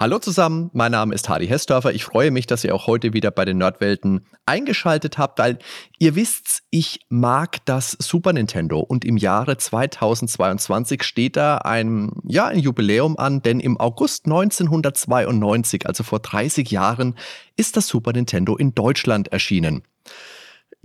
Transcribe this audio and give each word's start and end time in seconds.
Hallo 0.00 0.20
zusammen, 0.20 0.70
mein 0.74 0.92
Name 0.92 1.12
ist 1.12 1.28
Hardy 1.28 1.48
Hessdörfer. 1.48 1.92
Ich 1.92 2.04
freue 2.04 2.30
mich, 2.30 2.46
dass 2.46 2.62
ihr 2.62 2.72
auch 2.72 2.86
heute 2.86 3.14
wieder 3.14 3.32
bei 3.32 3.44
den 3.44 3.58
Nerdwelten 3.58 4.24
eingeschaltet 4.46 5.18
habt, 5.18 5.40
weil 5.40 5.58
ihr 5.98 6.14
wisst, 6.14 6.62
ich 6.70 7.00
mag 7.08 7.64
das 7.64 7.96
Super 7.98 8.32
Nintendo 8.32 8.78
und 8.78 9.04
im 9.04 9.16
Jahre 9.16 9.56
2022 9.56 11.02
steht 11.02 11.34
da 11.34 11.58
ein, 11.58 12.12
ja, 12.22 12.46
ein 12.46 12.60
Jubiläum 12.60 13.18
an, 13.18 13.42
denn 13.42 13.58
im 13.58 13.80
August 13.80 14.26
1992, 14.26 15.84
also 15.88 16.04
vor 16.04 16.20
30 16.20 16.70
Jahren, 16.70 17.16
ist 17.56 17.76
das 17.76 17.88
Super 17.88 18.12
Nintendo 18.12 18.56
in 18.56 18.76
Deutschland 18.76 19.32
erschienen. 19.32 19.82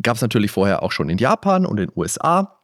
Gab 0.01 0.15
es 0.15 0.23
natürlich 0.23 0.49
vorher 0.49 0.81
auch 0.81 0.91
schon 0.91 1.09
in 1.09 1.19
Japan 1.19 1.67
und 1.67 1.79
in 1.79 1.85
den 1.85 1.95
USA. 1.95 2.61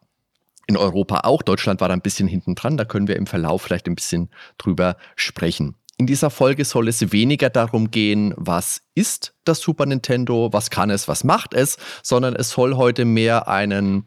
In 0.66 0.76
Europa 0.76 1.20
auch. 1.20 1.42
Deutschland 1.42 1.80
war 1.80 1.86
da 1.86 1.94
ein 1.94 2.00
bisschen 2.00 2.26
hinten 2.26 2.56
dran. 2.56 2.76
Da 2.76 2.84
können 2.84 3.06
wir 3.06 3.14
im 3.14 3.28
Verlauf 3.28 3.62
vielleicht 3.62 3.86
ein 3.86 3.94
bisschen 3.94 4.30
drüber 4.58 4.96
sprechen. 5.14 5.76
In 6.00 6.06
dieser 6.06 6.30
Folge 6.30 6.64
soll 6.64 6.88
es 6.88 7.12
weniger 7.12 7.50
darum 7.50 7.90
gehen, 7.90 8.32
was 8.38 8.80
ist 8.94 9.34
das 9.44 9.60
Super 9.60 9.84
Nintendo, 9.84 10.50
was 10.50 10.70
kann 10.70 10.88
es, 10.88 11.08
was 11.08 11.24
macht 11.24 11.52
es, 11.52 11.76
sondern 12.02 12.34
es 12.34 12.48
soll 12.48 12.76
heute 12.76 13.04
mehr 13.04 13.48
einen 13.48 14.06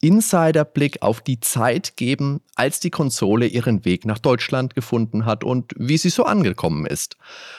Insiderblick 0.00 1.02
auf 1.02 1.20
die 1.20 1.40
Zeit 1.40 1.98
geben, 1.98 2.40
als 2.54 2.80
die 2.80 2.88
Konsole 2.88 3.46
ihren 3.46 3.84
Weg 3.84 4.06
nach 4.06 4.20
Deutschland 4.20 4.74
gefunden 4.74 5.26
hat 5.26 5.44
und 5.44 5.74
wie 5.76 5.98
sie 5.98 6.08
so 6.08 6.24
angekommen 6.24 6.86
ist. 6.86 7.18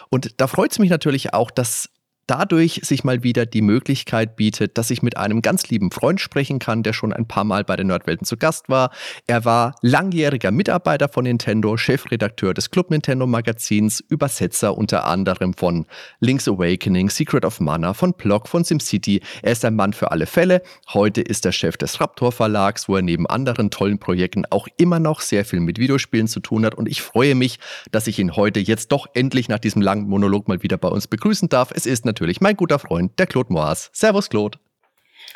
Und 0.10 0.42
da 0.42 0.48
freut 0.48 0.72
es 0.72 0.80
mich 0.80 0.90
natürlich 0.90 1.36
auch, 1.36 1.52
dass 1.52 1.92
dadurch 2.28 2.82
sich 2.84 3.04
mal 3.04 3.24
wieder 3.24 3.46
die 3.46 3.62
Möglichkeit 3.62 4.36
bietet, 4.36 4.78
dass 4.78 4.90
ich 4.90 5.04
mit 5.04 5.18
einem 5.18 5.42
ganz 5.42 5.70
lieben 5.70 5.92
Freund 5.92 6.20
sprechen 6.20 6.60
kann, 6.60 6.84
der 6.84 6.94
schon 6.94 7.14
ein 7.14 7.28
paar 7.28 7.44
Mal 7.44 7.64
bei 7.64 7.76
den 7.76 7.88
Nerdwelten 7.88 8.26
zu 8.26 8.38
Gast 8.38 8.70
war. 8.70 8.92
Er 9.28 9.46
war 9.46 9.76
langjähriger 9.82 10.52
Mitarbeiter 10.52 11.08
von 11.08 11.26
Nintendo, 11.26 11.78
Chefredakteur 11.78 12.54
des 12.54 12.72
Club 12.72 12.90
Nintendo 12.90 13.28
Magazins, 13.28 14.04
Übersetzer 14.10 14.78
unter 14.78 15.06
anderem 15.06 15.54
von 15.54 15.86
Link's 16.20 16.48
Awakening, 16.48 17.10
Secret 17.10 17.46
of 17.46 17.60
Mana, 17.60 17.94
von 17.94 18.14
Block, 18.14 18.48
von 18.48 18.64
SimCity. 18.64 19.22
Er 19.44 19.52
ist 19.52 19.64
ein 19.64 19.76
Mann 19.76 19.94
für 19.94 20.12
alle 20.12 20.26
Fälle. 20.26 20.62
Heute 20.94 21.22
ist 21.22 21.46
er 21.46 21.52
Chef 21.52 21.78
des 21.78 22.02
Raptor 22.02 22.32
Verlags, 22.32 22.90
wo 22.90 22.96
er 22.96 23.02
neben 23.02 23.28
anderen 23.28 23.70
tollen 23.70 24.00
Projekten 24.00 24.46
auch 24.50 24.68
immer 24.78 25.00
noch 25.00 25.22
sehr 25.22 25.46
viel 25.46 25.60
mit 25.60 25.78
Videospielen 25.78 26.28
zu 26.28 26.40
tun 26.40 26.66
hat. 26.66 26.76
Und 26.76 26.90
ich 26.90 27.02
freue 27.02 27.36
mich, 27.36 27.60
dass 27.92 28.08
ich 28.08 28.18
ihn 28.18 28.36
heute 28.36 28.60
jetzt 28.60 28.92
doch 28.92 29.08
endlich 29.14 29.48
nach 29.48 29.60
diesem 29.60 29.82
langen 29.82 30.08
Monolog 30.08 30.48
mal 30.48 30.64
wieder 30.64 30.78
bei 30.78 30.88
uns 30.88 31.08
begrüßen 31.08 31.50
darf. 31.50 31.72
Es 31.74 31.86
ist 31.86 32.06
natürlich 32.06 32.15
mein 32.42 32.56
guter 32.56 32.80
Freund, 32.80 33.18
der 33.20 33.28
Claude 33.28 33.52
Moas. 33.52 33.90
Servus, 33.94 34.30
Claude. 34.30 34.58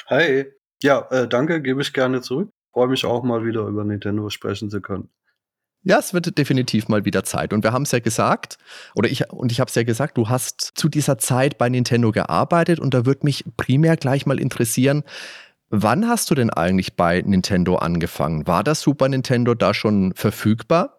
Hi. 0.07 0.45
Ja, 0.81 1.07
äh, 1.11 1.27
danke, 1.27 1.61
gebe 1.61 1.81
ich 1.81 1.93
gerne 1.93 2.21
zurück. 2.21 2.49
Freue 2.71 2.87
mich 2.87 3.05
auch 3.05 3.23
mal 3.23 3.45
wieder 3.45 3.61
über 3.61 3.83
Nintendo 3.83 4.29
sprechen 4.29 4.69
zu 4.69 4.81
können. 4.81 5.09
Ja, 5.83 5.97
es 5.97 6.13
wird 6.13 6.37
definitiv 6.37 6.89
mal 6.89 7.05
wieder 7.05 7.23
Zeit. 7.23 7.53
Und 7.53 7.63
wir 7.63 7.71
haben 7.71 7.83
es 7.83 7.91
ja 7.91 7.99
gesagt, 7.99 8.57
oder 8.95 9.09
ich, 9.09 9.29
und 9.31 9.51
ich 9.51 9.59
habe 9.61 9.69
es 9.69 9.75
ja 9.75 9.83
gesagt, 9.83 10.17
du 10.17 10.27
hast 10.27 10.71
zu 10.75 10.89
dieser 10.89 11.17
Zeit 11.17 11.57
bei 11.57 11.69
Nintendo 11.69 12.11
gearbeitet 12.11 12.79
und 12.79 12.93
da 12.93 13.05
würde 13.05 13.21
mich 13.23 13.45
primär 13.55 13.95
gleich 13.95 14.25
mal 14.25 14.39
interessieren, 14.39 15.03
wann 15.69 16.07
hast 16.07 16.29
du 16.31 16.35
denn 16.35 16.49
eigentlich 16.49 16.95
bei 16.97 17.21
Nintendo 17.21 17.75
angefangen? 17.75 18.45
War 18.45 18.63
das 18.63 18.81
Super 18.81 19.07
Nintendo 19.07 19.53
da 19.53 19.73
schon 19.73 20.13
verfügbar? 20.15 20.98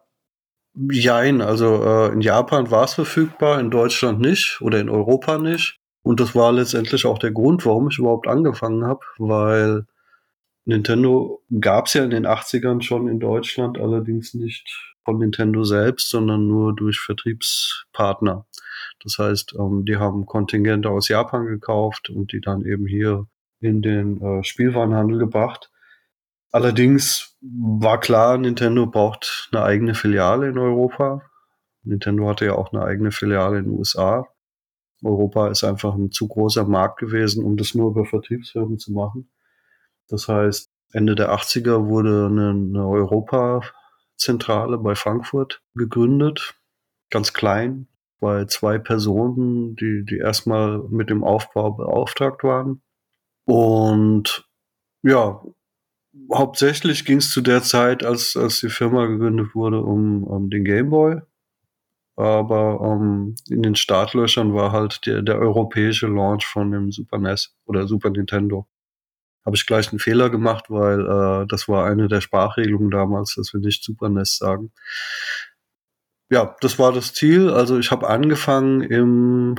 Jein, 0.88 1.40
also 1.42 1.84
äh, 1.84 2.12
in 2.12 2.20
Japan 2.20 2.70
war 2.70 2.84
es 2.84 2.94
verfügbar, 2.94 3.60
in 3.60 3.70
Deutschland 3.70 4.20
nicht 4.20 4.60
oder 4.60 4.80
in 4.80 4.88
Europa 4.88 5.38
nicht. 5.38 5.76
Und 6.02 6.20
das 6.20 6.34
war 6.34 6.52
letztendlich 6.52 7.04
auch 7.04 7.18
der 7.18 7.32
Grund, 7.32 7.66
warum 7.66 7.88
ich 7.88 7.98
überhaupt 7.98 8.26
angefangen 8.26 8.84
habe, 8.84 9.00
weil 9.18 9.86
Nintendo 10.64 11.42
gab 11.60 11.86
es 11.86 11.94
ja 11.94 12.04
in 12.04 12.10
den 12.10 12.26
80ern 12.26 12.82
schon 12.82 13.08
in 13.08 13.20
Deutschland, 13.20 13.78
allerdings 13.78 14.34
nicht 14.34 14.94
von 15.04 15.18
Nintendo 15.18 15.64
selbst, 15.64 16.08
sondern 16.08 16.46
nur 16.46 16.74
durch 16.74 17.00
Vertriebspartner. 17.00 18.46
Das 19.02 19.18
heißt, 19.18 19.54
ähm, 19.58 19.84
die 19.84 19.96
haben 19.96 20.26
Kontingente 20.26 20.90
aus 20.90 21.08
Japan 21.08 21.46
gekauft 21.46 22.10
und 22.10 22.32
die 22.32 22.40
dann 22.40 22.64
eben 22.64 22.86
hier 22.86 23.26
in 23.60 23.82
den 23.82 24.20
äh, 24.22 24.44
Spielwarenhandel 24.44 25.18
gebracht. 25.18 25.69
Allerdings 26.52 27.36
war 27.40 28.00
klar, 28.00 28.36
Nintendo 28.36 28.86
braucht 28.86 29.48
eine 29.52 29.62
eigene 29.62 29.94
Filiale 29.94 30.48
in 30.48 30.58
Europa. 30.58 31.22
Nintendo 31.82 32.28
hatte 32.28 32.46
ja 32.46 32.54
auch 32.54 32.72
eine 32.72 32.82
eigene 32.82 33.12
Filiale 33.12 33.58
in 33.58 33.66
den 33.66 33.78
USA. 33.78 34.26
Europa 35.02 35.48
ist 35.48 35.64
einfach 35.64 35.94
ein 35.94 36.10
zu 36.10 36.28
großer 36.28 36.64
Markt 36.64 36.98
gewesen, 36.98 37.44
um 37.44 37.56
das 37.56 37.74
nur 37.74 37.90
über 37.90 38.04
Vertriebsfirmen 38.04 38.78
zu 38.78 38.92
machen. 38.92 39.30
Das 40.08 40.28
heißt, 40.28 40.70
Ende 40.92 41.14
der 41.14 41.32
80er 41.32 41.86
wurde 41.86 42.26
eine, 42.26 42.50
eine 42.50 42.86
Europazentrale 42.86 44.78
bei 44.78 44.94
Frankfurt 44.94 45.62
gegründet, 45.74 46.54
ganz 47.10 47.32
klein, 47.32 47.86
bei 48.18 48.44
zwei 48.46 48.78
Personen, 48.78 49.76
die, 49.76 50.04
die 50.04 50.18
erstmal 50.18 50.82
mit 50.90 51.08
dem 51.10 51.24
Aufbau 51.24 51.70
beauftragt 51.70 52.42
waren. 52.44 52.82
Und 53.46 54.46
ja, 55.02 55.40
hauptsächlich 56.32 57.04
ging 57.04 57.18
es 57.18 57.30
zu 57.30 57.40
der 57.40 57.62
Zeit, 57.62 58.04
als, 58.04 58.36
als 58.36 58.60
die 58.60 58.68
Firma 58.68 59.06
gegründet 59.06 59.54
wurde, 59.54 59.82
um, 59.82 60.24
um 60.24 60.50
den 60.50 60.64
Gameboy. 60.64 61.20
Aber 62.16 62.80
um, 62.80 63.34
in 63.48 63.62
den 63.62 63.76
Startlöchern 63.76 64.54
war 64.54 64.72
halt 64.72 65.06
der, 65.06 65.22
der 65.22 65.38
europäische 65.38 66.06
Launch 66.06 66.44
von 66.44 66.70
dem 66.70 66.92
Super 66.92 67.18
NES 67.18 67.54
oder 67.64 67.86
Super 67.86 68.10
Nintendo. 68.10 68.66
Habe 69.46 69.56
ich 69.56 69.64
gleich 69.64 69.90
einen 69.90 70.00
Fehler 70.00 70.28
gemacht, 70.28 70.66
weil 70.68 71.00
äh, 71.00 71.46
das 71.46 71.66
war 71.66 71.86
eine 71.86 72.08
der 72.08 72.20
Sprachregelungen 72.20 72.90
damals, 72.90 73.36
dass 73.36 73.54
wir 73.54 73.60
nicht 73.60 73.82
Super 73.82 74.10
NES 74.10 74.36
sagen. 74.36 74.72
Ja, 76.28 76.56
das 76.60 76.78
war 76.78 76.92
das 76.92 77.14
Ziel. 77.14 77.50
Also 77.50 77.78
ich 77.78 77.90
habe 77.90 78.08
angefangen 78.08 78.82
im, 78.82 79.56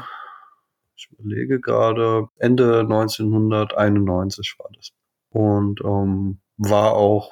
ich 0.95 1.09
überlege 1.11 1.59
gerade, 1.59 2.27
Ende 2.37 2.81
1991 2.81 4.55
war 4.59 4.69
das. 4.75 4.91
Und 5.31 5.81
ähm, 5.83 6.39
war 6.57 6.93
auch 6.93 7.31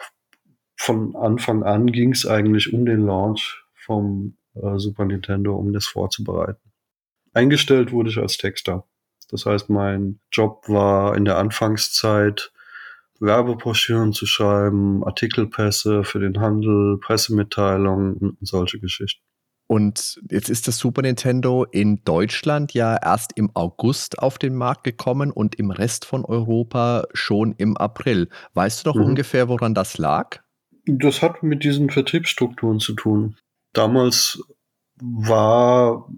von 0.76 1.16
Anfang 1.16 1.64
an 1.64 1.88
ging 1.88 2.14
es 2.14 2.26
eigentlich 2.26 2.74
um 2.74 2.86
den 2.86 3.06
Launch 3.06 3.64
vom 3.76 4.38
äh, 4.56 4.78
Super 4.78 5.06
Nintendo, 5.06 5.56
um 5.56 5.74
das 5.74 5.86
vorzubereiten. 5.86 6.72
Eingestellt 7.34 7.92
wurde 7.92 8.10
ich 8.10 8.18
als 8.18 8.38
Texter. 8.38 8.86
Das 9.30 9.46
heißt, 9.46 9.70
mein 9.70 10.20
Job 10.32 10.68
war 10.68 11.16
in 11.16 11.26
der 11.26 11.38
Anfangszeit 11.38 12.52
Werbebroschüren 13.20 14.14
zu 14.14 14.26
schreiben, 14.26 15.04
Artikelpässe 15.04 16.04
für 16.04 16.20
den 16.20 16.40
Handel, 16.40 16.98
Pressemitteilungen 17.00 18.16
und 18.16 18.38
solche 18.42 18.80
Geschichten. 18.80 19.29
Und 19.72 20.20
jetzt 20.32 20.50
ist 20.50 20.68
das 20.68 20.80
Super 20.80 21.04
Nintendo 21.04 21.64
in 21.64 22.04
Deutschland 22.04 22.74
ja 22.74 22.98
erst 22.98 23.34
im 23.36 23.52
August 23.54 24.18
auf 24.18 24.40
den 24.40 24.56
Markt 24.56 24.84
gekommen 24.84 25.30
und 25.30 25.54
im 25.60 25.70
Rest 25.70 26.06
von 26.06 26.26
Europa 26.26 27.04
schon 27.14 27.54
im 27.60 27.78
April. 27.78 28.30
Weißt 28.56 28.80
du 28.80 28.90
doch 28.90 28.96
mhm. 28.96 29.10
ungefähr, 29.10 29.48
woran 29.48 29.76
das 29.76 30.00
lag? 30.00 30.40
Das 30.88 31.22
hat 31.22 31.44
mit 31.44 31.64
diesen 31.64 31.92
Vertriebsstrukturen 31.92 32.80
zu 32.80 32.94
tun. 32.94 33.36
Damals 33.74 34.42
war, 35.00 36.10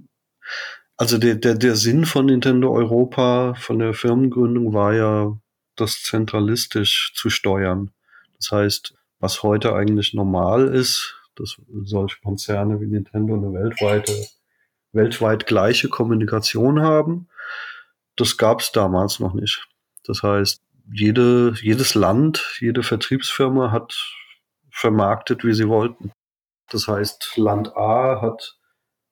also 0.96 1.18
der, 1.18 1.36
der, 1.36 1.56
der 1.56 1.76
Sinn 1.76 2.06
von 2.06 2.28
Nintendo 2.28 2.72
Europa, 2.74 3.56
von 3.56 3.80
der 3.80 3.94
Firmengründung 3.94 4.74
war 4.74 4.94
ja, 4.94 5.38
das 5.76 6.04
zentralistisch 6.04 7.12
zu 7.16 7.30
steuern. 7.30 7.92
Das 8.38 8.54
heißt, 8.54 8.94
was 9.20 9.44
heute 9.44 9.76
eigentlich 9.76 10.14
normal 10.14 10.70
ist, 10.70 11.21
dass 11.36 11.58
solche 11.84 12.20
Konzerne 12.22 12.80
wie 12.82 12.88
Nintendo 12.88 13.36
eine 13.36 13.54
weltweite, 13.54 14.14
weltweit 14.92 15.48
gleiche 15.48 15.90
Kommunikation 15.90 16.82
haben. 16.82 17.28
Das 18.16 18.38
gab 18.38 18.60
es 18.60 18.72
damals 18.72 19.20
noch 19.20 19.34
nicht. 19.34 19.68
Das 20.06 20.24
heißt, 20.24 20.62
jede, 20.92 21.54
jedes 21.62 21.96
Land, 21.96 22.58
jede 22.60 22.84
Vertriebsfirma 22.84 23.72
hat 23.72 23.96
vermarktet, 24.70 25.44
wie 25.44 25.54
sie 25.54 25.68
wollten. 25.68 26.12
Das 26.70 26.88
heißt, 26.88 27.34
Land 27.38 27.76
A 27.76 28.22
hat 28.22 28.58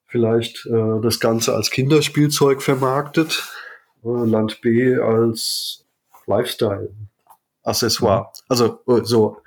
vielleicht 0.06 0.66
äh, 0.66 1.00
das 1.02 1.20
Ganze 1.20 1.54
als 1.54 1.70
Kinderspielzeug 1.70 2.62
vermarktet, 2.62 3.48
äh, 4.02 4.08
Land 4.08 4.60
B 4.60 4.96
als 4.96 5.86
Lifestyle. 6.26 6.90
Accessoire. 7.62 8.22
Mhm. 8.22 8.44
Also 8.48 8.80
äh, 8.86 9.04
so, 9.04 9.42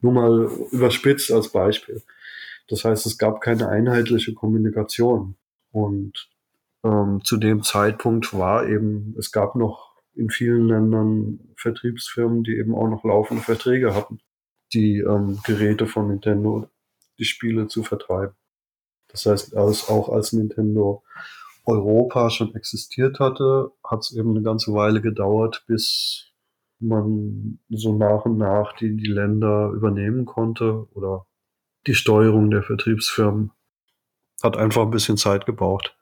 nur 0.00 0.12
mal 0.12 0.50
überspitzt 0.70 1.32
als 1.32 1.48
Beispiel. 1.48 2.02
Das 2.68 2.84
heißt, 2.84 3.06
es 3.06 3.18
gab 3.18 3.40
keine 3.40 3.68
einheitliche 3.68 4.34
Kommunikation. 4.34 5.36
Und 5.70 6.30
ähm, 6.84 7.20
zu 7.24 7.36
dem 7.36 7.62
Zeitpunkt 7.62 8.32
war 8.32 8.66
eben, 8.66 9.14
es 9.18 9.32
gab 9.32 9.56
noch 9.56 9.94
in 10.14 10.30
vielen 10.30 10.68
Ländern 10.68 11.40
Vertriebsfirmen, 11.56 12.44
die 12.44 12.56
eben 12.56 12.74
auch 12.74 12.88
noch 12.88 13.04
laufende 13.04 13.42
Verträge 13.42 13.94
hatten. 13.94 14.20
die 14.72 14.98
ähm, 14.98 15.40
Geräte 15.44 15.86
von 15.86 16.08
Nintendo, 16.08 16.68
die 17.18 17.24
Spiele 17.24 17.68
zu 17.68 17.82
vertreiben. 17.82 18.34
Das 19.08 19.26
heißt, 19.26 19.56
als, 19.56 19.88
auch 19.88 20.08
als 20.08 20.32
Nintendo 20.32 21.04
Europa 21.64 22.30
schon 22.30 22.54
existiert 22.54 23.20
hatte, 23.20 23.70
hat 23.84 24.00
es 24.00 24.12
eben 24.12 24.30
eine 24.30 24.42
ganze 24.42 24.72
Weile 24.74 25.00
gedauert, 25.00 25.64
bis 25.66 26.32
man 26.80 27.60
so 27.70 27.96
nach 27.96 28.24
und 28.24 28.36
nach 28.38 28.74
die, 28.76 28.96
die 28.96 29.06
Länder 29.10 29.70
übernehmen 29.70 30.24
konnte 30.24 30.88
oder 30.94 31.26
die 31.86 31.94
Steuerung 31.94 32.50
der 32.50 32.62
Vertriebsfirmen 32.62 33.50
hat 34.42 34.56
einfach 34.56 34.82
ein 34.82 34.90
bisschen 34.90 35.16
Zeit 35.16 35.46
gebraucht. 35.46 35.96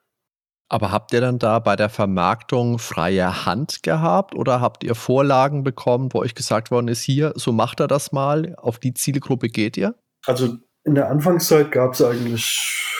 Aber 0.69 0.91
habt 0.91 1.13
ihr 1.13 1.21
dann 1.21 1.39
da 1.39 1.59
bei 1.59 1.75
der 1.75 1.89
Vermarktung 1.89 2.79
freie 2.79 3.45
Hand 3.45 3.83
gehabt 3.83 4.33
oder 4.33 4.59
habt 4.59 4.83
ihr 4.83 4.95
Vorlagen 4.95 5.63
bekommen, 5.63 6.09
wo 6.11 6.19
euch 6.19 6.35
gesagt 6.35 6.71
worden 6.71 6.87
ist, 6.87 7.01
hier, 7.01 7.33
so 7.35 7.51
macht 7.51 7.79
er 7.79 7.87
das 7.87 8.11
mal, 8.11 8.55
auf 8.57 8.79
die 8.79 8.93
Zielgruppe 8.93 9.49
geht 9.49 9.77
ihr? 9.77 9.95
Also 10.25 10.57
in 10.83 10.95
der 10.95 11.09
Anfangszeit 11.09 11.71
gab 11.71 11.93
es 11.93 12.01
eigentlich 12.01 12.91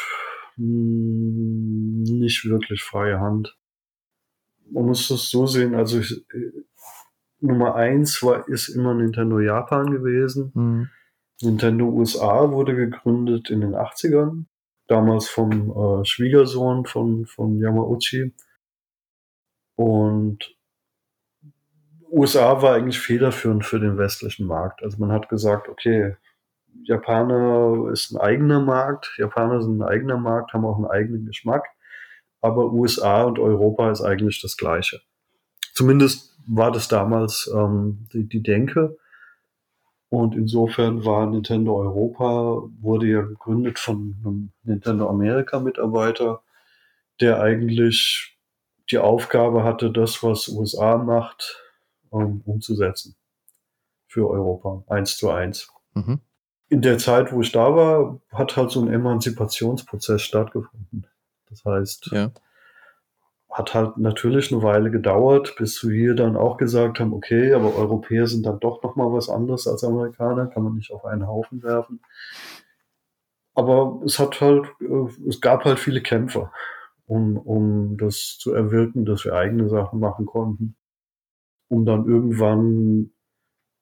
hm, 0.55 2.03
nicht 2.03 2.45
wirklich 2.45 2.83
freie 2.83 3.19
Hand. 3.19 3.57
Man 4.69 4.85
muss 4.85 5.07
das 5.07 5.29
so 5.29 5.47
sehen, 5.47 5.75
also 5.75 5.99
ich, 5.99 6.25
Nummer 7.39 7.75
eins 7.75 8.23
war, 8.23 8.47
ist 8.47 8.69
immer 8.69 8.93
Nintendo 8.93 9.39
Japan 9.39 9.91
gewesen. 9.91 10.51
Mhm. 10.53 10.89
Nintendo 11.41 11.85
USA 11.85 12.51
wurde 12.51 12.75
gegründet 12.75 13.49
in 13.49 13.61
den 13.61 13.75
80ern 13.75 14.45
damals 14.87 15.27
vom 15.27 15.71
äh, 16.01 16.05
Schwiegersohn 16.05 16.85
von, 16.85 17.25
von 17.25 17.57
Yamauchi. 17.57 18.33
Und 19.75 20.55
USA 22.09 22.61
war 22.61 22.75
eigentlich 22.75 22.99
federführend 22.99 23.65
für 23.65 23.79
den 23.79 23.97
westlichen 23.97 24.45
Markt. 24.45 24.83
Also 24.83 24.97
man 24.99 25.11
hat 25.11 25.29
gesagt, 25.29 25.67
okay, 25.67 26.15
Japaner 26.83 27.91
ist 27.91 28.11
ein 28.11 28.17
eigener 28.17 28.59
Markt, 28.59 29.13
Japaner 29.17 29.61
sind 29.61 29.79
ein 29.79 29.87
eigener 29.87 30.17
Markt, 30.17 30.53
haben 30.53 30.65
auch 30.65 30.75
einen 30.75 30.85
eigenen 30.85 31.25
Geschmack, 31.25 31.65
aber 32.41 32.71
USA 32.71 33.23
und 33.23 33.39
Europa 33.39 33.91
ist 33.91 34.01
eigentlich 34.01 34.41
das 34.41 34.57
Gleiche. 34.57 35.01
Zumindest 35.73 36.37
war 36.45 36.71
das 36.71 36.87
damals 36.87 37.49
ähm, 37.53 38.07
die, 38.13 38.27
die 38.27 38.43
Denke. 38.43 38.97
Und 40.13 40.35
insofern 40.35 41.05
war 41.05 41.25
Nintendo 41.25 41.75
Europa, 41.75 42.61
wurde 42.79 43.07
ja 43.07 43.23
gegründet 43.23 43.79
von 43.79 44.15
einem 44.23 44.51
Nintendo 44.61 45.09
Amerika 45.09 45.59
Mitarbeiter, 45.59 46.43
der 47.19 47.41
eigentlich 47.41 48.37
die 48.91 48.99
Aufgabe 48.99 49.63
hatte, 49.63 49.89
das, 49.89 50.21
was 50.21 50.49
USA 50.49 50.99
macht, 50.99 51.59
um, 52.11 52.41
umzusetzen. 52.45 53.15
Für 54.05 54.29
Europa. 54.29 54.83
Eins 54.85 55.17
zu 55.17 55.31
eins. 55.31 55.73
Mhm. 55.95 56.19
In 56.69 56.83
der 56.83 56.99
Zeit, 56.99 57.33
wo 57.33 57.41
ich 57.41 57.51
da 57.51 57.75
war, 57.75 58.21
hat 58.31 58.55
halt 58.55 58.69
so 58.69 58.83
ein 58.83 58.93
Emanzipationsprozess 58.93 60.21
stattgefunden. 60.21 61.07
Das 61.49 61.65
heißt, 61.65 62.11
ja 62.11 62.29
hat 63.53 63.75
halt 63.75 63.97
natürlich 63.97 64.51
eine 64.51 64.63
Weile 64.63 64.89
gedauert, 64.89 65.55
bis 65.57 65.87
wir 65.87 66.15
dann 66.15 66.35
auch 66.35 66.57
gesagt 66.57 66.99
haben, 66.99 67.13
okay, 67.13 67.53
aber 67.53 67.75
Europäer 67.75 68.25
sind 68.25 68.45
dann 68.45 68.59
doch 68.59 68.81
noch 68.81 68.95
mal 68.95 69.13
was 69.13 69.29
anderes 69.29 69.67
als 69.67 69.83
Amerikaner, 69.83 70.47
kann 70.47 70.63
man 70.63 70.73
nicht 70.73 70.91
auf 70.91 71.05
einen 71.05 71.27
Haufen 71.27 71.61
werfen. 71.61 72.01
Aber 73.53 74.01
es 74.03 74.17
hat 74.17 74.41
halt, 74.41 74.65
äh, 74.81 75.27
es 75.29 75.39
gab 75.39 75.65
halt 75.65 75.77
viele 75.77 76.01
Kämpfer, 76.01 76.51
um, 77.05 77.37
um 77.37 77.97
das 77.97 78.37
zu 78.39 78.53
erwirken, 78.53 79.05
dass 79.05 79.23
wir 79.23 79.33
eigene 79.33 79.69
Sachen 79.69 79.99
machen 79.99 80.25
konnten, 80.25 80.75
um 81.67 81.85
dann 81.85 82.07
irgendwann 82.07 83.11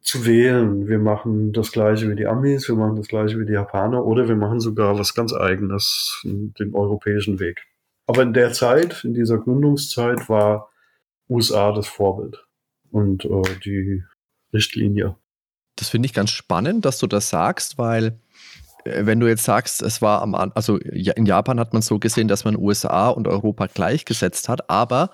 zu 0.02 0.26
wählen. 0.26 0.88
Wir 0.88 1.00
machen 1.00 1.54
das 1.54 1.72
gleiche 1.72 2.10
wie 2.10 2.16
die 2.16 2.28
Amis, 2.28 2.68
wir 2.68 2.76
machen 2.76 2.98
das 2.98 3.08
gleiche 3.08 3.40
wie 3.40 3.46
die 3.46 3.54
Japaner 3.54 4.06
oder 4.06 4.28
wir 4.28 4.36
machen 4.36 4.60
sogar 4.60 5.00
was 5.00 5.14
ganz 5.14 5.34
eigenes, 5.34 6.22
den 6.26 6.76
europäischen 6.76 7.40
Weg. 7.40 7.71
Aber 8.12 8.24
in 8.24 8.34
der 8.34 8.52
Zeit, 8.52 9.06
in 9.06 9.14
dieser 9.14 9.38
Gründungszeit, 9.38 10.28
war 10.28 10.70
USA 11.30 11.72
das 11.72 11.88
Vorbild 11.88 12.46
und 12.92 13.24
äh, 13.24 13.42
die 13.64 14.04
Richtlinie. 14.52 15.16
Das 15.78 15.88
finde 15.88 16.08
ich 16.08 16.14
ganz 16.14 16.30
spannend, 16.32 16.84
dass 16.84 17.00
du 17.00 17.08
das 17.08 17.30
sagst, 17.30 17.78
weil 17.78 18.20
äh, 18.84 19.06
wenn 19.06 19.22
du 19.22 19.30
jetzt 19.30 19.46
sagst, 19.46 19.82
es 19.82 20.02
war 20.02 20.22
am 20.22 20.36
also 20.36 20.76
in 20.76 21.26
Japan 21.26 21.58
hat 21.58 21.72
man 21.72 21.82
so 21.82 22.00
gesehen, 22.00 22.28
dass 22.28 22.44
man 22.44 22.58
USA 22.58 23.08
und 23.08 23.30
Europa 23.30 23.68
gleichgesetzt 23.68 24.50
hat, 24.50 24.70
aber 24.70 25.12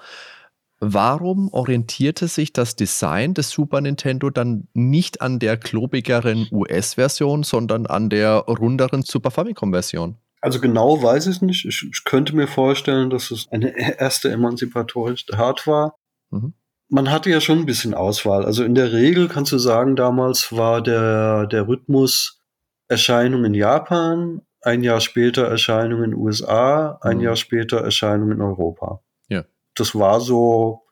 warum 0.79 1.53
orientierte 1.53 2.27
sich 2.27 2.51
das 2.51 2.75
Design 2.75 3.35
des 3.35 3.51
Super 3.51 3.79
Nintendo 3.79 4.31
dann 4.31 4.69
nicht 4.73 5.21
an 5.21 5.37
der 5.37 5.57
klobigeren 5.57 6.47
US-Version, 6.51 7.43
sondern 7.43 7.85
an 7.85 8.09
der 8.09 8.37
runderen 8.37 9.03
Super 9.03 9.29
Famicom-Version? 9.29 10.17
Also 10.41 10.59
genau 10.59 11.01
weiß 11.01 11.27
ich 11.27 11.41
nicht. 11.41 11.65
Ich, 11.65 11.87
ich, 11.89 12.03
könnte 12.03 12.35
mir 12.35 12.47
vorstellen, 12.47 13.09
dass 13.09 13.31
es 13.31 13.47
eine 13.51 13.77
erste 13.99 14.29
emanzipatorische 14.29 15.25
Tat 15.27 15.65
war. 15.67 15.97
Mhm. 16.29 16.53
Man 16.89 17.11
hatte 17.11 17.29
ja 17.29 17.41
schon 17.41 17.59
ein 17.59 17.65
bisschen 17.65 17.93
Auswahl. 17.93 18.45
Also 18.45 18.63
in 18.63 18.75
der 18.75 18.93
Regel 18.93 19.27
kannst 19.27 19.51
du 19.51 19.57
sagen, 19.57 19.95
damals 19.95 20.53
war 20.53 20.81
der, 20.81 21.47
der 21.47 21.67
Rhythmus 21.67 22.41
Erscheinung 22.87 23.43
in 23.43 23.53
Japan, 23.53 24.41
ein 24.61 24.83
Jahr 24.83 25.01
später 25.01 25.43
Erscheinung 25.47 26.03
in 26.03 26.11
den 26.11 26.19
USA, 26.19 26.97
ein 27.01 27.17
mhm. 27.17 27.23
Jahr 27.23 27.35
später 27.35 27.79
Erscheinung 27.79 28.31
in 28.31 28.41
Europa. 28.41 29.01
Ja. 29.27 29.43
Das 29.75 29.95
war 29.95 30.21
so 30.21 30.83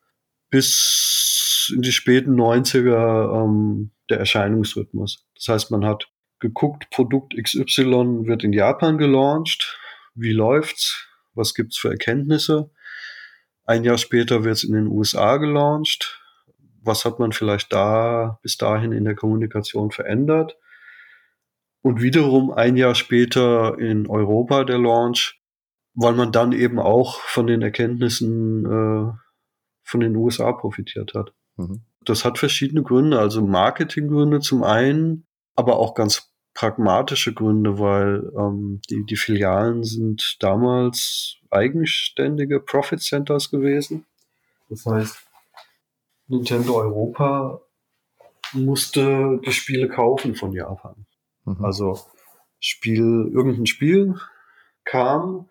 bis 0.49 1.71
in 1.73 1.81
die 1.81 1.91
späten 1.91 2.39
90er 2.39 3.43
ähm, 3.43 3.91
der 4.09 4.19
Erscheinungsrhythmus. 4.19 5.25
Das 5.35 5.47
heißt, 5.47 5.71
man 5.71 5.85
hat 5.85 6.07
geguckt, 6.45 6.89
Produkt 6.91 7.33
XY 7.35 8.27
wird 8.27 8.43
in 8.43 8.53
Japan 8.53 8.97
gelauncht. 8.97 9.79
Wie 10.13 10.31
läuft's? 10.31 11.07
Was 11.33 11.53
gibt's 11.53 11.77
für 11.77 11.89
Erkenntnisse? 11.89 12.69
Ein 13.65 13.83
Jahr 13.83 13.97
später 13.97 14.43
wird 14.43 14.57
es 14.57 14.63
in 14.63 14.73
den 14.73 14.87
USA 14.87 15.37
gelauncht. 15.37 16.21
Was 16.81 17.03
hat 17.03 17.19
man 17.19 17.31
vielleicht 17.31 17.73
da 17.73 18.39
bis 18.43 18.57
dahin 18.57 18.91
in 18.91 19.05
der 19.05 19.15
Kommunikation 19.15 19.91
verändert? 19.91 20.57
Und 21.81 22.01
wiederum 22.01 22.51
ein 22.51 22.77
Jahr 22.77 22.95
später 22.95 23.77
in 23.79 24.07
Europa 24.07 24.63
der 24.63 24.77
Launch, 24.77 25.41
weil 25.93 26.13
man 26.13 26.31
dann 26.31 26.51
eben 26.51 26.79
auch 26.79 27.19
von 27.21 27.47
den 27.47 27.61
Erkenntnissen 27.61 28.65
äh, 28.65 29.11
von 29.83 29.99
den 29.99 30.15
USA 30.15 30.51
profitiert 30.51 31.13
hat. 31.15 31.33
Mhm. 31.57 31.81
Das 32.01 32.23
hat 32.23 32.37
verschiedene 32.37 32.83
Gründe, 32.83 33.19
also 33.19 33.41
Marketinggründe 33.41 34.39
zum 34.39 34.63
einen, 34.63 35.25
aber 35.55 35.77
auch 35.77 35.95
ganz 35.95 36.31
pragmatische 36.55 37.33
Gründe, 37.33 37.77
weil 37.77 38.31
ähm, 38.35 38.81
die, 38.89 39.05
die 39.05 39.17
Filialen 39.17 39.83
sind 39.83 40.37
damals 40.39 41.35
eigenständige 41.51 42.59
Profit 42.59 43.01
Centers 43.01 43.51
gewesen. 43.51 44.05
Das 44.69 44.85
heißt, 44.85 45.17
Nintendo 46.27 46.77
Europa 46.77 47.61
musste 48.53 49.39
die 49.45 49.51
Spiele 49.51 49.89
kaufen 49.89 50.33
von 50.33 50.53
Japan. 50.53 51.05
Mhm. 51.43 51.63
Also 51.63 51.99
Spiel, 52.59 53.31
irgendein 53.33 53.67
Spiel 53.67 54.15
kam 54.85 55.49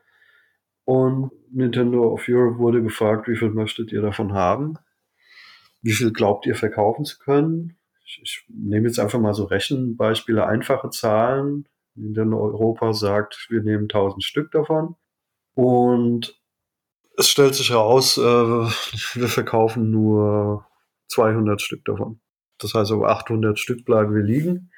und 0.84 1.30
Nintendo 1.50 2.12
of 2.12 2.24
Europe 2.28 2.58
wurde 2.58 2.82
gefragt, 2.82 3.28
wie 3.28 3.36
viel 3.36 3.50
möchtet 3.50 3.92
ihr 3.92 4.00
davon 4.00 4.32
haben? 4.32 4.78
Wie 5.82 5.92
viel 5.92 6.12
glaubt 6.12 6.46
ihr 6.46 6.56
verkaufen 6.56 7.04
zu 7.04 7.18
können? 7.18 7.76
Ich, 8.04 8.20
ich 8.22 8.44
nehme 8.48 8.86
jetzt 8.86 8.98
einfach 8.98 9.18
mal 9.18 9.34
so 9.34 9.44
Rechenbeispiele, 9.44 10.46
einfache 10.46 10.90
Zahlen. 10.90 11.66
In 11.96 12.34
Europa 12.34 12.92
sagt, 12.92 13.46
wir 13.50 13.62
nehmen 13.62 13.84
1000 13.84 14.22
Stück 14.22 14.50
davon. 14.50 14.96
Und 15.54 16.40
es 17.16 17.28
stellt 17.28 17.54
sich 17.54 17.70
heraus, 17.70 18.18
äh, 18.18 18.20
wir 18.22 19.28
verkaufen 19.28 19.90
nur 19.90 20.66
200 21.08 21.62
Stück 21.62 21.84
davon. 21.84 22.20
Das 22.58 22.74
heißt, 22.74 22.92
auf 22.92 23.04
800 23.04 23.58
Stück 23.58 23.84
bleiben 23.84 24.14
wir 24.14 24.22
liegen. 24.22 24.70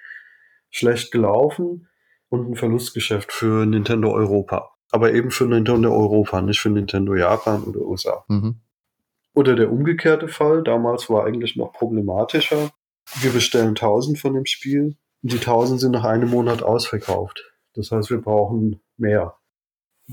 Schlecht 0.70 1.10
gelaufen 1.10 1.88
und 2.28 2.50
ein 2.50 2.56
Verlustgeschäft 2.56 3.32
für 3.32 3.64
Nintendo 3.64 4.12
Europa. 4.12 4.70
Aber 4.90 5.12
eben 5.12 5.30
für 5.30 5.46
Nintendo 5.46 5.92
Europa, 5.92 6.42
nicht 6.42 6.60
für 6.60 6.70
Nintendo 6.70 7.14
Japan 7.14 7.64
oder 7.64 7.80
USA. 7.80 8.24
Mhm. 8.28 8.60
Oder 9.34 9.54
der 9.54 9.70
umgekehrte 9.70 10.28
Fall, 10.28 10.62
damals 10.62 11.08
war 11.08 11.24
eigentlich 11.24 11.56
noch 11.56 11.72
problematischer 11.72 12.70
wir 13.14 13.32
bestellen 13.32 13.70
1000 13.70 14.18
von 14.18 14.34
dem 14.34 14.46
Spiel 14.46 14.96
und 15.22 15.32
die 15.32 15.38
1000 15.38 15.80
sind 15.80 15.92
nach 15.92 16.04
einem 16.04 16.30
Monat 16.30 16.62
ausverkauft. 16.62 17.42
Das 17.74 17.90
heißt, 17.90 18.10
wir 18.10 18.20
brauchen 18.20 18.80
mehr. 18.96 19.36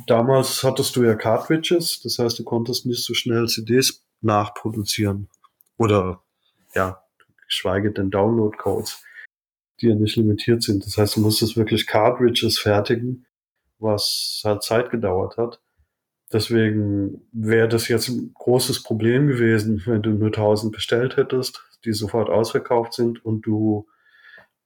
Damals 0.08 0.64
hattest 0.64 0.96
du 0.96 1.04
ja 1.04 1.16
Cartridges, 1.16 2.02
das 2.02 2.18
heißt, 2.18 2.40
du 2.40 2.44
konntest 2.44 2.86
nicht 2.86 3.04
so 3.04 3.14
schnell 3.14 3.48
CDs 3.48 4.04
nachproduzieren. 4.22 5.30
Oder, 5.78 6.24
ja, 6.74 7.04
geschweige 7.46 7.92
denn 7.92 8.10
Download-Codes, 8.10 9.04
die 9.82 9.88
ja 9.88 9.96
nicht 9.96 10.16
limitiert 10.16 10.64
sind. 10.64 10.86
Das 10.86 10.98
heißt, 10.98 11.16
du 11.16 11.22
musstest 11.22 11.58
wirklich 11.58 11.86
Cartridges 11.86 12.58
fertigen, 12.58 13.26
was 13.78 14.42
halt 14.44 14.64
Zeit 14.64 14.90
gedauert 14.90 15.38
hat. 15.38 15.62
Deswegen 16.32 17.28
wäre 17.32 17.68
das 17.68 17.88
jetzt 17.88 18.10
ein 18.10 18.34
großes 18.34 18.82
Problem 18.82 19.28
gewesen, 19.28 19.84
wenn 19.86 20.02
du 20.02 20.10
nur 20.12 20.30
1000 20.30 20.74
bestellt 20.74 21.18
hättest 21.18 21.64
die 21.86 21.94
sofort 21.94 22.30
ausverkauft 22.30 22.94
sind 22.94 23.24
und 23.24 23.42
du 23.42 23.88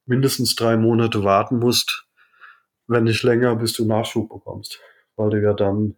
mindestens 0.06 0.56
drei 0.56 0.76
Monate 0.76 1.22
warten 1.24 1.58
musst, 1.58 2.06
wenn 2.86 3.04
nicht 3.04 3.22
länger, 3.22 3.56
bis 3.56 3.74
du 3.74 3.84
Nachschub 3.84 4.30
bekommst, 4.30 4.80
weil 5.16 5.30
du 5.30 5.42
ja 5.42 5.52
dann 5.52 5.96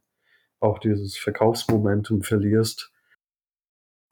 auch 0.59 0.79
dieses 0.79 1.17
Verkaufsmomentum 1.17 2.23
verlierst 2.23 2.93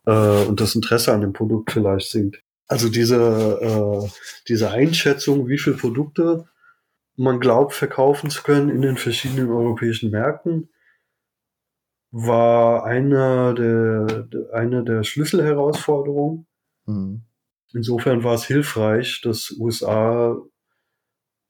äh, 0.06 0.44
und 0.46 0.60
das 0.60 0.74
Interesse 0.74 1.12
an 1.12 1.20
dem 1.20 1.32
Produkt 1.32 1.72
vielleicht 1.72 2.10
sinkt. 2.10 2.42
Also 2.66 2.88
diese, 2.88 3.58
äh, 3.60 4.08
diese 4.48 4.70
Einschätzung, 4.70 5.48
wie 5.48 5.58
viele 5.58 5.76
Produkte 5.76 6.46
man 7.16 7.40
glaubt 7.40 7.72
verkaufen 7.72 8.30
zu 8.30 8.42
können 8.42 8.70
in 8.70 8.82
den 8.82 8.96
verschiedenen 8.96 9.50
europäischen 9.50 10.10
Märkten, 10.10 10.68
war 12.10 12.84
eine 12.84 13.54
der, 13.54 14.28
eine 14.52 14.84
der 14.84 15.02
Schlüsselherausforderungen. 15.02 16.46
Mhm. 16.88 17.22
Insofern 17.72 18.24
war 18.24 18.34
es 18.34 18.44
hilfreich, 18.44 19.20
dass 19.22 19.54
USA 19.58 20.36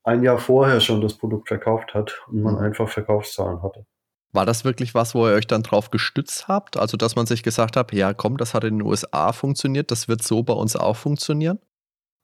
ein 0.03 0.23
Jahr 0.23 0.37
vorher 0.37 0.81
schon 0.81 1.01
das 1.01 1.17
Produkt 1.17 1.47
verkauft 1.47 1.93
hat 1.93 2.21
und 2.27 2.41
man 2.41 2.55
mhm. 2.55 2.61
einfach 2.61 2.89
Verkaufszahlen 2.89 3.61
hatte. 3.61 3.85
War 4.31 4.45
das 4.45 4.63
wirklich 4.63 4.93
was, 4.93 5.15
wo 5.15 5.27
ihr 5.27 5.33
euch 5.33 5.47
dann 5.47 5.63
drauf 5.63 5.89
gestützt 5.89 6.47
habt? 6.47 6.77
Also, 6.77 6.97
dass 6.97 7.15
man 7.15 7.25
sich 7.25 7.41
gesagt 7.41 7.75
hat, 7.75 7.91
ja, 7.93 8.13
komm, 8.13 8.37
das 8.37 8.53
hat 8.53 8.63
in 8.63 8.77
den 8.79 8.87
USA 8.87 9.33
funktioniert, 9.33 9.91
das 9.91 10.07
wird 10.07 10.21
so 10.21 10.43
bei 10.43 10.53
uns 10.53 10.75
auch 10.75 10.95
funktionieren? 10.95 11.59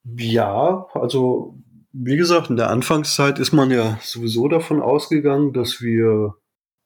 Ja, 0.04 0.86
also, 0.94 1.58
wie 1.94 2.18
gesagt, 2.18 2.52
in 2.52 2.58
der 2.58 2.70
Anfangszeit 2.70 3.40
ist 3.40 3.54
man 3.54 3.72
ja 3.72 3.98
sowieso 4.02 4.48
davon 4.48 4.82
ausgegangen, 4.82 5.54
dass 5.54 5.82
wir 5.82 6.36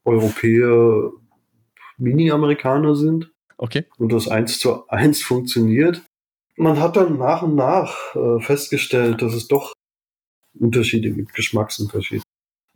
Europäer 0.05 1.11
Mini-Amerikaner 1.97 2.95
sind. 2.95 3.31
Okay. 3.57 3.85
Und 3.97 4.13
das 4.13 4.29
eins 4.29 4.59
zu 4.59 4.87
eins 4.87 5.21
funktioniert. 5.21 6.01
Man 6.59 6.77
hat 6.77 6.97
dann 6.97 7.17
nach 7.17 7.41
und 7.41 7.55
nach 7.55 8.13
äh, 8.15 8.41
festgestellt, 8.41 9.21
dass 9.21 9.33
es 9.33 9.47
doch 9.47 9.71
Unterschiede 10.59 11.09
gibt, 11.09 11.33
Geschmacksunterschiede. 11.33 12.21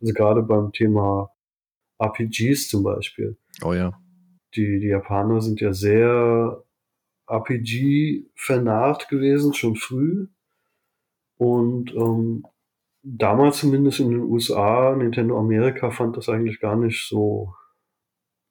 Also 0.00 0.14
gerade 0.14 0.42
beim 0.42 0.72
Thema 0.72 1.30
RPGs 1.98 2.68
zum 2.68 2.82
Beispiel. 2.82 3.36
Oh 3.62 3.74
ja. 3.74 3.92
Die, 4.54 4.80
die 4.80 4.86
Japaner 4.86 5.42
sind 5.42 5.60
ja 5.60 5.74
sehr 5.74 6.64
RPG-vernarrt 7.28 9.10
gewesen, 9.10 9.52
schon 9.52 9.76
früh. 9.76 10.28
Und 11.36 11.94
ähm, 11.94 12.46
damals 13.02 13.58
zumindest 13.58 14.00
in 14.00 14.12
den 14.12 14.22
USA, 14.22 14.96
Nintendo 14.96 15.38
Amerika 15.38 15.90
fand 15.90 16.16
das 16.16 16.30
eigentlich 16.30 16.58
gar 16.58 16.76
nicht 16.76 17.06
so 17.06 17.54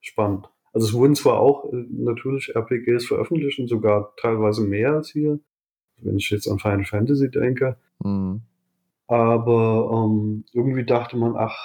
spannend. 0.00 0.48
Also 0.74 0.88
es 0.88 0.92
wurden 0.92 1.14
zwar 1.14 1.38
auch 1.38 1.72
äh, 1.72 1.86
natürlich 1.88 2.54
RPGs 2.54 3.06
veröffentlicht 3.06 3.60
und 3.60 3.68
sogar 3.68 4.12
teilweise 4.16 4.62
mehr 4.62 4.92
als 4.92 5.10
hier, 5.10 5.38
wenn 5.98 6.16
ich 6.16 6.28
jetzt 6.30 6.48
an 6.48 6.58
Final 6.58 6.84
Fantasy 6.84 7.30
denke. 7.30 7.78
Mhm. 8.00 8.42
Aber 9.06 9.90
ähm, 9.92 10.44
irgendwie 10.52 10.84
dachte 10.84 11.16
man, 11.16 11.36
ach, 11.36 11.56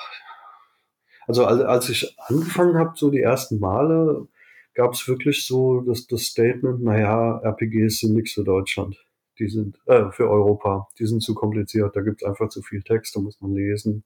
also 1.28 1.46
als, 1.46 1.62
als 1.62 1.90
ich 1.90 2.16
angefangen 2.20 2.78
habe, 2.78 2.92
so 2.96 3.10
die 3.10 3.22
ersten 3.22 3.60
Male, 3.60 4.28
gab 4.76 4.94
es 4.94 5.08
wirklich 5.08 5.46
so 5.46 5.82
das, 5.82 6.08
das 6.08 6.24
Statement, 6.24 6.84
naja, 6.84 7.40
RPGs 7.40 8.00
sind 8.00 8.14
nichts 8.14 8.34
für 8.34 8.44
Deutschland. 8.44 8.98
Die 9.40 9.48
sind, 9.48 9.80
äh, 9.88 10.12
für 10.12 10.30
Europa. 10.30 10.88
Die 11.00 11.06
sind 11.06 11.22
zu 11.22 11.34
kompliziert. 11.34 11.96
Da 11.96 12.02
gibt 12.02 12.22
es 12.22 12.28
einfach 12.28 12.50
zu 12.50 12.62
viel 12.62 12.84
Text, 12.84 13.16
da 13.16 13.22
muss 13.22 13.42
man 13.42 13.54
lesen. 13.54 14.04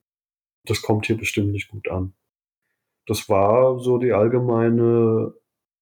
Das 0.64 0.80
kommt 0.80 1.06
hier 1.06 1.16
bestimmt 1.16 1.52
nicht 1.52 1.68
gut 1.68 1.88
an. 1.88 2.14
Das 3.06 3.28
war 3.28 3.78
so 3.78 3.98
die 3.98 4.12
allgemeine 4.12 5.34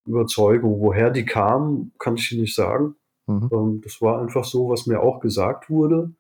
Überzeugung. 0.07 0.81
Woher 0.81 1.11
die 1.11 1.25
kam, 1.25 1.93
kann 1.99 2.17
ich 2.17 2.33
nicht 2.33 2.55
sagen. 2.55 2.97
Mhm. 3.27 3.51
Ähm, 3.53 3.81
das 3.85 4.01
war 4.01 4.21
einfach 4.21 4.45
so, 4.45 4.69
was 4.69 4.87
mir 4.87 5.01
auch 5.01 5.21
gesagt 5.21 5.71
wurde. 5.71 6.13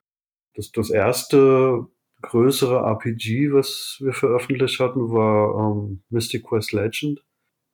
Das, 0.55 0.71
das 0.71 0.91
erste 0.91 1.87
größere 2.21 2.79
RPG, 2.79 3.53
was 3.53 3.99
wir 4.01 4.13
veröffentlicht 4.13 4.79
hatten, 4.79 5.11
war 5.11 5.59
ähm, 5.59 6.03
Mystic 6.11 6.45
Quest 6.45 6.73
Legend, 6.73 7.25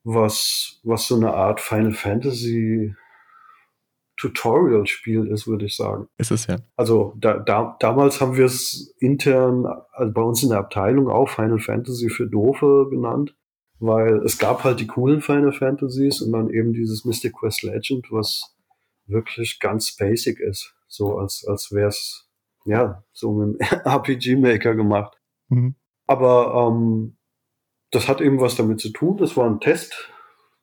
was, 0.03 0.79
was 0.83 1.07
so 1.07 1.15
eine 1.15 1.33
Art 1.33 1.61
Final 1.61 1.93
Fantasy 1.93 2.95
Tutorial-Spiel 4.19 5.27
ist, 5.27 5.47
würde 5.47 5.65
ich 5.65 5.75
sagen. 5.75 6.07
Ist 6.17 6.31
es 6.31 6.47
ja. 6.47 6.57
Also 6.75 7.13
da, 7.17 7.39
da, 7.39 7.77
damals 7.79 8.21
haben 8.21 8.35
wir 8.35 8.45
es 8.45 8.93
intern, 8.99 9.65
also 9.93 10.13
bei 10.13 10.21
uns 10.21 10.43
in 10.43 10.49
der 10.49 10.59
Abteilung 10.59 11.09
auch 11.09 11.29
Final 11.29 11.59
Fantasy 11.59 12.09
für 12.09 12.27
Doofe 12.27 12.87
genannt, 12.89 13.35
weil 13.79 14.17
es 14.23 14.37
gab 14.37 14.63
halt 14.63 14.79
die 14.79 14.87
coolen 14.87 15.21
Final 15.21 15.53
Fantasies 15.53 16.21
und 16.21 16.33
dann 16.33 16.49
eben 16.49 16.73
dieses 16.73 17.05
Mystic 17.05 17.33
Quest 17.33 17.63
Legend, 17.63 18.07
was 18.11 18.55
wirklich 19.05 19.59
ganz 19.59 19.95
basic 19.95 20.39
ist. 20.39 20.75
So 20.87 21.17
als, 21.17 21.45
als 21.47 21.71
wäre 21.71 21.87
es 21.87 22.29
ja, 22.65 23.03
so 23.13 23.33
mit 23.33 23.59
dem 23.59 23.67
RPG-Maker 23.85 24.75
gemacht. 24.75 25.17
Mhm. 25.47 25.75
Aber 26.07 26.69
ähm, 26.71 27.17
das 27.91 28.07
hat 28.07 28.21
eben 28.21 28.39
was 28.39 28.55
damit 28.55 28.79
zu 28.79 28.91
tun. 28.91 29.17
Das 29.17 29.37
war 29.37 29.49
ein 29.49 29.59
Test. 29.59 30.11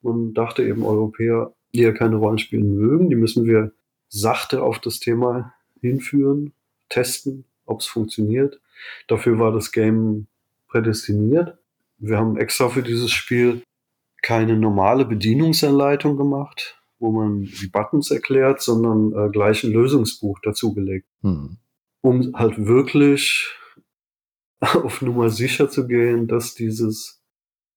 Man 0.03 0.35
dachte 0.35 0.63
eben, 0.63 0.85
Europäer, 0.85 1.56
die 1.77 1.83
ja 1.83 1.93
keine 1.93 2.17
Rollenspiele 2.17 2.65
mögen, 2.65 3.11
die 3.11 3.17
müssen 3.17 3.47
wir 3.47 3.73
sachte 4.09 4.63
auf 4.63 4.79
das 4.79 5.01
Thema 5.01 5.55
hinführen, 5.81 6.53
testen, 6.89 7.45
ob 7.65 7.81
es 7.81 7.87
funktioniert. 7.87 8.61
Dafür 9.09 9.39
war 9.39 9.53
das 9.53 9.73
Game 9.73 10.27
prädestiniert. 10.69 11.59
Wir 11.99 12.19
haben 12.19 12.37
extra 12.37 12.69
für 12.69 12.83
dieses 12.83 13.11
Spiel 13.11 13.63
keine 14.23 14.57
normale 14.57 15.05
Bedienungsanleitung 15.05 16.17
gemacht, 16.17 16.81
wo 16.99 17.11
man 17.11 17.43
die 17.43 17.69
Buttons 17.69 18.11
erklärt, 18.11 18.61
sondern 18.61 19.13
äh, 19.13 19.31
gleich 19.31 19.65
ein 19.65 19.73
Lösungsbuch 19.73 20.39
dazugelegt. 20.41 21.07
Mhm 21.23 21.59
um 22.07 22.33
halt 22.35 22.67
wirklich 22.67 23.53
auf 24.61 25.03
Nummer 25.03 25.29
sicher 25.29 25.69
zu 25.69 25.89
gehen, 25.89 26.29
dass 26.29 26.55
dieses, 26.55 27.21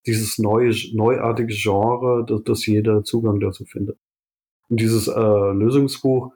dieses 0.05 0.37
neue, 0.39 0.73
neuartige 0.93 1.53
Genre, 1.53 2.25
dass, 2.25 2.43
dass 2.43 2.65
jeder 2.65 3.03
Zugang 3.03 3.39
dazu 3.39 3.65
findet. 3.65 3.97
Und 4.69 4.79
dieses 4.79 5.07
äh, 5.07 5.11
Lösungsbuch 5.53 6.31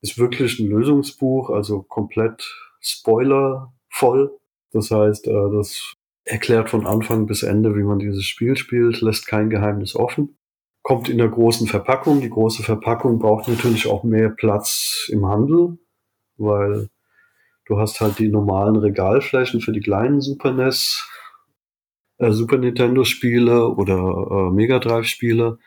ist 0.00 0.18
wirklich 0.18 0.58
ein 0.58 0.68
Lösungsbuch, 0.68 1.50
also 1.50 1.82
komplett 1.82 2.42
spoilervoll. 2.80 4.38
Das 4.72 4.90
heißt, 4.90 5.26
äh, 5.28 5.50
das 5.52 5.94
erklärt 6.24 6.70
von 6.70 6.86
Anfang 6.86 7.26
bis 7.26 7.42
Ende, 7.42 7.76
wie 7.76 7.82
man 7.82 7.98
dieses 7.98 8.24
Spiel 8.24 8.56
spielt, 8.56 9.00
lässt 9.00 9.26
kein 9.26 9.50
Geheimnis 9.50 9.96
offen. 9.96 10.36
Kommt 10.82 11.08
in 11.08 11.18
der 11.18 11.28
großen 11.28 11.66
Verpackung. 11.66 12.20
Die 12.20 12.30
große 12.30 12.62
Verpackung 12.62 13.18
braucht 13.18 13.48
natürlich 13.48 13.86
auch 13.86 14.02
mehr 14.04 14.30
Platz 14.30 15.08
im 15.12 15.26
Handel, 15.26 15.78
weil 16.36 16.88
Du 17.66 17.78
hast 17.78 18.00
halt 18.00 18.18
die 18.18 18.28
normalen 18.28 18.76
Regalflächen 18.76 19.60
für 19.60 19.72
die 19.72 19.80
kleinen 19.80 20.20
Super 20.20 20.52
NES, 20.52 21.08
äh, 22.22 22.32
Super 22.32 22.58
Nintendo 22.58 23.04
Spiele 23.04 23.68
oder 23.68 23.96
äh, 24.30 24.54
Mega 24.54 24.78
Drive 24.78 25.06
Spiele. 25.06 25.58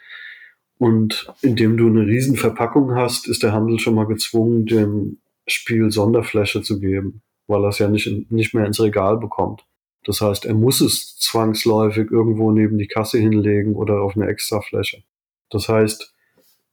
Und 0.78 1.28
indem 1.42 1.78
du 1.78 1.88
eine 1.88 2.06
riesen 2.06 2.36
Verpackung 2.36 2.96
hast, 2.96 3.28
ist 3.28 3.44
der 3.44 3.54
Handel 3.54 3.80
schon 3.80 3.96
mal 3.96 4.08
gezwungen, 4.08 4.66
dem 4.66 5.18
Spiel 5.48 5.92
Sonderfläche 5.92 6.62
zu 6.62 6.80
geben, 6.80 7.22
weil 7.48 7.64
er 7.64 7.70
es 7.70 7.80
ja 7.80 7.88
nicht, 7.88 8.32
nicht 8.32 8.54
mehr 8.54 8.66
ins 8.66 8.82
Regal 8.82 9.18
bekommt. 9.18 9.66
Das 10.04 10.22
heißt, 10.22 10.46
er 10.46 10.54
muss 10.54 10.82
es 10.82 11.18
zwangsläufig 11.18 12.12
irgendwo 12.12 12.52
neben 12.52 12.78
die 12.78 12.88
Kasse 12.88 13.20
hinlegen 13.20 13.76
oder 13.76 14.02
auf 14.02 14.16
eine 14.16 14.28
Extrafläche. 14.28 15.04
Das 15.50 15.68
heißt, 15.70 16.14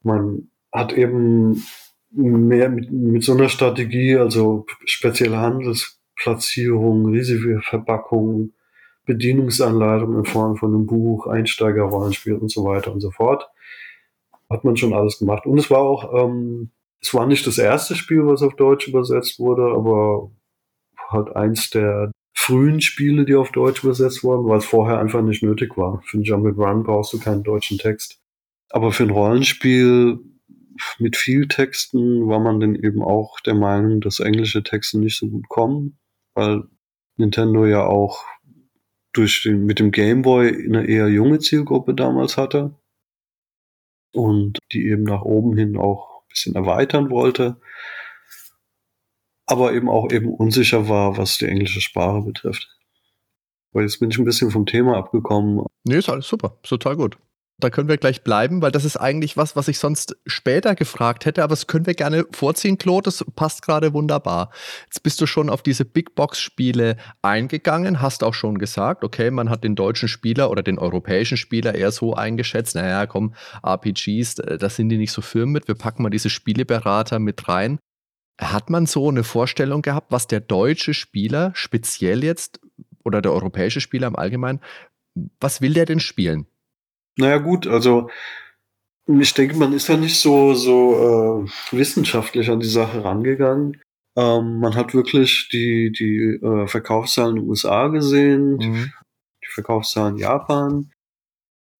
man 0.02 0.48
hat 0.72 0.92
eben 0.92 1.64
mehr 2.10 2.68
mit, 2.68 2.90
mit 2.90 3.24
so 3.24 3.32
einer 3.32 3.48
Strategie, 3.48 4.16
also 4.16 4.66
spezielle 4.84 5.38
Handelsplatzierung, 5.38 7.06
riesige 7.06 7.60
Verpackung, 7.62 8.52
Bedienungsanleitung 9.04 10.16
in 10.16 10.24
Form 10.24 10.56
von 10.56 10.74
einem 10.74 10.86
Buch, 10.86 11.26
Einsteigerrollenspiel 11.26 12.34
und 12.34 12.50
so 12.50 12.64
weiter 12.64 12.92
und 12.92 13.00
so 13.00 13.10
fort. 13.10 13.48
Hat 14.48 14.64
man 14.64 14.76
schon 14.76 14.92
alles 14.92 15.18
gemacht. 15.18 15.46
Und 15.46 15.58
es 15.58 15.70
war 15.70 15.80
auch, 15.80 16.12
ähm, 16.14 16.70
es 17.00 17.12
war 17.14 17.26
nicht 17.26 17.46
das 17.46 17.58
erste 17.58 17.96
Spiel, 17.96 18.26
was 18.26 18.42
auf 18.42 18.54
Deutsch 18.54 18.86
übersetzt 18.86 19.38
wurde, 19.40 19.74
aber 19.74 20.30
halt 21.08 21.34
eins 21.34 21.70
der 21.70 22.12
frühen 22.34 22.80
Spiele, 22.80 23.24
die 23.24 23.34
auf 23.34 23.52
Deutsch 23.52 23.82
übersetzt 23.82 24.24
wurden, 24.24 24.48
weil 24.48 24.58
es 24.58 24.64
vorher 24.64 24.98
einfach 24.98 25.22
nicht 25.22 25.42
nötig 25.42 25.76
war. 25.76 26.02
Für 26.04 26.18
ein 26.18 26.22
Jump 26.22 26.56
Run 26.56 26.82
brauchst 26.82 27.12
du 27.12 27.18
keinen 27.18 27.42
deutschen 27.42 27.78
Text. 27.78 28.20
Aber 28.70 28.92
für 28.92 29.04
ein 29.04 29.10
Rollenspiel 29.10 30.18
mit 30.98 31.16
viel 31.16 31.48
Texten 31.48 32.26
war 32.28 32.40
man 32.40 32.60
dann 32.60 32.74
eben 32.74 33.02
auch 33.02 33.40
der 33.40 33.54
Meinung, 33.54 34.00
dass 34.00 34.20
englische 34.20 34.62
Texte 34.62 34.98
nicht 34.98 35.18
so 35.18 35.28
gut 35.28 35.48
kommen, 35.48 35.98
weil 36.34 36.64
Nintendo 37.16 37.66
ja 37.66 37.84
auch 37.84 38.24
durch 39.12 39.42
den, 39.42 39.64
mit 39.64 39.78
dem 39.78 39.90
Game 39.90 40.22
Boy 40.22 40.48
eine 40.48 40.86
eher 40.86 41.08
junge 41.08 41.38
Zielgruppe 41.38 41.94
damals 41.94 42.36
hatte 42.36 42.74
und 44.12 44.58
die 44.72 44.86
eben 44.88 45.04
nach 45.04 45.22
oben 45.22 45.56
hin 45.56 45.76
auch 45.76 46.22
ein 46.22 46.28
bisschen 46.28 46.54
erweitern 46.54 47.10
wollte, 47.10 47.60
aber 49.46 49.72
eben 49.72 49.88
auch 49.88 50.10
eben 50.10 50.32
unsicher 50.32 50.88
war, 50.88 51.16
was 51.16 51.38
die 51.38 51.46
englische 51.46 51.80
Sprache 51.80 52.22
betrifft. 52.22 52.68
Weil 53.72 53.84
jetzt 53.84 54.00
bin 54.00 54.10
ich 54.10 54.18
ein 54.18 54.24
bisschen 54.24 54.50
vom 54.50 54.66
Thema 54.66 54.96
abgekommen. 54.96 55.64
Nee, 55.84 55.96
ist 55.96 56.08
alles 56.08 56.28
super, 56.28 56.58
ist 56.62 56.68
total 56.68 56.96
gut. 56.96 57.18
Da 57.62 57.70
können 57.70 57.88
wir 57.88 57.96
gleich 57.96 58.22
bleiben, 58.22 58.62
weil 58.62 58.72
das 58.72 58.84
ist 58.84 58.96
eigentlich 58.96 59.36
was, 59.36 59.56
was 59.56 59.68
ich 59.68 59.78
sonst 59.78 60.16
später 60.26 60.74
gefragt 60.74 61.24
hätte, 61.24 61.42
aber 61.42 61.52
das 61.52 61.66
können 61.66 61.86
wir 61.86 61.94
gerne 61.94 62.24
vorziehen, 62.32 62.78
Claude, 62.78 63.04
das 63.04 63.24
passt 63.36 63.62
gerade 63.62 63.92
wunderbar. 63.92 64.50
Jetzt 64.84 65.02
bist 65.02 65.20
du 65.20 65.26
schon 65.26 65.48
auf 65.48 65.62
diese 65.62 65.84
Big 65.84 66.14
Box 66.14 66.40
Spiele 66.40 66.96
eingegangen, 67.22 68.00
hast 68.00 68.24
auch 68.24 68.34
schon 68.34 68.58
gesagt, 68.58 69.04
okay, 69.04 69.30
man 69.30 69.50
hat 69.50 69.64
den 69.64 69.74
deutschen 69.74 70.08
Spieler 70.08 70.50
oder 70.50 70.62
den 70.62 70.78
europäischen 70.78 71.36
Spieler 71.36 71.74
eher 71.74 71.92
so 71.92 72.14
eingeschätzt, 72.14 72.74
naja, 72.74 73.06
komm, 73.06 73.34
RPGs, 73.64 74.36
da 74.36 74.68
sind 74.68 74.88
die 74.88 74.98
nicht 74.98 75.12
so 75.12 75.22
firm 75.22 75.52
mit, 75.52 75.68
wir 75.68 75.74
packen 75.74 76.02
mal 76.02 76.10
diese 76.10 76.30
Spieleberater 76.30 77.18
mit 77.18 77.48
rein. 77.48 77.78
Hat 78.40 78.70
man 78.70 78.86
so 78.86 79.08
eine 79.08 79.24
Vorstellung 79.24 79.82
gehabt, 79.82 80.10
was 80.10 80.26
der 80.26 80.40
deutsche 80.40 80.94
Spieler 80.94 81.52
speziell 81.54 82.24
jetzt 82.24 82.60
oder 83.04 83.22
der 83.22 83.32
europäische 83.32 83.80
Spieler 83.80 84.08
im 84.08 84.16
Allgemeinen, 84.16 84.60
was 85.40 85.60
will 85.60 85.74
der 85.74 85.84
denn 85.84 86.00
spielen? 86.00 86.46
Naja, 87.16 87.38
gut, 87.38 87.66
also 87.66 88.08
ich 89.06 89.34
denke, 89.34 89.56
man 89.56 89.72
ist 89.72 89.88
ja 89.88 89.96
nicht 89.96 90.18
so, 90.18 90.54
so 90.54 91.44
äh, 91.44 91.76
wissenschaftlich 91.76 92.50
an 92.50 92.60
die 92.60 92.68
Sache 92.68 93.04
rangegangen. 93.04 93.80
Ähm, 94.16 94.60
man 94.60 94.74
hat 94.74 94.94
wirklich 94.94 95.48
die, 95.52 95.90
die 95.90 96.38
äh, 96.44 96.66
Verkaufszahlen 96.66 97.36
in 97.36 97.42
den 97.42 97.48
USA 97.48 97.88
gesehen, 97.88 98.56
mhm. 98.56 98.92
die 99.42 99.50
Verkaufszahlen 99.50 100.14
in 100.14 100.20
Japan, 100.20 100.92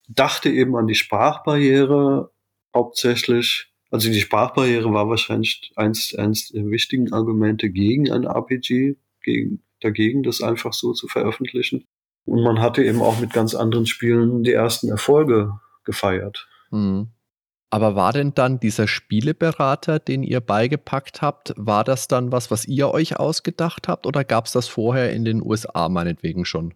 dachte 0.09 0.49
eben 0.49 0.75
an 0.75 0.87
die 0.87 0.95
Sprachbarriere 0.95 2.31
hauptsächlich. 2.75 3.71
Also 3.91 4.09
die 4.09 4.19
Sprachbarriere 4.19 4.91
war 4.91 5.07
wahrscheinlich 5.07 5.71
eins, 5.75 6.13
eins 6.15 6.49
der 6.49 6.65
wichtigen 6.65 7.13
Argumente 7.13 7.69
gegen 7.69 8.11
ein 8.11 8.23
RPG, 8.23 8.95
gegen, 9.21 9.63
dagegen, 9.79 10.23
das 10.23 10.41
einfach 10.41 10.73
so 10.73 10.93
zu 10.93 11.07
veröffentlichen. 11.07 11.85
Und 12.25 12.43
man 12.43 12.61
hatte 12.61 12.83
eben 12.83 13.01
auch 13.01 13.19
mit 13.19 13.33
ganz 13.33 13.55
anderen 13.55 13.85
Spielen 13.85 14.43
die 14.43 14.53
ersten 14.53 14.89
Erfolge 14.89 15.59
gefeiert. 15.83 16.47
Mhm. 16.71 17.09
Aber 17.69 17.95
war 17.95 18.13
denn 18.13 18.35
dann 18.35 18.59
dieser 18.59 18.87
Spieleberater, 18.87 19.97
den 19.97 20.21
ihr 20.21 20.41
beigepackt 20.41 21.23
habt, 21.23 21.53
war 21.57 21.83
das 21.83 22.07
dann 22.07 22.31
was, 22.31 22.51
was 22.51 22.65
ihr 22.65 22.91
euch 22.91 23.17
ausgedacht 23.17 23.87
habt 23.87 24.05
oder 24.05 24.23
gab 24.23 24.45
es 24.45 24.51
das 24.51 24.67
vorher 24.67 25.11
in 25.11 25.25
den 25.25 25.41
USA 25.41 25.89
meinetwegen 25.89 26.45
schon? 26.45 26.75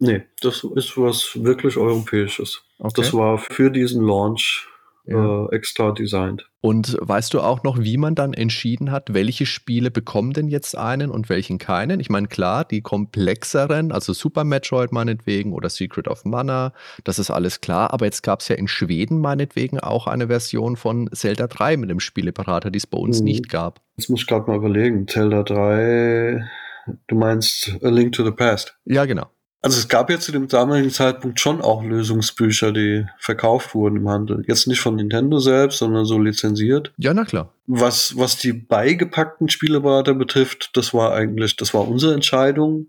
Nee, 0.00 0.24
das 0.42 0.62
ist 0.74 0.98
was 0.98 1.42
wirklich 1.42 1.78
Europäisches. 1.78 2.62
Okay. 2.78 2.92
Das 2.96 3.14
war 3.14 3.38
für 3.38 3.70
diesen 3.70 4.04
Launch 4.04 4.68
ja. 5.06 5.46
äh, 5.46 5.54
extra 5.54 5.92
designt. 5.92 6.48
Und 6.60 6.96
weißt 6.98 7.34
du 7.34 7.40
auch 7.40 7.62
noch, 7.62 7.78
wie 7.78 7.98
man 7.98 8.14
dann 8.14 8.32
entschieden 8.32 8.90
hat, 8.90 9.12
welche 9.12 9.44
Spiele 9.44 9.90
bekommen 9.90 10.32
denn 10.32 10.48
jetzt 10.48 10.76
einen 10.78 11.10
und 11.10 11.28
welchen 11.28 11.58
keinen? 11.58 12.00
Ich 12.00 12.08
meine, 12.08 12.26
klar, 12.26 12.64
die 12.64 12.80
komplexeren, 12.80 13.92
also 13.92 14.14
Super 14.14 14.44
Metroid 14.44 14.90
meinetwegen 14.90 15.52
oder 15.52 15.68
Secret 15.68 16.08
of 16.08 16.24
Mana, 16.24 16.72
das 17.04 17.18
ist 17.18 17.30
alles 17.30 17.60
klar. 17.60 17.92
Aber 17.92 18.06
jetzt 18.06 18.22
gab 18.22 18.40
es 18.40 18.48
ja 18.48 18.56
in 18.56 18.66
Schweden 18.66 19.20
meinetwegen 19.20 19.78
auch 19.78 20.06
eine 20.06 20.28
Version 20.28 20.76
von 20.76 21.10
Zelda 21.12 21.48
3 21.48 21.76
mit 21.76 21.90
dem 21.90 22.00
Spieleberater, 22.00 22.70
die 22.70 22.78
es 22.78 22.86
bei 22.86 22.98
uns 22.98 23.18
hm. 23.18 23.24
nicht 23.24 23.50
gab. 23.50 23.80
Jetzt 23.98 24.08
muss 24.08 24.22
ich 24.22 24.26
gerade 24.26 24.50
mal 24.50 24.56
überlegen. 24.56 25.06
Zelda 25.06 25.42
3, 25.42 26.48
du 27.08 27.14
meinst 27.14 27.76
A 27.82 27.90
Link 27.90 28.12
to 28.12 28.24
the 28.24 28.30
Past? 28.30 28.78
Ja, 28.86 29.04
genau. 29.04 29.26
Also 29.64 29.78
es 29.78 29.88
gab 29.88 30.10
ja 30.10 30.20
zu 30.20 30.30
dem 30.30 30.46
damaligen 30.46 30.90
Zeitpunkt 30.90 31.40
schon 31.40 31.62
auch 31.62 31.82
Lösungsbücher, 31.82 32.70
die 32.70 33.06
verkauft 33.18 33.74
wurden 33.74 33.96
im 33.96 34.10
Handel. 34.10 34.44
Jetzt 34.46 34.66
nicht 34.66 34.80
von 34.80 34.96
Nintendo 34.96 35.38
selbst, 35.38 35.78
sondern 35.78 36.04
so 36.04 36.18
lizenziert. 36.18 36.92
Ja, 36.98 37.14
na 37.14 37.24
klar. 37.24 37.54
Was, 37.66 38.14
was 38.18 38.36
die 38.36 38.52
beigepackten 38.52 39.48
Spieleberater 39.48 40.12
betrifft, 40.12 40.76
das 40.76 40.92
war 40.92 41.14
eigentlich, 41.14 41.56
das 41.56 41.72
war 41.72 41.88
unsere 41.88 42.12
Entscheidung. 42.12 42.88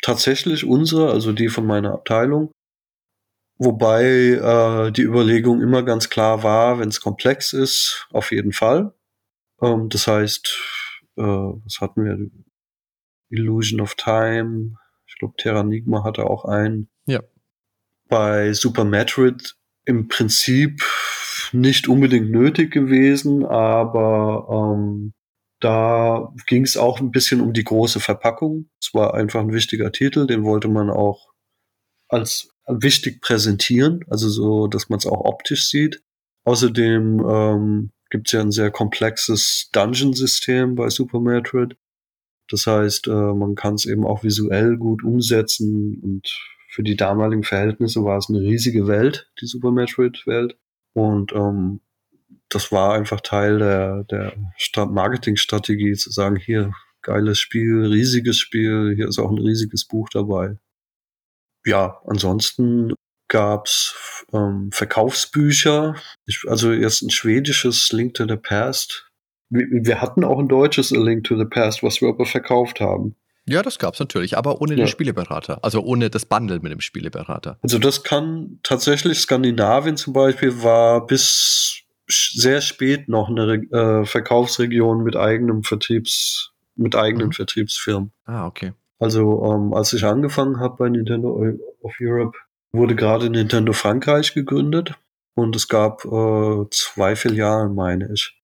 Tatsächlich 0.00 0.64
unsere, 0.64 1.10
also 1.10 1.34
die 1.34 1.50
von 1.50 1.66
meiner 1.66 1.92
Abteilung. 1.92 2.52
Wobei 3.58 4.04
äh, 4.06 4.90
die 4.92 5.02
Überlegung 5.02 5.60
immer 5.60 5.82
ganz 5.82 6.08
klar 6.08 6.42
war, 6.42 6.78
wenn 6.78 6.88
es 6.88 7.02
komplex 7.02 7.52
ist, 7.52 8.08
auf 8.12 8.32
jeden 8.32 8.54
Fall. 8.54 8.94
Ähm, 9.60 9.90
das 9.90 10.06
heißt, 10.06 10.58
äh, 11.16 11.22
was 11.22 11.82
hatten 11.82 12.02
wir? 12.06 12.30
Illusion 13.28 13.82
of 13.82 13.94
Time, 13.96 14.78
glaube, 15.18 15.34
Terranigma 15.36 16.04
hatte 16.04 16.28
auch 16.28 16.44
einen. 16.44 16.88
Ja. 17.06 17.22
Bei 18.08 18.52
Super 18.52 18.84
Metroid 18.84 19.56
im 19.84 20.08
Prinzip 20.08 20.82
nicht 21.52 21.88
unbedingt 21.88 22.30
nötig 22.30 22.70
gewesen, 22.70 23.44
aber 23.44 24.74
ähm, 24.76 25.14
da 25.60 26.32
ging 26.46 26.62
es 26.62 26.76
auch 26.76 27.00
ein 27.00 27.10
bisschen 27.10 27.40
um 27.40 27.52
die 27.52 27.64
große 27.64 28.00
Verpackung. 28.00 28.68
Es 28.80 28.94
war 28.94 29.14
einfach 29.14 29.40
ein 29.40 29.52
wichtiger 29.52 29.90
Titel, 29.92 30.26
den 30.26 30.44
wollte 30.44 30.68
man 30.68 30.90
auch 30.90 31.28
als 32.08 32.50
wichtig 32.66 33.20
präsentieren, 33.20 34.04
also 34.08 34.28
so, 34.28 34.66
dass 34.66 34.88
man 34.88 34.98
es 34.98 35.06
auch 35.06 35.24
optisch 35.24 35.68
sieht. 35.68 36.02
Außerdem 36.44 37.24
ähm, 37.28 37.90
gibt 38.10 38.28
es 38.28 38.32
ja 38.32 38.40
ein 38.40 38.52
sehr 38.52 38.70
komplexes 38.70 39.68
Dungeon-System 39.72 40.74
bei 40.74 40.88
Super 40.90 41.20
Metroid. 41.20 41.76
Das 42.48 42.66
heißt, 42.66 43.08
äh, 43.08 43.10
man 43.10 43.54
kann 43.54 43.74
es 43.74 43.86
eben 43.86 44.06
auch 44.06 44.24
visuell 44.24 44.76
gut 44.76 45.04
umsetzen 45.04 45.98
und 46.02 46.28
für 46.70 46.82
die 46.82 46.96
damaligen 46.96 47.44
Verhältnisse 47.44 48.04
war 48.04 48.18
es 48.18 48.28
eine 48.28 48.40
riesige 48.40 48.86
Welt, 48.86 49.30
die 49.40 49.46
Super 49.46 49.70
Metroid-Welt. 49.70 50.56
Und 50.92 51.32
ähm, 51.32 51.80
das 52.48 52.72
war 52.72 52.94
einfach 52.94 53.20
Teil 53.20 53.58
der, 53.58 54.04
der 54.04 54.34
Marketingstrategie, 54.76 55.94
zu 55.94 56.10
sagen, 56.10 56.36
hier, 56.36 56.72
geiles 57.02 57.38
Spiel, 57.38 57.86
riesiges 57.86 58.38
Spiel, 58.38 58.94
hier 58.94 59.08
ist 59.08 59.18
auch 59.18 59.30
ein 59.30 59.38
riesiges 59.38 59.86
Buch 59.86 60.08
dabei. 60.10 60.58
Ja, 61.64 62.00
ansonsten 62.06 62.94
gab's 63.28 64.24
ähm, 64.32 64.70
Verkaufsbücher. 64.72 65.96
Ich, 66.26 66.42
also 66.46 66.72
jetzt 66.72 67.02
ein 67.02 67.10
schwedisches 67.10 67.92
Link 67.92 68.14
to 68.14 68.26
the 68.26 68.36
Past 68.36 69.07
wir 69.50 70.00
hatten 70.00 70.24
auch 70.24 70.38
ein 70.38 70.48
deutsches 70.48 70.92
A 70.92 70.98
Link 70.98 71.24
to 71.24 71.36
the 71.36 71.44
Past, 71.44 71.82
was 71.82 72.00
wir 72.00 72.08
aber 72.08 72.26
verkauft 72.26 72.80
haben. 72.80 73.16
Ja, 73.48 73.62
das 73.62 73.78
gab 73.78 73.94
es 73.94 74.00
natürlich, 74.00 74.36
aber 74.36 74.60
ohne 74.60 74.72
ja. 74.72 74.84
den 74.84 74.88
Spieleberater, 74.88 75.64
also 75.64 75.80
ohne 75.82 76.10
das 76.10 76.26
Bundle 76.26 76.60
mit 76.60 76.70
dem 76.70 76.82
Spieleberater. 76.82 77.58
Also 77.62 77.78
das 77.78 78.02
kann 78.02 78.60
tatsächlich, 78.62 79.20
Skandinavien 79.20 79.96
zum 79.96 80.12
Beispiel 80.12 80.62
war 80.62 81.06
bis 81.06 81.82
sehr 82.06 82.60
spät 82.60 83.08
noch 83.08 83.30
eine 83.30 83.54
äh, 83.54 84.04
Verkaufsregion 84.04 85.02
mit 85.02 85.16
eigenem 85.16 85.62
Vertriebs, 85.62 86.52
mit 86.76 86.94
eigenen 86.94 87.28
mhm. 87.28 87.32
Vertriebsfirmen. 87.32 88.12
Ah, 88.26 88.46
okay. 88.46 88.72
Also 88.98 89.44
ähm, 89.44 89.72
als 89.72 89.92
ich 89.94 90.04
angefangen 90.04 90.60
habe 90.60 90.76
bei 90.76 90.88
Nintendo 90.90 91.56
of 91.80 91.94
Europe, 92.00 92.36
wurde 92.72 92.96
gerade 92.96 93.30
Nintendo 93.30 93.72
Frankreich 93.72 94.34
gegründet 94.34 94.94
und 95.34 95.56
es 95.56 95.68
gab 95.68 96.04
äh, 96.04 96.64
zwei 96.70 97.16
Filialen, 97.16 97.74
meine 97.74 98.12
ich. 98.12 98.37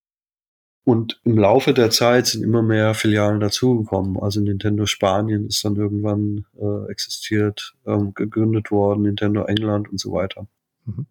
Und 0.85 1.19
im 1.25 1.39
Laufe 1.39 1.73
der 1.73 1.91
Zeit 1.91 2.27
sind 2.27 2.43
immer 2.43 2.63
mehr 2.63 2.93
Filialen 2.95 3.41
dazugekommen. 3.41 4.19
Also 4.21 4.41
Nintendo 4.41 4.85
Spanien 4.85 5.47
ist 5.47 5.65
dann 5.65 5.77
irgendwann 5.77 6.45
äh, 6.61 6.91
existiert, 6.91 7.75
ähm, 7.87 8.13
gegründet 8.13 8.71
worden, 8.71 9.03
Nintendo 9.03 9.45
England 9.45 9.91
und 9.91 9.99
so 9.99 10.13
weiter. 10.13 10.47
Mhm. 10.85 11.07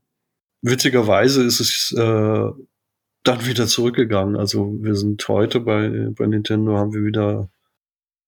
Witzigerweise 0.62 1.43
ist 1.43 1.59
es 1.59 1.91
äh, 1.97 2.51
dann 3.23 3.45
wieder 3.45 3.65
zurückgegangen. 3.65 4.36
Also 4.36 4.77
wir 4.79 4.95
sind 4.95 5.27
heute 5.27 5.59
bei, 5.59 6.09
bei 6.12 6.27
Nintendo, 6.27 6.77
haben 6.77 6.93
wir 6.93 7.03
wieder, 7.03 7.49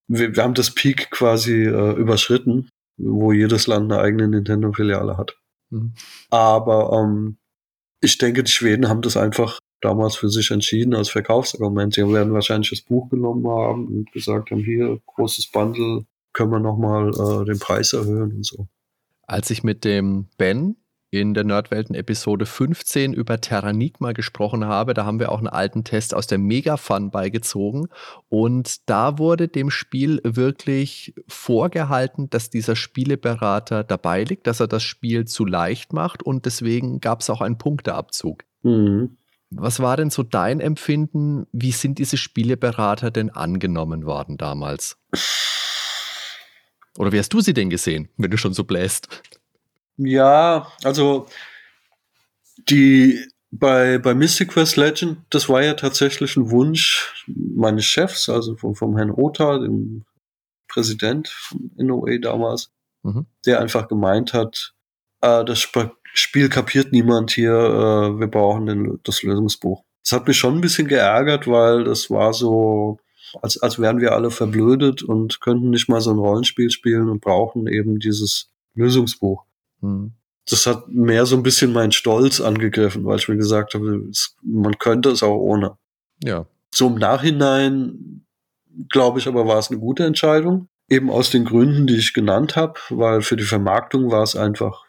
wir, 0.08 0.36
wir 0.36 0.43
haben 0.43 0.55
das 0.55 0.71
Peak 0.73 1.12
quasi 1.12 1.63
äh, 1.63 1.93
überschritten, 1.93 2.69
wo 2.97 3.31
jedes 3.31 3.67
Land 3.67 3.91
eine 3.91 4.01
eigene 4.01 4.27
Nintendo-Filiale 4.29 5.17
hat. 5.17 5.38
Mhm. 5.69 5.93
Aber 6.31 6.91
ähm, 6.99 7.38
ich 8.01 8.17
denke, 8.17 8.43
die 8.43 8.51
Schweden 8.51 8.89
haben 8.89 9.03
das 9.03 9.15
einfach 9.15 9.60
damals 9.81 10.15
für 10.15 10.29
sich 10.29 10.51
entschieden 10.51 10.95
als 10.95 11.09
Verkaufsargument. 11.09 11.93
Sie 11.93 12.07
werden 12.11 12.33
wahrscheinlich 12.33 12.69
das 12.69 12.81
Buch 12.81 13.09
genommen 13.09 13.47
haben 13.47 13.88
und 13.88 14.11
gesagt 14.11 14.51
haben, 14.51 14.63
hier, 14.63 14.99
großes 15.05 15.51
Bundle, 15.51 16.05
können 16.33 16.51
wir 16.51 16.59
nochmal 16.59 17.09
äh, 17.09 17.45
den 17.45 17.59
Preis 17.59 17.93
erhöhen 17.93 18.33
und 18.33 18.45
so. 18.45 18.67
Als 19.23 19.49
ich 19.49 19.63
mit 19.63 19.83
dem 19.83 20.27
Ben 20.38 20.75
in 21.19 21.33
der 21.33 21.43
Nerdwelten 21.43 21.95
Episode 21.95 22.45
15 22.45 23.13
über 23.13 23.39
Terranigma 23.39 24.11
gesprochen 24.11 24.65
habe. 24.65 24.93
Da 24.93 25.05
haben 25.05 25.19
wir 25.19 25.31
auch 25.31 25.38
einen 25.38 25.47
alten 25.47 25.83
Test 25.83 26.13
aus 26.13 26.27
der 26.27 26.38
Megafun 26.38 27.11
beigezogen. 27.11 27.88
Und 28.29 28.89
da 28.89 29.17
wurde 29.17 29.47
dem 29.47 29.69
Spiel 29.69 30.19
wirklich 30.23 31.15
vorgehalten, 31.27 32.29
dass 32.29 32.49
dieser 32.49 32.75
Spieleberater 32.75 33.83
dabei 33.83 34.23
liegt, 34.23 34.47
dass 34.47 34.59
er 34.59 34.67
das 34.67 34.83
Spiel 34.83 35.25
zu 35.25 35.45
leicht 35.45 35.93
macht. 35.93 36.23
Und 36.23 36.45
deswegen 36.45 36.99
gab 36.99 37.21
es 37.21 37.29
auch 37.29 37.41
einen 37.41 37.57
Punkteabzug. 37.57 38.43
Mhm. 38.63 39.17
Was 39.51 39.79
war 39.79 39.97
denn 39.97 40.10
so 40.10 40.23
dein 40.23 40.60
Empfinden? 40.60 41.47
Wie 41.51 41.71
sind 41.71 41.99
diese 41.99 42.17
Spieleberater 42.17 43.12
denn 43.12 43.29
angenommen 43.29 44.05
worden 44.05 44.38
damals? 44.38 44.97
Oder 46.97 47.12
wie 47.12 47.19
hast 47.19 47.34
du 47.34 47.41
sie 47.41 47.53
denn 47.53 47.69
gesehen, 47.69 48.10
wenn 48.17 48.31
du 48.31 48.38
schon 48.38 48.53
so 48.53 48.63
bläst? 48.63 49.08
Ja, 49.97 50.71
also 50.84 51.27
die 52.69 53.19
bei, 53.51 53.97
bei 53.99 54.13
Mystic 54.13 54.49
Quest 54.49 54.75
Legend, 54.75 55.19
das 55.29 55.47
war 55.47 55.63
ja 55.63 55.73
tatsächlich 55.75 56.36
ein 56.36 56.51
Wunsch 56.51 57.25
meines 57.27 57.86
Chefs, 57.86 58.29
also 58.29 58.55
vom, 58.55 58.75
vom 58.75 58.97
Herrn 58.97 59.12
Ota, 59.12 59.60
dem 59.60 60.05
Präsident 60.67 61.29
von 61.29 61.71
NOA 61.77 62.17
damals, 62.17 62.71
mhm. 63.03 63.27
der 63.45 63.62
einfach 63.62 63.88
gemeint 63.88 64.34
hat, 64.34 64.73
äh, 65.21 65.45
das 65.45 65.60
Spiel 66.17 66.47
kapiert 66.47 66.93
niemand 66.93 67.32
hier, 67.32 67.51
äh, 67.51 68.19
wir 68.19 68.28
brauchen 68.28 68.65
den, 68.65 68.99
das 69.04 69.21
Lösungsbuch. 69.21 69.84
Das 70.01 70.13
hat 70.13 70.28
mich 70.28 70.38
schon 70.38 70.56
ein 70.56 70.62
bisschen 70.62 70.88
geärgert, 70.88 71.45
weil 71.45 71.84
das 71.84 72.10
war 72.10 72.34
so, 72.34 72.99
als, 73.41 73.62
als 73.62 73.80
wären 73.80 73.99
wir 73.99 74.13
alle 74.13 74.32
verblödet 74.32 75.04
und 75.04 75.41
könnten 75.41 75.71
nicht 75.71 75.89
mal 75.89 75.99
so 75.99 76.12
ein 76.12 76.17
Rollenspiel 76.17 76.71
spielen 76.71 77.10
und 77.10 77.19
brauchen 77.19 77.67
eben 77.67 77.99
dieses 77.99 78.49
Lösungsbuch. 78.75 79.43
Hm. 79.82 80.13
Das 80.47 80.65
hat 80.67 80.88
mehr 80.88 81.25
so 81.25 81.36
ein 81.36 81.43
bisschen 81.43 81.73
meinen 81.73 81.91
Stolz 81.91 82.39
angegriffen, 82.39 83.04
weil 83.04 83.17
ich 83.17 83.28
mir 83.28 83.38
gesagt 83.38 83.73
habe, 83.73 84.08
es, 84.10 84.38
man 84.41 84.78
könnte 84.78 85.10
es 85.10 85.21
auch 85.21 85.38
ohne. 85.38 85.78
Ja. 86.23 86.45
So 86.73 86.88
im 86.88 86.95
Nachhinein, 86.95 88.25
glaube 88.89 89.19
ich, 89.19 89.28
aber 89.28 89.47
war 89.47 89.58
es 89.58 89.69
eine 89.69 89.80
gute 89.80 90.06
Entscheidung. 90.06 90.69
Eben 90.88 91.10
aus 91.10 91.30
den 91.30 91.43
Gründen, 91.43 91.88
die 91.88 91.97
ich 91.97 92.13
genannt 92.13 92.56
habe, 92.56 92.80
weil 92.89 93.21
für 93.21 93.36
die 93.36 93.43
Vermarktung 93.43 94.12
war 94.12 94.23
es 94.23 94.36
einfach 94.36 94.85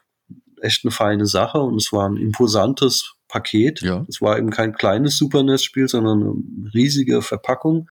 echt 0.63 0.85
eine 0.85 0.91
feine 0.91 1.27
Sache 1.27 1.59
und 1.59 1.77
es 1.77 1.93
war 1.93 2.09
ein 2.09 2.17
imposantes 2.17 3.15
Paket. 3.29 3.81
Ja. 3.83 4.05
Es 4.09 4.21
war 4.21 4.39
eben 4.39 4.51
kein 4.51 4.73
kleines 4.73 5.17
Super 5.17 5.43
NES-Spiel, 5.43 5.89
sondern 5.89 6.23
eine 6.23 6.75
riesige 6.75 7.23
Verpackung. 7.23 7.89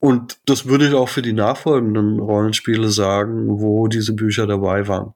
Und 0.00 0.38
das 0.46 0.66
würde 0.66 0.88
ich 0.88 0.94
auch 0.94 1.08
für 1.08 1.22
die 1.22 1.32
nachfolgenden 1.32 2.18
Rollenspiele 2.18 2.88
sagen, 2.88 3.60
wo 3.60 3.86
diese 3.86 4.14
Bücher 4.14 4.46
dabei 4.46 4.88
waren. 4.88 5.14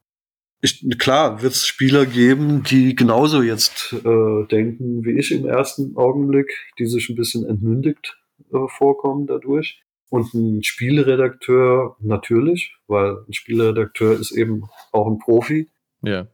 Ich, 0.63 0.87
klar, 0.99 1.43
wird 1.43 1.53
es 1.53 1.67
Spieler 1.67 2.07
geben, 2.07 2.63
die 2.63 2.95
genauso 2.95 3.43
jetzt 3.43 3.93
äh, 3.93 4.47
denken 4.47 5.05
wie 5.05 5.19
ich 5.19 5.33
im 5.33 5.47
ersten 5.47 5.97
Augenblick, 5.97 6.51
die 6.79 6.87
sich 6.87 7.09
ein 7.09 7.17
bisschen 7.17 7.45
entmündigt 7.45 8.17
äh, 8.53 8.69
vorkommen 8.69 9.27
dadurch. 9.27 9.83
Und 10.09 10.33
ein 10.35 10.63
Spieleredakteur 10.63 11.97
natürlich, 12.01 12.77
weil 12.87 13.17
ein 13.29 13.33
Spieleredakteur 13.33 14.19
ist 14.19 14.31
eben 14.31 14.69
auch 14.93 15.09
ein 15.09 15.19
Profi. 15.19 15.69
Ja. 16.03 16.29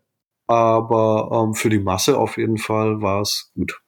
Aber 0.52 1.30
ähm, 1.32 1.54
für 1.54 1.70
die 1.70 1.78
Masse 1.78 2.18
auf 2.18 2.36
jeden 2.36 2.58
Fall 2.58 3.00
war 3.00 3.22
es 3.22 3.50
gut, 3.54 3.80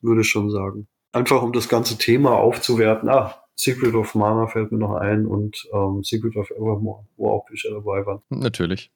würde 0.00 0.20
ich 0.20 0.28
schon 0.28 0.50
sagen. 0.50 0.86
Einfach 1.10 1.42
um 1.42 1.52
das 1.52 1.68
ganze 1.68 1.98
Thema 1.98 2.36
aufzuwerten. 2.36 3.08
Ah, 3.08 3.42
Secret 3.56 3.92
of 3.94 4.14
Mana 4.14 4.46
fällt 4.46 4.70
mir 4.70 4.78
noch 4.78 4.94
ein 4.94 5.26
und 5.26 5.68
ähm, 5.72 6.04
Secret 6.04 6.36
of 6.36 6.48
Evermore, 6.52 7.06
wo 7.16 7.30
auch 7.30 7.46
Bücher 7.46 7.70
dabei 7.70 8.06
waren. 8.06 8.22
Natürlich. 8.28 8.92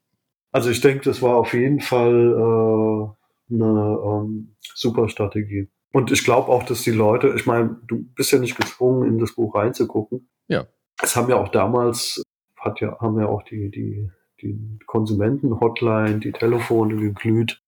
Also 0.53 0.69
ich 0.69 0.79
denke, 0.79 1.03
das 1.03 1.21
war 1.21 1.35
auf 1.35 1.53
jeden 1.53 1.81
Fall 1.81 2.31
äh, 2.31 3.53
eine 3.53 3.99
ähm, 4.05 4.55
super 4.73 5.09
Strategie. 5.09 5.67
Und 5.91 6.13
ich 6.13 6.23
glaube 6.23 6.49
auch, 6.49 6.63
dass 6.63 6.83
die 6.83 6.91
Leute, 6.91 7.33
ich 7.35 7.45
meine, 7.45 7.77
du 7.87 8.05
bist 8.15 8.31
ja 8.31 8.39
nicht 8.39 8.55
gezwungen, 8.55 9.09
in 9.09 9.19
das 9.19 9.35
Buch 9.35 9.53
reinzugucken. 9.55 10.29
Ja. 10.47 10.65
Es 11.03 11.17
haben 11.17 11.29
ja 11.29 11.35
auch 11.35 11.49
damals, 11.49 12.23
hat 12.57 12.79
ja, 12.79 12.97
haben 13.01 13.19
ja 13.19 13.27
auch 13.27 13.43
die, 13.43 13.69
die, 13.69 14.09
die 14.41 14.79
Konsumenten-Hotline, 14.85 16.19
die 16.19 16.31
Telefone 16.31 16.95
geglüht, 16.95 17.61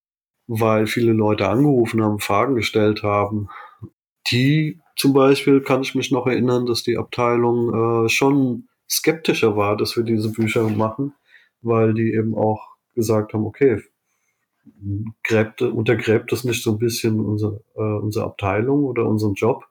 weil 0.48 0.88
viele 0.88 1.14
Leute 1.14 1.48
angerufen 1.48 2.04
haben, 2.04 2.20
Fragen 2.20 2.56
gestellt 2.56 3.04
haben. 3.04 3.50
Die 4.32 4.80
zum 4.96 5.14
Beispiel 5.14 5.62
kann 5.62 5.82
ich 5.82 5.96
mich 5.96 6.12
noch 6.12 6.28
erinnern, 6.28 6.66
dass 6.66 6.84
die 6.84 6.98
Abteilung 6.98 8.06
äh, 8.06 8.10
schon 8.10 8.68
skeptischer 8.90 9.56
war, 9.56 9.76
dass 9.78 9.96
wir 9.96 10.04
diese 10.04 10.32
Bücher 10.32 10.68
machen, 10.70 11.14
weil 11.62 11.94
die 11.94 12.14
eben 12.14 12.36
auch 12.36 12.76
gesagt 12.94 13.34
haben, 13.34 13.46
okay, 13.46 13.82
gräbt, 15.24 15.62
untergräbt 15.62 16.32
das 16.32 16.44
nicht 16.44 16.64
so 16.64 16.72
ein 16.72 16.80
bisschen 16.80 17.20
unsere, 17.20 17.64
äh, 17.76 17.82
unsere 17.82 18.26
Abteilung 18.26 18.84
oder 18.84 19.06
unseren 19.06 19.34
Job, 19.34 19.66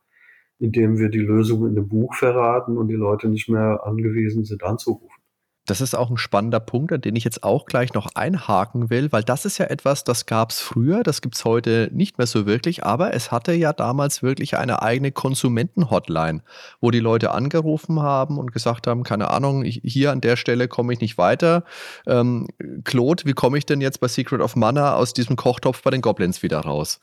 indem 0.59 0.99
wir 0.99 1.09
die 1.09 1.19
Lösung 1.19 1.67
in 1.67 1.75
dem 1.75 1.89
Buch 1.89 2.15
verraten 2.15 2.77
und 2.77 2.89
die 2.89 2.95
Leute 2.95 3.29
nicht 3.29 3.49
mehr 3.49 3.81
angewiesen 3.85 4.45
sind 4.45 4.63
anzurufen. 4.63 5.22
Das 5.67 5.81
ist 5.81 5.95
auch 5.95 6.11
ein 6.11 6.17
spannender 6.17 6.59
Punkt, 6.59 6.93
an 6.93 7.01
den 7.03 7.15
ich 7.15 7.23
jetzt 7.23 7.45
auch 7.45 7.67
gleich 7.67 7.95
noch 7.95 8.09
einhaken 8.17 8.91
will, 8.91 9.13
weil 9.13 9.23
das 9.23 9.45
ist 9.45 9.59
ja 9.59 9.67
etwas, 9.67 10.03
das 10.03 10.27
gab 10.27 10.51
es 10.51 10.61
früher, 10.61 11.05
das 11.05 11.21
gibt 11.21 11.37
es 11.37 11.45
heute 11.45 11.89
nicht 11.93 12.19
mehr 12.19 12.27
so 12.27 12.47
wirklich, 12.47 12.85
aber 12.85 13.15
es 13.15 13.31
hatte 13.31 13.53
ja 13.53 13.73
damals 13.73 14.25
wirklich 14.25 14.57
eine 14.59 14.83
eigene 14.83 15.13
Konsumenten-Hotline, 15.13 16.43
wo 16.81 16.91
die 16.91 16.99
Leute 16.99 17.31
angerufen 17.31 18.01
haben 18.03 18.39
und 18.39 18.53
gesagt 18.53 18.89
haben, 18.89 19.05
keine 19.05 19.31
Ahnung, 19.31 19.65
ich, 19.65 19.81
hier 19.85 20.11
an 20.11 20.21
der 20.21 20.35
Stelle 20.35 20.67
komme 20.67 20.93
ich 20.95 21.01
nicht 21.01 21.17
weiter. 21.17 21.63
Ähm, 22.09 22.49
Claude, 22.83 23.25
wie 23.25 23.33
komme 23.33 23.57
ich 23.57 23.65
denn 23.65 23.81
jetzt 23.81 24.01
bei 24.01 24.09
Secret 24.09 24.41
of 24.41 24.57
Mana 24.57 24.97
aus 24.97 25.13
diesem 25.13 25.37
Kochtopf 25.37 25.83
bei 25.83 25.91
den 25.91 26.01
Goblins 26.01 26.43
wieder 26.43 26.59
raus? 26.59 26.99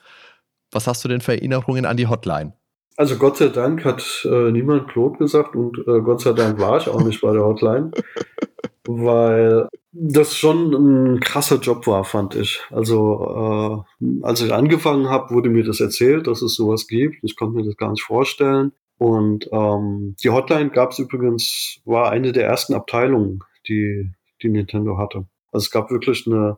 Was 0.72 0.86
hast 0.86 1.04
du 1.06 1.08
denn 1.08 1.22
für 1.22 1.32
Erinnerungen 1.34 1.86
an 1.86 1.96
die 1.96 2.08
Hotline? 2.08 2.59
Also 3.00 3.16
Gott 3.16 3.38
sei 3.38 3.48
Dank 3.48 3.86
hat 3.86 4.28
äh, 4.30 4.52
niemand 4.52 4.90
Claude 4.90 5.20
gesagt 5.20 5.56
und 5.56 5.78
äh, 5.88 6.02
Gott 6.02 6.20
sei 6.20 6.34
Dank 6.34 6.60
war 6.60 6.76
ich 6.82 6.90
auch 6.90 7.02
nicht 7.02 7.22
bei 7.22 7.32
der 7.32 7.46
Hotline, 7.46 7.92
weil 8.86 9.70
das 9.94 10.36
schon 10.36 10.74
ein 10.74 11.22
krasser 11.22 11.60
Job 11.60 11.88
war, 11.88 12.04
fand 12.04 12.36
ich. 12.36 12.60
Also 12.72 13.86
äh, 14.02 14.06
als 14.22 14.42
ich 14.42 14.54
angefangen 14.54 15.08
habe, 15.08 15.34
wurde 15.34 15.48
mir 15.48 15.64
das 15.64 15.80
erzählt, 15.80 16.28
dass 16.28 16.42
es 16.42 16.56
sowas 16.56 16.88
gibt. 16.88 17.24
Ich 17.24 17.38
konnte 17.38 17.56
mir 17.56 17.64
das 17.64 17.78
gar 17.78 17.90
nicht 17.90 18.04
vorstellen. 18.04 18.74
Und 18.98 19.48
ähm, 19.54 20.18
die 20.22 20.30
Hotline 20.30 20.70
gab 20.70 20.92
es 20.92 21.00
übrigens, 21.00 21.80
war 21.86 22.12
eine 22.12 22.34
der 22.34 22.48
ersten 22.48 22.74
Abteilungen, 22.74 23.40
die, 23.70 24.12
die 24.44 24.50
Nintendo 24.50 24.98
hatte. 24.98 25.26
Also 25.54 25.64
es 25.64 25.72
gab 25.72 25.90
wirklich 25.90 26.28
eine 26.28 26.58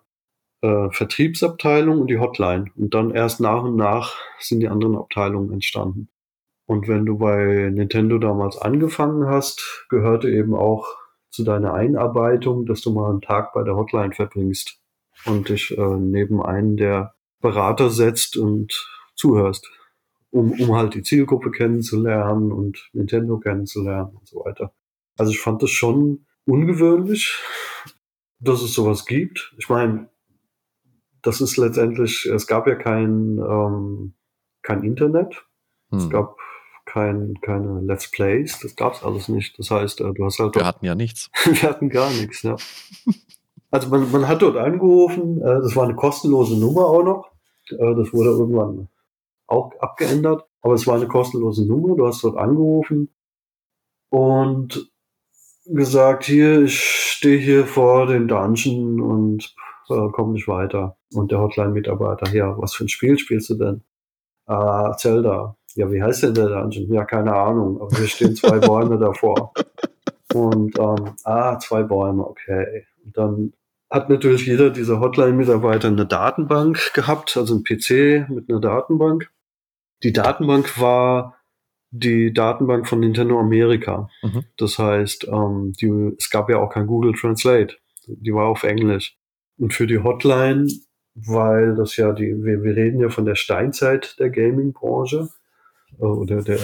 äh, 0.61 0.89
Vertriebsabteilung 0.89 2.01
und 2.01 2.07
die 2.07 2.17
Hotline. 2.17 2.65
Und 2.75 2.95
dann 2.95 3.11
erst 3.11 3.41
nach 3.41 3.61
und 3.61 3.75
nach 3.75 4.15
sind 4.39 4.59
die 4.59 4.69
anderen 4.69 4.97
Abteilungen 4.97 5.53
entstanden. 5.53 6.07
Und 6.71 6.87
wenn 6.87 7.05
du 7.05 7.17
bei 7.17 7.69
Nintendo 7.69 8.17
damals 8.17 8.57
angefangen 8.57 9.27
hast, 9.27 9.85
gehörte 9.89 10.29
eben 10.29 10.55
auch 10.55 10.87
zu 11.29 11.43
deiner 11.43 11.73
Einarbeitung, 11.73 12.65
dass 12.65 12.79
du 12.79 12.93
mal 12.93 13.09
einen 13.09 13.19
Tag 13.19 13.51
bei 13.51 13.63
der 13.63 13.75
Hotline 13.75 14.13
verbringst 14.13 14.79
und 15.25 15.49
dich 15.49 15.77
äh, 15.77 15.97
neben 15.97 16.41
einen 16.41 16.77
der 16.77 17.13
Berater 17.41 17.89
setzt 17.89 18.37
und 18.37 18.87
zuhörst, 19.15 19.69
um, 20.29 20.53
um 20.53 20.73
halt 20.73 20.93
die 20.93 21.03
Zielgruppe 21.03 21.51
kennenzulernen 21.51 22.53
und 22.53 22.89
Nintendo 22.93 23.37
kennenzulernen 23.37 24.15
und 24.15 24.25
so 24.25 24.45
weiter. 24.45 24.73
Also 25.17 25.33
ich 25.33 25.41
fand 25.41 25.61
das 25.61 25.71
schon 25.71 26.25
ungewöhnlich, 26.45 27.37
dass 28.39 28.61
es 28.61 28.73
sowas 28.73 29.05
gibt. 29.05 29.53
Ich 29.57 29.67
meine, 29.67 30.09
das 31.21 31.41
ist 31.41 31.57
letztendlich, 31.57 32.27
es 32.27 32.47
gab 32.47 32.65
ja 32.65 32.75
kein, 32.75 33.39
ähm, 33.39 34.13
kein 34.61 34.83
Internet. 34.83 35.45
Hm. 35.89 35.99
Es 35.99 36.09
gab 36.09 36.37
kein, 36.91 37.35
keine 37.41 37.79
Let's 37.81 38.11
Plays, 38.11 38.59
das 38.59 38.75
gab's 38.75 39.01
alles 39.01 39.29
nicht. 39.29 39.57
Das 39.57 39.71
heißt, 39.71 40.01
äh, 40.01 40.13
du 40.13 40.25
hast 40.25 40.39
halt. 40.39 40.55
Wir 40.55 40.65
hatten 40.65 40.85
ja 40.85 40.93
nichts. 40.93 41.29
wir 41.45 41.69
hatten 41.69 41.89
gar 41.89 42.09
nichts, 42.09 42.41
ja. 42.43 42.57
Also 43.69 43.87
man, 43.87 44.11
man 44.11 44.27
hat 44.27 44.41
dort 44.41 44.57
angerufen, 44.57 45.41
äh, 45.41 45.61
das 45.61 45.75
war 45.77 45.85
eine 45.85 45.95
kostenlose 45.95 46.59
Nummer 46.59 46.87
auch 46.87 47.03
noch. 47.03 47.31
Äh, 47.69 47.95
das 47.95 48.11
wurde 48.13 48.31
irgendwann 48.31 48.89
auch 49.47 49.71
abgeändert, 49.79 50.45
aber 50.61 50.73
es 50.73 50.85
war 50.85 50.95
eine 50.95 51.07
kostenlose 51.07 51.65
Nummer. 51.65 51.95
Du 51.95 52.05
hast 52.05 52.23
dort 52.25 52.37
angerufen 52.37 53.09
und 54.09 54.91
gesagt, 55.65 56.25
hier, 56.25 56.63
ich 56.63 56.77
stehe 56.77 57.39
hier 57.39 57.65
vor 57.65 58.07
dem 58.07 58.27
Dungeon 58.27 58.99
und 58.99 59.55
äh, 59.89 60.09
komme 60.11 60.33
nicht 60.33 60.49
weiter. 60.49 60.97
Und 61.13 61.31
der 61.31 61.39
Hotline-Mitarbeiter, 61.39 62.33
ja, 62.33 62.57
was 62.57 62.73
für 62.73 62.83
ein 62.83 62.89
Spiel 62.89 63.17
spielst 63.17 63.49
du 63.49 63.55
denn? 63.55 63.83
Äh, 64.47 64.91
Zelda 64.97 65.55
ja, 65.75 65.91
wie 65.91 66.01
heißt 66.01 66.23
denn 66.23 66.33
der 66.33 66.49
Dungeon? 66.49 66.91
Ja, 66.93 67.05
keine 67.05 67.33
Ahnung, 67.33 67.81
aber 67.81 67.95
hier 67.95 68.07
stehen 68.07 68.35
zwei 68.35 68.59
Bäume 68.67 68.97
davor. 68.97 69.53
Und, 70.33 70.77
ähm, 70.79 71.15
ah, 71.23 71.57
zwei 71.59 71.83
Bäume, 71.83 72.25
okay. 72.25 72.85
Und 73.03 73.17
dann 73.17 73.53
hat 73.89 74.09
natürlich 74.09 74.45
jeder 74.45 74.69
dieser 74.69 74.99
Hotline-Mitarbeiter 74.99 75.89
eine 75.89 76.05
Datenbank 76.05 76.93
gehabt, 76.93 77.35
also 77.35 77.55
ein 77.55 77.63
PC 77.63 78.29
mit 78.29 78.49
einer 78.49 78.61
Datenbank. 78.61 79.29
Die 80.03 80.13
Datenbank 80.13 80.79
war 80.79 81.37
die 81.91 82.33
Datenbank 82.33 82.87
von 82.87 83.01
Nintendo 83.01 83.37
Amerika. 83.39 84.09
Mhm. 84.23 84.45
Das 84.57 84.79
heißt, 84.79 85.27
ähm, 85.27 85.73
die, 85.79 86.15
es 86.17 86.29
gab 86.29 86.49
ja 86.49 86.57
auch 86.57 86.69
kein 86.69 86.87
Google 86.87 87.13
Translate. 87.13 87.75
Die 88.07 88.33
war 88.33 88.47
auf 88.47 88.63
Englisch. 88.63 89.17
Und 89.57 89.73
für 89.73 89.87
die 89.87 89.99
Hotline, 89.99 90.67
weil 91.13 91.75
das 91.75 91.97
ja 91.97 92.13
die, 92.13 92.33
wir, 92.43 92.63
wir 92.63 92.75
reden 92.75 93.01
ja 93.01 93.09
von 93.09 93.25
der 93.25 93.35
Steinzeit 93.35 94.17
der 94.19 94.29
Gaming-Branche, 94.29 95.29
oder 95.97 96.41
der, 96.41 96.59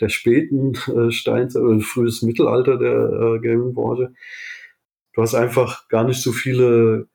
der 0.00 0.08
späten 0.08 0.74
äh, 0.88 1.10
Steinzeit 1.10 1.62
oder 1.62 1.80
frühes 1.80 2.22
Mittelalter 2.22 2.78
der 2.78 2.92
äh, 2.92 3.40
Gaming-Branche. 3.40 4.12
Du 5.14 5.22
hast 5.22 5.34
einfach 5.34 5.88
gar 5.88 6.04
nicht 6.04 6.22
so 6.22 6.32
viele 6.32 7.08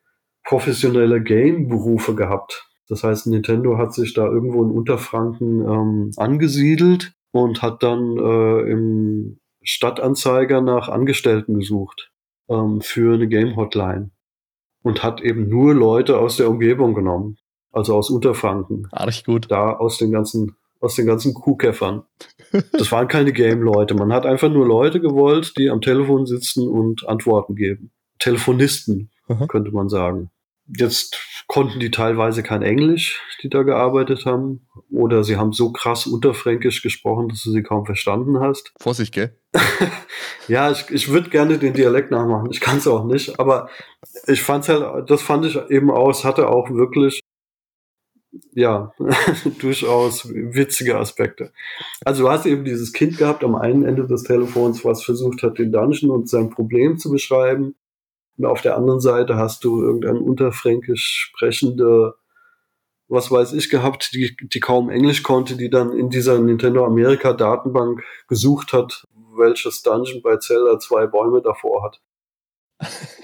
professionelle 0.44 1.22
Game-Berufe 1.22 2.16
gehabt. 2.16 2.68
Das 2.90 3.04
heißt, 3.04 3.28
Nintendo 3.28 3.78
hat 3.78 3.94
sich 3.94 4.14
da 4.14 4.26
irgendwo 4.26 4.64
in 4.64 4.72
Unterfranken 4.72 5.62
ähm, 5.62 6.12
angesiedelt 6.18 7.14
und 7.32 7.62
hat 7.62 7.84
dann 7.84 8.18
äh, 8.18 8.72
im 8.72 9.40
Stadtanzeiger 9.62 10.62
nach 10.62 10.90
Angestellten 10.90 11.56
gesucht 11.56 12.12
ähm, 12.50 12.82
für 12.82 13.14
eine 13.14 13.28
Game-Hotline 13.28 14.12
und 14.84 15.04
hat 15.04 15.22
eben 15.22 15.48
nur 15.48 15.74
Leute 15.74 16.18
aus 16.18 16.38
der 16.38 16.50
Umgebung 16.50 16.94
genommen, 16.94 17.38
also 17.72 17.96
aus 17.96 18.10
Unterfranken. 18.10 18.88
Arg 18.92 19.24
gut. 19.26 19.50
Da 19.50 19.74
aus 19.74 19.98
den 19.98 20.12
ganzen 20.12 20.58
aus 20.82 20.96
den 20.96 21.06
ganzen 21.06 21.34
Kuhkäffern. 21.34 22.04
Das 22.74 22.92
waren 22.92 23.08
keine 23.08 23.32
Game-Leute. 23.32 23.94
Man 23.94 24.12
hat 24.12 24.26
einfach 24.26 24.50
nur 24.50 24.68
Leute 24.68 25.00
gewollt, 25.00 25.54
die 25.58 25.70
am 25.70 25.80
Telefon 25.80 26.26
sitzen 26.26 26.68
und 26.68 27.08
Antworten 27.08 27.56
geben. 27.56 27.92
Telefonisten, 28.20 29.12
Aha. 29.28 29.48
könnte 29.48 29.72
man 29.72 29.88
sagen. 29.88 30.32
Jetzt 30.68 31.18
konnten 31.48 31.80
die 31.80 31.92
teilweise 31.92 32.44
kein 32.44 32.62
Englisch, 32.62 33.22
die 33.42 33.50
da 33.50 33.64
gearbeitet 33.64 34.26
haben. 34.26 34.68
Oder 34.92 35.24
sie 35.24 35.38
haben 35.38 35.54
so 35.54 35.72
krass 35.72 36.08
unterfränkisch 36.08 36.82
gesprochen, 36.82 37.30
dass 37.30 37.44
du 37.44 37.52
sie 37.52 37.64
kaum 37.64 37.86
verstanden 37.86 38.40
hast. 38.40 38.74
Vorsicht, 38.80 39.14
gell? 39.14 39.38
ja, 40.48 40.72
ich, 40.72 40.90
ich 40.90 41.10
würde 41.10 41.30
gerne 41.30 41.58
den 41.58 41.74
Dialekt 41.74 42.12
nachmachen. 42.12 42.50
Ich 42.52 42.62
kann 42.62 42.78
es 42.78 42.88
auch 42.88 43.06
nicht. 43.06 43.40
Aber 43.40 43.70
ich 44.28 44.42
fand's 44.42 44.70
halt, 44.70 45.10
das 45.10 45.22
fand 45.22 45.46
ich 45.46 45.60
eben 45.70 45.92
aus, 45.92 46.24
hatte 46.24 46.48
auch 46.50 46.70
wirklich 46.70 47.21
ja, 48.54 48.94
durchaus 49.60 50.28
witzige 50.30 50.98
Aspekte. 50.98 51.52
Also 52.06 52.24
du 52.24 52.30
hast 52.30 52.46
eben 52.46 52.64
dieses 52.64 52.94
Kind 52.94 53.18
gehabt 53.18 53.44
am 53.44 53.56
einen 53.56 53.84
Ende 53.84 54.08
des 54.08 54.24
Telefons, 54.24 54.86
was 54.86 55.04
versucht 55.04 55.44
hat, 55.44 55.58
den 55.58 55.72
Dungeon 55.72 56.12
und 56.12 56.30
sein 56.30 56.50
Problem 56.50 56.98
zu 56.98 57.12
beschreiben. 57.12 57.76
Und 58.38 58.46
auf 58.46 58.62
der 58.62 58.78
anderen 58.78 59.02
Seite 59.02 59.36
hast 59.36 59.64
du 59.64 59.82
irgendein 59.84 60.18
unterfränkisch 60.18 61.30
sprechende, 61.30 62.16
was 63.08 63.30
weiß 63.30 63.54
ich, 63.54 63.70
gehabt, 63.70 64.14
die, 64.14 64.36
die 64.42 64.60
kaum 64.60 64.90
Englisch 64.90 65.24
konnte, 65.24 65.58
die 65.58 65.70
dann 65.70 65.92
in 65.92 66.10
dieser 66.10 66.40
Nintendo 66.40 66.86
Amerika 66.86 67.34
Datenbank 67.34 68.02
gesucht 68.28 68.72
hat, 68.72 69.06
welches 69.36 69.82
Dungeon 69.82 70.22
bei 70.22 70.38
Zelda 70.38 70.80
zwei 70.80 71.08
Bäume 71.08 71.42
davor 71.42 71.84
hat. 71.84 72.02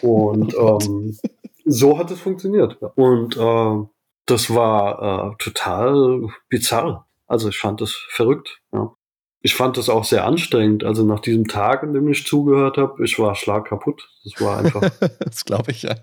Und 0.01 0.55
oh 0.57 0.79
ähm, 0.81 1.17
so 1.65 1.97
hat 1.97 2.11
es 2.11 2.19
funktioniert. 2.19 2.77
Und 2.95 3.37
äh, 3.37 3.87
das 4.27 4.53
war 4.53 5.31
äh, 5.31 5.35
total 5.43 6.27
bizarr. 6.49 7.07
Also 7.25 7.49
ich 7.49 7.57
fand 7.57 7.81
das 7.81 7.93
verrückt. 8.09 8.61
Ja. 8.71 8.93
Ich 9.41 9.55
fand 9.55 9.77
das 9.77 9.89
auch 9.89 10.03
sehr 10.03 10.25
anstrengend. 10.25 10.83
Also 10.83 11.05
nach 11.05 11.21
diesem 11.21 11.47
Tag, 11.47 11.83
in 11.83 11.93
dem 11.93 12.07
ich 12.09 12.25
zugehört 12.25 12.77
habe, 12.77 13.03
ich 13.03 13.17
war 13.17 13.35
schlagkaputt. 13.35 14.07
Das 14.23 14.41
war 14.41 14.59
einfach. 14.59 14.81
das 15.19 15.45
glaube 15.45 15.71
ich 15.71 15.83
ja. 15.83 15.95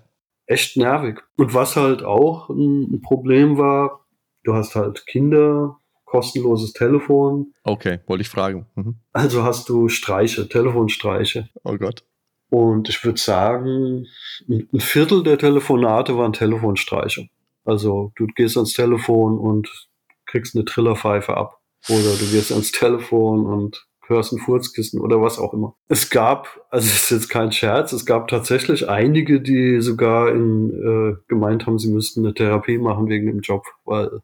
Echt 0.47 0.77
nervig. 0.77 1.21
Und 1.37 1.53
was 1.53 1.75
halt 1.75 2.03
auch 2.03 2.49
ein 2.49 3.01
Problem 3.01 3.57
war, 3.57 4.05
du 4.43 4.53
hast 4.53 4.75
halt 4.75 5.05
Kinder, 5.05 5.79
kostenloses 6.05 6.73
Telefon. 6.73 7.53
Okay, 7.63 7.99
wollte 8.07 8.21
ich 8.21 8.29
fragen. 8.29 8.67
Mhm. 8.75 8.95
Also 9.11 9.43
hast 9.43 9.69
du 9.69 9.89
Streiche, 9.89 10.47
Telefonstreiche. 10.47 11.49
Oh 11.63 11.77
Gott. 11.77 12.03
Und 12.49 12.89
ich 12.89 13.03
würde 13.03 13.19
sagen, 13.19 14.05
ein 14.47 14.79
Viertel 14.79 15.23
der 15.23 15.37
Telefonate 15.37 16.17
waren 16.17 16.33
Telefonstreiche. 16.33 17.27
Also 17.65 18.11
du 18.15 18.27
gehst 18.27 18.57
ans 18.57 18.73
Telefon 18.73 19.37
und 19.37 19.87
kriegst 20.25 20.55
eine 20.55 20.65
Trillerpfeife 20.65 21.35
ab. 21.35 21.59
Oder 21.89 22.15
du 22.19 22.25
gehst 22.31 22.51
ans 22.51 22.71
Telefon 22.71 23.45
und 23.45 23.87
hörst 24.07 24.33
ein 24.33 24.39
Furzkissen 24.39 25.01
oder 25.01 25.21
was 25.21 25.39
auch 25.39 25.53
immer. 25.53 25.75
Es 25.87 26.09
gab, 26.09 26.61
also 26.69 26.87
es 26.87 27.03
ist 27.03 27.11
jetzt 27.11 27.29
kein 27.29 27.51
Scherz, 27.51 27.91
es 27.91 28.05
gab 28.05 28.27
tatsächlich 28.27 28.89
einige, 28.89 29.41
die 29.41 29.81
sogar 29.81 30.31
in, 30.31 30.69
äh, 30.69 31.15
gemeint 31.27 31.65
haben, 31.65 31.79
sie 31.79 31.91
müssten 31.91 32.25
eine 32.25 32.33
Therapie 32.33 32.77
machen 32.77 33.07
wegen 33.07 33.27
dem 33.27 33.41
Job, 33.41 33.65
weil 33.83 34.21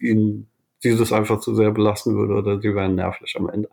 ihnen 0.00 0.48
dieses 0.84 1.12
einfach 1.12 1.40
zu 1.40 1.54
sehr 1.54 1.72
belasten 1.72 2.16
würde 2.16 2.34
oder 2.34 2.60
sie 2.60 2.74
wären 2.74 2.94
nervlich 2.94 3.34
am 3.36 3.48
Ende. 3.48 3.68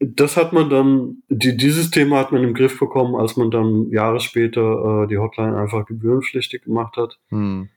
Das 0.00 0.36
hat 0.36 0.52
man 0.52 0.70
dann, 0.70 1.22
die, 1.28 1.56
dieses 1.56 1.90
Thema 1.90 2.18
hat 2.18 2.32
man 2.32 2.42
im 2.42 2.54
Griff 2.54 2.78
bekommen, 2.78 3.14
als 3.14 3.36
man 3.36 3.50
dann 3.50 3.90
Jahre 3.90 4.18
später 4.18 5.04
äh, 5.04 5.06
die 5.06 5.18
Hotline 5.18 5.56
einfach 5.56 5.84
gebührenpflichtig 5.84 6.62
gemacht 6.62 6.96
hat. 6.96 7.18
Hm 7.28 7.68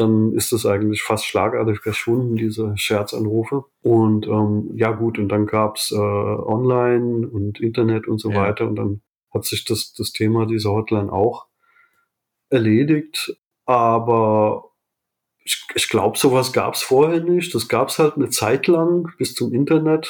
dann 0.00 0.32
ist 0.32 0.52
es 0.52 0.66
eigentlich 0.66 1.02
fast 1.02 1.26
schlagartig 1.26 1.80
verschwunden, 1.80 2.36
diese 2.36 2.76
Scherzanrufe. 2.76 3.64
Und 3.82 4.26
ähm, 4.26 4.70
ja 4.74 4.92
gut, 4.92 5.18
und 5.18 5.28
dann 5.28 5.46
gab's 5.46 5.92
äh, 5.92 5.96
Online 5.96 7.26
und 7.28 7.60
Internet 7.60 8.06
und 8.06 8.18
so 8.18 8.30
ja. 8.30 8.42
weiter. 8.42 8.66
Und 8.66 8.76
dann 8.76 9.02
hat 9.32 9.44
sich 9.44 9.64
das, 9.64 9.92
das 9.92 10.12
Thema 10.12 10.46
dieser 10.46 10.70
Hotline 10.70 11.12
auch 11.12 11.46
erledigt. 12.50 13.36
Aber 13.66 14.72
ich, 15.44 15.66
ich 15.74 15.88
glaube, 15.88 16.18
sowas 16.18 16.52
gab's 16.52 16.82
vorher 16.82 17.20
nicht. 17.20 17.54
Das 17.54 17.68
gab's 17.68 17.98
halt 17.98 18.16
eine 18.16 18.30
Zeit 18.30 18.66
lang 18.66 19.10
bis 19.18 19.34
zum 19.34 19.52
Internet. 19.52 20.08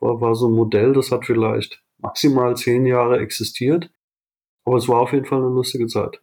War, 0.00 0.20
war 0.20 0.34
so 0.34 0.48
ein 0.48 0.54
Modell, 0.54 0.92
das 0.92 1.10
hat 1.10 1.26
vielleicht 1.26 1.82
maximal 1.98 2.56
zehn 2.56 2.86
Jahre 2.86 3.18
existiert. 3.18 3.90
Aber 4.64 4.76
es 4.76 4.88
war 4.88 5.00
auf 5.00 5.12
jeden 5.12 5.26
Fall 5.26 5.38
eine 5.38 5.50
lustige 5.50 5.86
Zeit. 5.86 6.20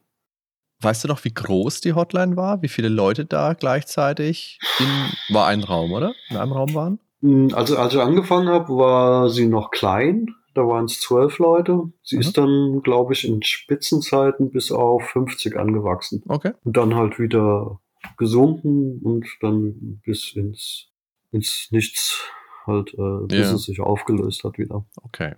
Weißt 0.82 1.04
du 1.04 1.08
noch, 1.08 1.24
wie 1.24 1.34
groß 1.34 1.82
die 1.82 1.94
Hotline 1.94 2.36
war? 2.36 2.62
Wie 2.62 2.68
viele 2.68 2.90
Leute 2.90 3.26
da 3.26 3.54
gleichzeitig 3.54 4.60
in, 4.80 5.36
war 5.36 5.48
ein 5.48 5.64
Raum, 5.64 5.92
oder? 5.92 6.14
In 6.30 6.38
einem 6.38 6.54
Raum 6.54 6.74
waren? 6.74 7.00
Hm, 7.22 7.54
also, 7.54 7.78
als 7.78 7.94
ich 7.94 8.00
angefangen 8.00 8.50
habe, 8.50 8.70
war 8.76 9.30
sie 9.30 9.48
noch 9.48 9.72
klein. 9.72 10.28
Da 10.54 10.68
waren 10.68 10.86
es 10.86 11.00
zwölf 11.00 11.38
Leute. 11.40 11.92
Sie 12.04 12.16
mhm. 12.16 12.22
ist 12.22 12.38
dann, 12.38 12.82
glaube 12.84 13.14
ich, 13.14 13.28
in 13.28 13.42
Spitzenzeiten 13.44 14.52
bis 14.52 14.72
auf 14.72 15.04
50 15.10 15.58
angewachsen. 15.58 16.24
Okay. 16.28 16.54
Und 16.64 16.76
dann 16.76 16.96
halt 16.96 17.20
wieder 17.20 17.80
gesunken 18.18 19.00
und 19.04 19.26
dann 19.42 20.02
bis 20.04 20.34
ins, 20.34 20.88
ins 21.32 21.68
Nichts 21.72 22.20
halt, 22.66 22.94
äh, 22.96 23.28
bis 23.28 23.50
ja. 23.50 23.54
es 23.54 23.64
sich 23.66 23.80
aufgelöst 23.80 24.44
hat 24.44 24.58
wieder. 24.58 24.86
Okay. 25.04 25.36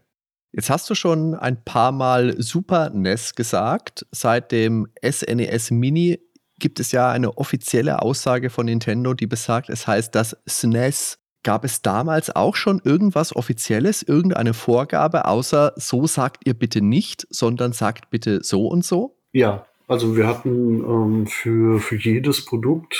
Jetzt 0.55 0.69
hast 0.69 0.87
du 0.87 0.93
schon 0.93 1.33
ein 1.33 1.63
paar 1.63 1.91
Mal 1.91 2.39
Super 2.39 2.91
NES 2.91 3.33
gesagt. 3.33 4.05
Seit 4.11 4.51
dem 4.51 4.87
SNES 5.03 5.71
e 5.71 5.73
Mini 5.73 6.19
gibt 6.59 6.79
es 6.79 6.91
ja 6.91 7.09
eine 7.09 7.39
offizielle 7.39 8.03
Aussage 8.03 8.51
von 8.51 8.67
Nintendo, 8.67 9.15
die 9.15 9.25
besagt, 9.25 9.69
es 9.69 9.87
heißt 9.87 10.13
das 10.13 10.37
SNES. 10.47 11.17
Gab 11.41 11.65
es 11.65 11.81
damals 11.81 12.33
auch 12.33 12.55
schon 12.55 12.79
irgendwas 12.85 13.35
Offizielles, 13.35 14.03
irgendeine 14.03 14.53
Vorgabe, 14.53 15.25
außer 15.25 15.73
so 15.75 16.05
sagt 16.05 16.45
ihr 16.45 16.53
bitte 16.53 16.81
nicht, 16.81 17.27
sondern 17.31 17.73
sagt 17.73 18.11
bitte 18.11 18.43
so 18.43 18.67
und 18.67 18.85
so? 18.85 19.17
Ja, 19.31 19.65
also 19.87 20.15
wir 20.15 20.27
hatten 20.27 20.81
ähm, 20.81 21.27
für, 21.27 21.79
für 21.79 21.97
jedes 21.97 22.45
Produkt 22.45 22.95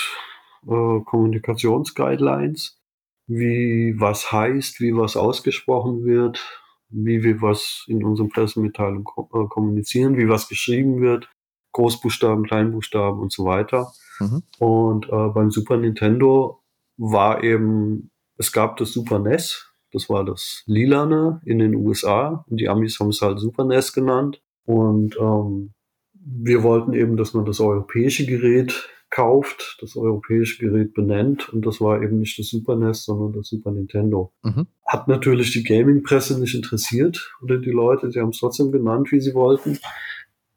äh, 0.66 1.00
Kommunikationsguidelines, 1.04 2.80
wie 3.28 3.94
was 3.96 4.32
heißt, 4.32 4.80
wie 4.80 4.94
was 4.94 5.16
ausgesprochen 5.16 6.04
wird, 6.04 6.63
wie 6.94 7.22
wir 7.22 7.42
was 7.42 7.84
in 7.88 8.04
unseren 8.04 8.28
Pressemitteilungen 8.28 9.04
äh, 9.18 9.46
kommunizieren, 9.48 10.16
wie 10.16 10.28
was 10.28 10.48
geschrieben 10.48 11.00
wird, 11.00 11.28
Großbuchstaben, 11.72 12.44
Kleinbuchstaben 12.44 13.20
und 13.20 13.32
so 13.32 13.44
weiter. 13.44 13.92
Mhm. 14.20 14.42
Und 14.58 15.06
äh, 15.06 15.28
beim 15.28 15.50
Super 15.50 15.76
Nintendo 15.76 16.60
war 16.96 17.42
eben, 17.42 18.10
es 18.36 18.52
gab 18.52 18.76
das 18.76 18.92
Super 18.92 19.18
NES, 19.18 19.72
das 19.92 20.08
war 20.08 20.24
das 20.24 20.62
Lilane 20.66 21.40
in 21.44 21.58
den 21.58 21.74
USA 21.74 22.44
und 22.48 22.58
die 22.60 22.68
Amis 22.68 22.98
haben 23.00 23.10
es 23.10 23.22
halt 23.22 23.38
Super 23.40 23.64
NES 23.64 23.92
genannt. 23.92 24.40
Und 24.66 25.16
ähm, 25.20 25.72
wir 26.14 26.62
wollten 26.62 26.94
eben, 26.94 27.16
dass 27.16 27.34
man 27.34 27.44
das 27.44 27.60
europäische 27.60 28.24
Gerät 28.24 28.88
kauft, 29.14 29.78
das 29.80 29.96
europäische 29.96 30.58
Gerät 30.58 30.92
benennt 30.92 31.48
und 31.48 31.64
das 31.64 31.80
war 31.80 32.02
eben 32.02 32.18
nicht 32.18 32.36
das 32.36 32.48
Super 32.48 32.74
NES, 32.74 33.04
sondern 33.04 33.32
das 33.32 33.46
Super 33.46 33.70
Nintendo. 33.70 34.32
Mhm. 34.42 34.66
Hat 34.84 35.06
natürlich 35.06 35.52
die 35.52 35.62
Gaming-Presse 35.62 36.40
nicht 36.40 36.56
interessiert 36.56 37.32
oder 37.40 37.58
die 37.58 37.70
Leute, 37.70 38.10
sie 38.10 38.20
haben 38.20 38.30
es 38.30 38.40
trotzdem 38.40 38.72
genannt, 38.72 39.12
wie 39.12 39.20
sie 39.20 39.32
wollten. 39.32 39.78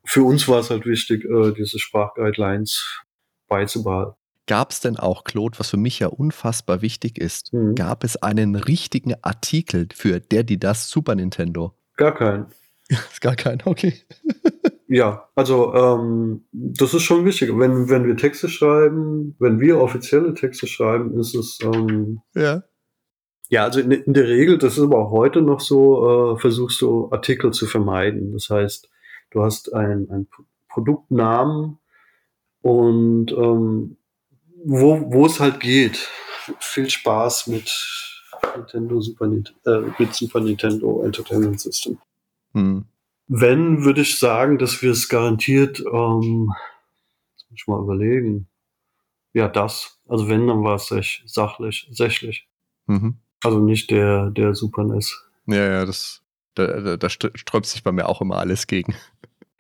Für 0.04 0.24
uns 0.24 0.48
war 0.48 0.62
es 0.62 0.72
halt 0.72 0.88
wichtig, 0.88 1.24
äh, 1.26 1.52
diese 1.52 1.78
Sprachguidelines 1.78 3.04
beizubehalten. 3.48 4.16
Gab 4.48 4.72
es 4.72 4.80
denn 4.80 4.98
auch, 4.98 5.24
Claude, 5.24 5.60
was 5.60 5.70
für 5.70 5.78
mich 5.78 6.00
ja 6.00 6.08
unfassbar 6.08 6.82
wichtig 6.82 7.20
ist, 7.20 7.54
mhm. 7.54 7.76
gab 7.76 8.04
es 8.04 8.18
einen 8.18 8.56
richtigen 8.56 9.14
Artikel 9.22 9.88
für 9.94 10.20
der, 10.20 10.44
die 10.44 10.58
das 10.58 10.90
Super 10.90 11.14
Nintendo? 11.14 11.76
Gar 11.96 12.16
keinen. 12.16 12.48
Ist 12.90 13.22
gar 13.22 13.36
kein, 13.36 13.62
okay. 13.66 13.94
ja, 14.88 15.28
also 15.36 15.74
ähm, 15.74 16.46
das 16.52 16.94
ist 16.94 17.04
schon 17.04 17.26
wichtig. 17.26 17.52
Wenn, 17.58 17.90
wenn 17.90 18.06
wir 18.06 18.16
Texte 18.16 18.48
schreiben, 18.48 19.36
wenn 19.40 19.60
wir 19.60 19.80
offizielle 19.80 20.34
Texte 20.34 20.68
schreiben, 20.68 21.20
ist 21.20 21.36
es 21.36 21.60
ähm, 21.64 22.22
ja. 22.34 22.64
Ja, 23.50 23.64
also 23.64 23.80
in, 23.80 23.92
in, 23.92 24.14
der 24.14 24.28
Regel, 24.28 24.58
das 24.58 24.78
ist 24.78 24.84
aber 24.84 24.98
auch 25.00 25.12
heute 25.12 25.42
noch 25.42 25.62
so, 25.62 26.36
äh, 26.36 26.40
versuchst 26.40 26.82
du 26.82 27.10
Artikel 27.12 27.52
zu 27.52 27.66
vermeiden. 27.66 28.34
Das 28.34 28.50
heißt, 28.50 28.90
du 29.32 29.42
hast 29.42 29.74
einen 29.74 30.28
Produktnamen 30.68 31.78
und 32.62 33.32
ähm, 33.32 33.98
wo, 34.66 35.14
wo 35.14 35.26
es 35.26 35.40
halt 35.40 35.62
geht. 35.62 36.10
Viel 36.60 36.90
Spaß 36.90 37.48
mit 37.48 37.74
Nintendo 38.56 39.00
Super, 39.00 39.26
äh, 39.66 39.82
mit 39.98 40.14
Super 40.14 40.42
Nintendo 40.42 41.04
Entertainment 41.04 41.60
System. 41.60 41.98
Hm. 42.54 42.86
Wenn, 43.28 43.84
würde 43.84 44.02
ich 44.02 44.20
sagen, 44.20 44.58
dass 44.58 44.82
wir 44.82 44.92
es 44.92 45.10
garantiert, 45.10 45.80
ähm, 45.80 46.48
muss 46.48 47.46
ich 47.54 47.68
mal 47.68 47.82
überlegen. 47.82 48.48
Ja, 49.34 49.48
das. 49.48 50.00
Also 50.08 50.30
wenn, 50.30 50.48
dann 50.48 50.64
war 50.64 50.76
es 50.76 50.88
sech, 50.88 51.24
sachlich, 51.26 51.88
sächlich. 51.92 52.48
Mhm. 52.86 53.20
Also 53.44 53.60
nicht 53.60 53.92
der, 53.92 54.30
der 54.32 54.56
Super 54.56 54.84
NES. 54.84 55.24
Ja, 55.46 55.64
ja, 55.64 55.86
das, 55.86 56.24
da, 56.56 56.68
da, 56.80 56.98
da 56.98 57.10
sträubt 57.10 57.66
sich 57.66 57.84
bei 57.84 57.92
mir 57.92 58.08
auch 58.08 58.22
immer 58.22 58.38
alles 58.38 58.68
gegen. 58.68 58.96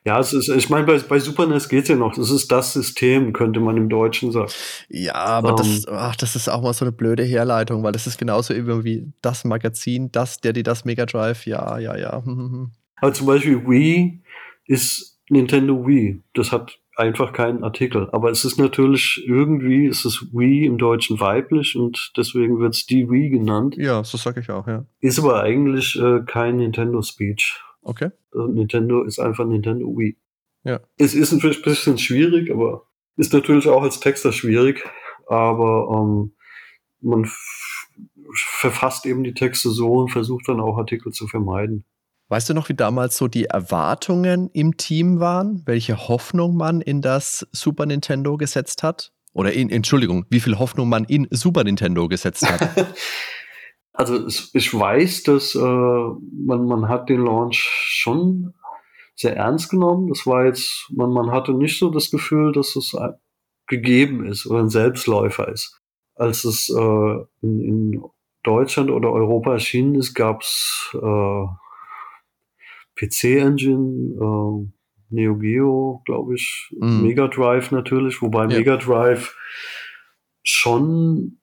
Ja, 0.05 0.19
es 0.19 0.31
ist, 0.31 0.47
ich 0.47 0.69
meine, 0.69 0.85
bei, 0.85 0.97
bei 0.99 1.19
Super 1.19 1.45
NES 1.47 1.67
geht 1.67 1.83
es 1.83 1.89
ja 1.89 1.95
noch. 1.97 2.15
Das 2.15 2.31
ist 2.31 2.49
das 2.49 2.71
System, 2.71 3.33
könnte 3.33 3.59
man 3.59 3.75
im 3.75 3.89
Deutschen 3.89 4.31
sagen. 4.31 4.49
Ja, 4.87 5.15
aber 5.15 5.51
um, 5.51 5.57
das, 5.57 5.85
ähm. 5.85 5.93
ach, 5.93 6.15
das 6.15 6.37
ist 6.37 6.47
auch 6.47 6.61
mal 6.61 6.73
so 6.73 6.85
eine 6.85 6.93
blöde 6.93 7.23
Herleitung, 7.23 7.83
weil 7.83 7.91
das 7.91 8.07
ist 8.07 8.17
genauso 8.17 8.53
wie 8.55 9.11
das 9.21 9.43
Magazin, 9.43 10.09
das, 10.11 10.39
der, 10.39 10.53
die 10.53 10.63
das 10.63 10.85
Mega 10.85 11.05
Drive, 11.05 11.45
ja, 11.45 11.77
ja, 11.77 11.97
ja. 11.97 12.23
Aber 12.97 13.13
zum 13.13 13.27
Beispiel 13.27 13.67
Wii 13.67 14.21
ist 14.65 15.19
Nintendo 15.29 15.85
Wii. 15.85 16.21
Das 16.33 16.51
hat 16.51 16.79
einfach 16.95 17.31
keinen 17.31 17.63
Artikel. 17.63 18.09
Aber 18.11 18.31
es 18.31 18.43
ist 18.43 18.57
natürlich 18.57 19.23
irgendwie, 19.25 19.85
es 19.85 20.03
ist 20.03 20.33
Wii 20.33 20.65
im 20.65 20.77
Deutschen 20.77 21.19
weiblich 21.19 21.75
und 21.75 22.11
deswegen 22.17 22.59
wird 22.59 22.73
es 22.73 22.85
die 22.85 23.09
Wii 23.09 23.29
genannt. 23.29 23.75
Ja, 23.77 24.03
so 24.03 24.17
sage 24.17 24.39
ich 24.39 24.49
auch, 24.49 24.67
ja. 24.67 24.85
Ist 24.99 25.19
aber 25.19 25.43
eigentlich 25.43 25.95
äh, 25.99 26.21
kein 26.25 26.57
Nintendo 26.57 27.01
Speech. 27.01 27.61
Okay. 27.83 28.09
Also 28.31 28.47
Nintendo 28.47 29.03
ist 29.03 29.19
einfach 29.19 29.45
Nintendo 29.45 29.85
Wii. 29.85 30.17
Ja. 30.63 30.79
Es 30.97 31.13
ist 31.13 31.31
ein 31.31 31.39
bisschen 31.39 31.97
schwierig, 31.97 32.51
aber 32.51 32.87
ist 33.15 33.31
natürlich 33.31 33.67
auch 33.67 33.83
als 33.83 33.99
Texter 33.99 34.31
schwierig. 34.31 34.83
Aber 35.27 35.87
ähm, 35.91 36.31
man 37.01 37.29
verfasst 38.33 39.05
eben 39.05 39.23
die 39.23 39.33
Texte 39.33 39.69
so 39.69 39.93
und 39.93 40.09
versucht 40.09 40.47
dann 40.47 40.59
auch 40.59 40.77
Artikel 40.77 41.11
zu 41.11 41.27
vermeiden. 41.27 41.85
Weißt 42.29 42.49
du 42.49 42.53
noch, 42.53 42.67
wie 42.67 42.73
damals 42.73 43.15
so 43.15 43.29
die 43.29 43.45
Erwartungen 43.45 44.49
im 44.51 44.75
Team 44.75 45.21
waren? 45.21 45.63
Welche 45.65 46.09
Hoffnung 46.09 46.57
man 46.57 46.81
in 46.81 47.01
das 47.01 47.47
Super 47.53 47.85
Nintendo 47.85 48.35
gesetzt 48.35 48.83
hat? 48.83 49.13
Oder 49.33 49.53
in, 49.53 49.69
Entschuldigung, 49.69 50.25
wie 50.29 50.41
viel 50.41 50.59
Hoffnung 50.59 50.89
man 50.89 51.05
in 51.05 51.27
Super 51.31 51.63
Nintendo 51.63 52.09
gesetzt 52.09 52.49
hat? 52.49 52.87
also 53.93 54.27
ich 54.27 54.73
weiß, 54.73 55.23
dass 55.23 55.55
äh, 55.55 55.59
man, 55.59 56.65
man 56.65 56.89
hat 56.89 57.07
den 57.07 57.21
Launch 57.21 57.59
schon 57.61 58.53
sehr 59.15 59.37
ernst 59.37 59.69
genommen. 59.69 60.09
Das 60.09 60.27
war 60.27 60.45
jetzt, 60.45 60.87
man, 60.93 61.11
man 61.11 61.31
hatte 61.31 61.53
nicht 61.53 61.79
so 61.79 61.89
das 61.89 62.11
Gefühl, 62.11 62.51
dass 62.51 62.75
es 62.75 62.93
gegeben 63.67 64.25
ist 64.25 64.45
oder 64.47 64.59
ein 64.59 64.69
Selbstläufer 64.69 65.47
ist. 65.47 65.79
Als 66.15 66.43
es 66.43 66.69
äh, 66.69 67.15
in, 67.41 67.61
in 67.61 68.03
Deutschland 68.43 68.89
oder 68.89 69.11
Europa 69.11 69.53
erschienen 69.53 69.95
ist, 69.95 70.13
gab 70.13 70.41
es 70.41 70.89
äh, 70.93 71.45
PC-Engine, 72.97 74.15
äh, 74.19 74.67
Neo 75.09 75.35
Geo, 75.37 76.01
glaube 76.05 76.35
ich, 76.35 76.69
mm. 76.77 77.01
Mega 77.01 77.27
Drive 77.27 77.71
natürlich, 77.71 78.21
wobei 78.21 78.41
ja. 78.41 78.57
Mega 78.57 78.77
Drive 78.77 79.35
schon 80.43 81.37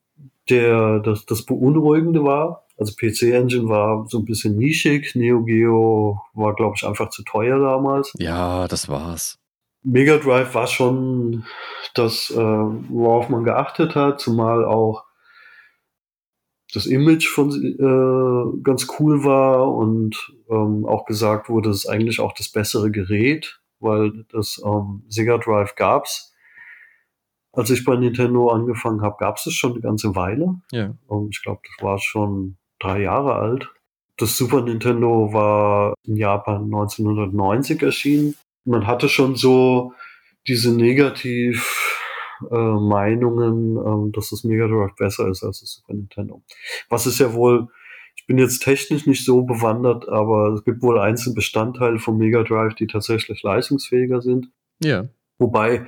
der, 0.50 1.00
das, 1.00 1.24
das 1.26 1.44
Beunruhigende 1.44 2.24
war. 2.24 2.66
Also 2.76 2.92
PC-Engine 2.94 3.68
war 3.68 4.06
so 4.08 4.18
ein 4.18 4.24
bisschen 4.24 4.56
nischig, 4.56 5.14
Neo 5.14 5.44
Geo 5.44 6.20
war, 6.34 6.54
glaube 6.54 6.74
ich, 6.76 6.86
einfach 6.86 7.10
zu 7.10 7.22
teuer 7.22 7.58
damals. 7.58 8.12
Ja, 8.18 8.66
das 8.68 8.88
war's. 8.88 9.38
Mega 9.82 10.16
Drive 10.16 10.54
war 10.54 10.66
schon 10.66 11.44
das, 11.94 12.30
äh, 12.30 12.36
worauf 12.36 13.28
man 13.28 13.44
geachtet 13.44 13.94
hat, 13.94 14.20
zumal 14.20 14.64
auch 14.64 15.03
das 16.74 16.86
Image 16.86 17.28
von 17.28 17.50
äh, 17.52 18.62
ganz 18.62 18.88
cool 18.98 19.24
war 19.24 19.72
und 19.72 20.32
ähm, 20.50 20.84
auch 20.86 21.04
gesagt 21.06 21.48
wurde, 21.48 21.70
es 21.70 21.84
ist 21.84 21.86
eigentlich 21.86 22.20
auch 22.20 22.32
das 22.32 22.50
bessere 22.50 22.90
Gerät, 22.90 23.60
weil 23.78 24.24
das 24.32 24.60
ähm, 24.64 25.04
Sega 25.08 25.38
Drive 25.38 25.76
gab's. 25.76 26.32
Als 27.52 27.70
ich 27.70 27.84
bei 27.84 27.94
Nintendo 27.94 28.48
angefangen 28.48 29.02
habe, 29.02 29.16
gab 29.18 29.36
es 29.36 29.46
es 29.46 29.54
schon 29.54 29.72
eine 29.72 29.80
ganze 29.80 30.16
Weile. 30.16 30.56
Ja. 30.72 30.94
Und 31.06 31.36
ich 31.36 31.42
glaube, 31.42 31.60
das 31.62 31.84
war 31.84 31.98
schon 31.98 32.56
drei 32.80 33.02
Jahre 33.02 33.34
alt. 33.36 33.70
Das 34.16 34.36
Super 34.36 34.62
Nintendo 34.62 35.32
war 35.32 35.94
in 36.02 36.16
Japan 36.16 36.64
1990 36.64 37.82
erschienen. 37.82 38.34
Man 38.64 38.86
hatte 38.86 39.08
schon 39.08 39.36
so 39.36 39.92
diese 40.46 40.74
negativ 40.74 42.03
äh, 42.50 42.54
Meinungen, 42.54 43.76
ähm, 43.76 44.12
dass 44.12 44.30
das 44.30 44.44
Mega 44.44 44.66
Drive 44.66 44.94
besser 44.96 45.28
ist 45.28 45.42
als 45.42 45.60
das 45.60 45.72
Super 45.72 45.94
Nintendo. 45.94 46.42
Was 46.88 47.06
ist 47.06 47.18
ja 47.20 47.32
wohl, 47.34 47.68
ich 48.16 48.26
bin 48.26 48.38
jetzt 48.38 48.60
technisch 48.60 49.06
nicht 49.06 49.24
so 49.24 49.42
bewandert, 49.42 50.08
aber 50.08 50.54
es 50.54 50.64
gibt 50.64 50.82
wohl 50.82 50.98
einzelne 50.98 51.34
Bestandteile 51.34 51.98
vom 51.98 52.18
Mega 52.18 52.42
Drive, 52.42 52.74
die 52.74 52.86
tatsächlich 52.86 53.42
leistungsfähiger 53.42 54.20
sind. 54.20 54.48
Ja. 54.80 55.08
Wobei, 55.38 55.86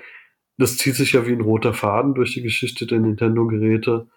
das 0.59 0.77
zieht 0.77 0.95
sich 0.95 1.13
ja 1.13 1.27
wie 1.27 1.33
ein 1.33 1.41
roter 1.41 1.75
Faden 1.75 2.15
durch 2.15 2.35
die 2.35 2.43
Geschichte 2.43 2.87
der 2.87 3.01
Nintendo-Geräte. 3.01 4.09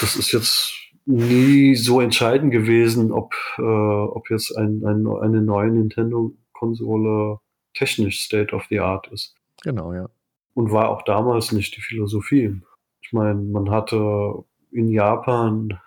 Das 0.00 0.16
ist 0.16 0.32
jetzt 0.32 0.72
nie 1.04 1.76
so 1.76 2.00
entscheidend 2.00 2.50
gewesen, 2.50 3.12
ob, 3.12 3.34
äh, 3.58 3.62
ob 3.62 4.30
jetzt 4.30 4.56
ein, 4.56 4.82
ein, 4.84 5.06
eine 5.06 5.42
neue 5.42 5.70
Nintendo-Konsole 5.70 7.38
technisch 7.74 8.20
State 8.20 8.54
of 8.54 8.64
the 8.70 8.80
Art 8.80 9.06
ist. 9.12 9.36
Genau, 9.62 9.92
ja 9.92 10.08
und 10.56 10.72
war 10.72 10.88
auch 10.88 11.02
damals 11.02 11.52
nicht 11.52 11.76
die 11.76 11.82
Philosophie. 11.82 12.62
Ich 13.02 13.12
meine, 13.12 13.34
man 13.34 13.70
hatte 13.70 14.42
in 14.72 14.88
Japan 14.88 15.78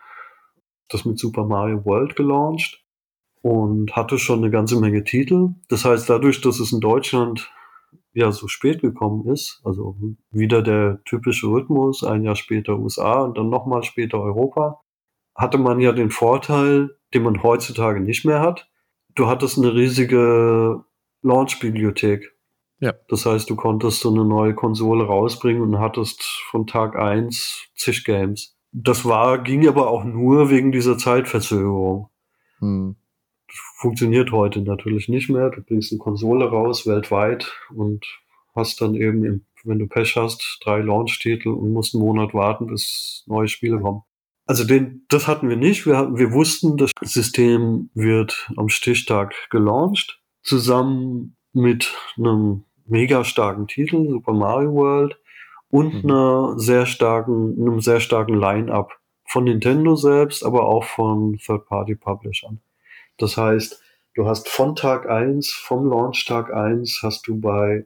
das 0.90 1.06
mit 1.06 1.18
Super 1.18 1.44
Mario 1.44 1.84
World 1.86 2.16
gelauncht 2.16 2.84
und 3.42 3.96
hatte 3.96 4.20
schon 4.20 4.40
eine 4.40 4.52
ganze 4.52 4.80
Menge 4.80 5.04
Titel. 5.04 5.50
Das 5.70 5.86
heißt, 5.86 6.08
dadurch, 6.08 6.42
dass 6.42 6.60
es 6.60 6.72
in 6.72 6.82
Deutschland 6.82 7.52
ja 8.14 8.32
so 8.32 8.48
spät 8.48 8.82
gekommen 8.82 9.28
ist, 9.28 9.60
also 9.64 9.98
wieder 10.30 10.62
der 10.62 11.02
typische 11.04 11.48
Rhythmus, 11.48 12.04
ein 12.04 12.24
Jahr 12.24 12.36
später 12.36 12.78
USA 12.78 13.24
und 13.24 13.40
dann 13.40 13.50
nochmal 13.50 13.82
später 13.82 14.20
Europa, 14.22 14.82
hatte 15.34 15.58
man 15.58 15.80
ja 15.80 15.94
den 15.94 16.12
Vorteil, 16.12 16.96
den 17.16 17.24
man 17.24 17.42
heutzutage 17.42 18.02
nicht 18.02 18.24
mehr 18.24 18.40
hat. 18.40 18.70
Du 19.16 19.26
hattest 19.26 19.58
eine 19.58 19.74
riesige 19.74 20.84
Launch-Bibliothek. 21.24 22.39
Ja. 22.80 22.94
Das 23.10 23.26
heißt, 23.26 23.50
du 23.50 23.56
konntest 23.56 24.02
so 24.02 24.10
eine 24.10 24.26
neue 24.26 24.56
Konsole 24.56 25.06
rausbringen 25.06 25.62
und 25.62 25.80
hattest 25.80 26.24
von 26.50 26.66
Tag 26.66 26.96
eins 26.96 27.68
zig 27.76 28.06
Games. 28.06 28.56
Das 28.72 29.04
war, 29.04 29.40
ging 29.40 29.68
aber 29.68 29.90
auch 29.90 30.04
nur 30.04 30.50
wegen 30.50 30.72
dieser 30.72 30.98
Zeitverzögerung. 30.98 32.10
Hm. 32.60 32.96
Funktioniert 33.78 34.32
heute 34.32 34.62
natürlich 34.62 35.10
nicht 35.10 35.30
mehr. 35.30 35.50
Du 35.50 35.62
bringst 35.62 35.92
eine 35.92 36.00
Konsole 36.00 36.50
raus, 36.50 36.86
weltweit, 36.86 37.52
und 37.74 38.06
hast 38.56 38.80
dann 38.82 38.96
eben, 38.96 39.46
wenn 39.64 39.80
du 39.80 39.88
Pech 39.88 40.16
hast, 40.16 40.60
drei 40.64 40.80
Launch-Titel 40.80 41.50
und 41.50 41.74
musst 41.74 41.96
einen 41.96 42.04
Monat 42.04 42.34
warten, 42.34 42.68
bis 42.68 43.24
neue 43.26 43.48
Spiele 43.48 43.80
kommen. 43.80 44.04
Also 44.46 44.66
den, 44.66 45.06
das 45.10 45.28
hatten 45.28 45.50
wir 45.50 45.58
nicht. 45.58 45.86
Wir, 45.86 46.16
wir 46.16 46.32
wussten, 46.32 46.78
das 46.78 46.92
System 47.02 47.90
wird 47.94 48.52
am 48.56 48.70
Stichtag 48.70 49.34
gelauncht, 49.50 50.22
zusammen 50.44 51.36
mit 51.54 51.96
einem 52.18 52.66
mega 52.90 53.24
starken 53.24 53.68
Titel, 53.68 54.08
Super 54.10 54.34
Mario 54.34 54.74
World, 54.74 55.20
und 55.70 56.04
mhm. 56.04 56.10
einer 56.10 56.60
sehr 56.60 56.86
starken, 56.86 57.56
einem 57.60 57.80
sehr 57.80 58.00
starken 58.00 58.34
Line-up 58.34 59.00
von 59.26 59.44
Nintendo 59.44 59.96
selbst, 59.96 60.44
aber 60.44 60.68
auch 60.68 60.84
von 60.84 61.38
Third-Party-Publishern. 61.38 62.60
Das 63.18 63.38
heißt, 63.38 63.82
du 64.16 64.28
hast 64.28 64.50
von 64.50 64.76
Tag 64.76 65.08
1, 65.08 65.52
vom 65.52 65.88
Launch 65.88 66.26
Tag 66.26 66.52
1, 66.52 67.02
hast 67.04 67.28
du 67.28 67.40
bei 67.40 67.86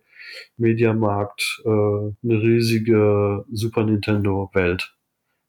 Mediamarkt 0.57 1.61
äh, 1.65 1.69
eine 1.69 2.15
riesige 2.23 3.45
Super 3.51 3.83
Nintendo 3.83 4.49
Welt. 4.53 4.95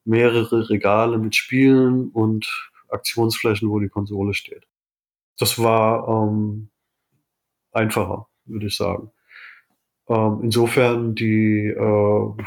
Mehrere 0.05 0.69
Regale 0.69 1.19
mit 1.19 1.37
Spielen 1.37 2.09
und 2.11 2.71
Aktionsflächen, 2.89 3.71
wo 3.71 3.79
die 3.79 3.89
Konsole 3.89 4.35
steht. 4.35 4.67
Das 5.39 5.63
war 5.63 6.09
ähm, 6.09 6.71
einfacher, 7.73 8.29
würde 8.45 8.67
ich 8.67 8.77
sagen. 8.77 9.11
Ähm, 10.09 10.41
insofern, 10.43 11.15
die, 11.15 11.67
äh, 11.67 12.43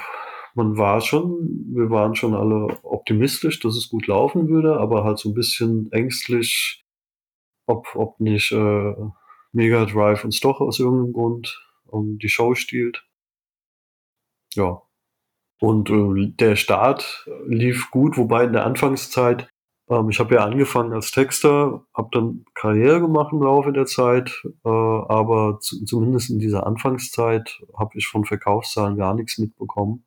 man 0.56 0.78
war 0.78 1.02
schon, 1.02 1.66
wir 1.74 1.90
waren 1.90 2.16
schon 2.16 2.36
alle 2.36 2.78
optimistisch, 2.84 3.60
dass 3.60 3.76
es 3.76 3.90
gut 3.90 4.08
laufen 4.08 4.48
würde, 4.48 4.78
aber 4.80 5.04
halt 5.04 5.18
so 5.20 5.30
ein 5.30 5.36
bisschen 5.36 5.92
ängstlich, 5.92 6.86
ob, 7.68 7.96
ob 7.96 8.20
nicht 8.20 8.52
äh, 8.52 8.94
Mega 9.52 9.86
Drive 9.86 10.24
uns 10.24 10.40
doch 10.40 10.62
aus 10.62 10.80
irgendeinem 10.80 11.14
Grund 11.14 11.64
um 11.86 12.18
die 12.20 12.30
Show 12.30 12.54
stiehlt. 12.56 13.06
Ja. 14.54 14.82
Und 15.60 15.90
äh, 15.90 16.32
der 16.40 16.56
Start 16.56 17.28
lief 17.48 17.90
gut, 17.90 18.18
wobei 18.18 18.44
in 18.46 18.54
der 18.54 18.66
Anfangszeit 18.66 19.50
ähm, 19.90 20.10
ich 20.10 20.20
habe 20.20 20.36
ja 20.36 20.44
angefangen 20.44 20.94
als 20.94 21.12
Texter, 21.12 21.86
habe 21.94 22.10
dann 22.12 22.46
Karriere 22.54 23.02
gemacht 23.02 23.32
im 23.32 23.42
Laufe 23.42 23.72
der 23.72 23.86
Zeit, 23.86 24.44
äh, 24.66 24.70
aber 24.70 25.60
zu, 25.62 25.84
zumindest 25.86 26.30
in 26.30 26.40
dieser 26.40 26.66
Anfangszeit 26.66 27.60
habe 27.78 27.92
ich 27.98 28.08
von 28.08 28.26
Verkaufszahlen 28.26 28.98
gar 28.98 29.14
nichts 29.14 29.38
mitbekommen 29.38 30.06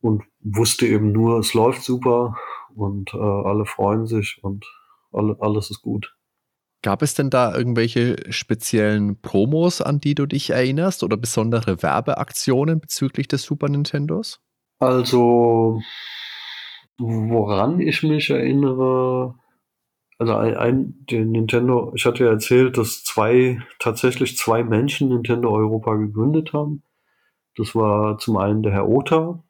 und 0.00 0.24
wusste 0.40 0.86
eben 0.86 1.12
nur, 1.12 1.38
es 1.38 1.54
läuft 1.54 1.82
super 1.82 2.36
und 2.74 3.14
äh, 3.14 3.18
alle 3.18 3.64
freuen 3.64 4.06
sich 4.06 4.38
und 4.42 4.64
alle, 5.12 5.36
alles 5.40 5.70
ist 5.70 5.82
gut. 5.82 6.14
Gab 6.82 7.02
es 7.02 7.14
denn 7.14 7.30
da 7.30 7.56
irgendwelche 7.56 8.16
speziellen 8.30 9.20
Promos, 9.20 9.80
an 9.80 9.98
die 9.98 10.14
du 10.14 10.26
dich 10.26 10.50
erinnerst 10.50 11.02
oder 11.02 11.16
besondere 11.16 11.82
Werbeaktionen 11.82 12.80
bezüglich 12.80 13.26
des 13.28 13.42
Super 13.42 13.68
Nintendos? 13.68 14.40
Also 14.78 15.80
Woran 16.98 17.80
ich 17.80 18.02
mich 18.02 18.30
erinnere, 18.30 19.34
also 20.18 20.34
ein, 20.34 20.56
ein 20.56 21.06
den 21.10 21.30
Nintendo, 21.30 21.92
ich 21.94 22.06
hatte 22.06 22.24
ja 22.24 22.30
erzählt, 22.30 22.78
dass 22.78 23.04
zwei, 23.04 23.60
tatsächlich 23.78 24.36
zwei 24.36 24.64
Menschen 24.64 25.08
Nintendo 25.08 25.54
Europa 25.54 25.94
gegründet 25.94 26.52
haben. 26.52 26.82
Das 27.56 27.74
war 27.74 28.18
zum 28.18 28.36
einen 28.36 28.62
der 28.62 28.72
Herr 28.72 28.88
Ota 28.88 29.42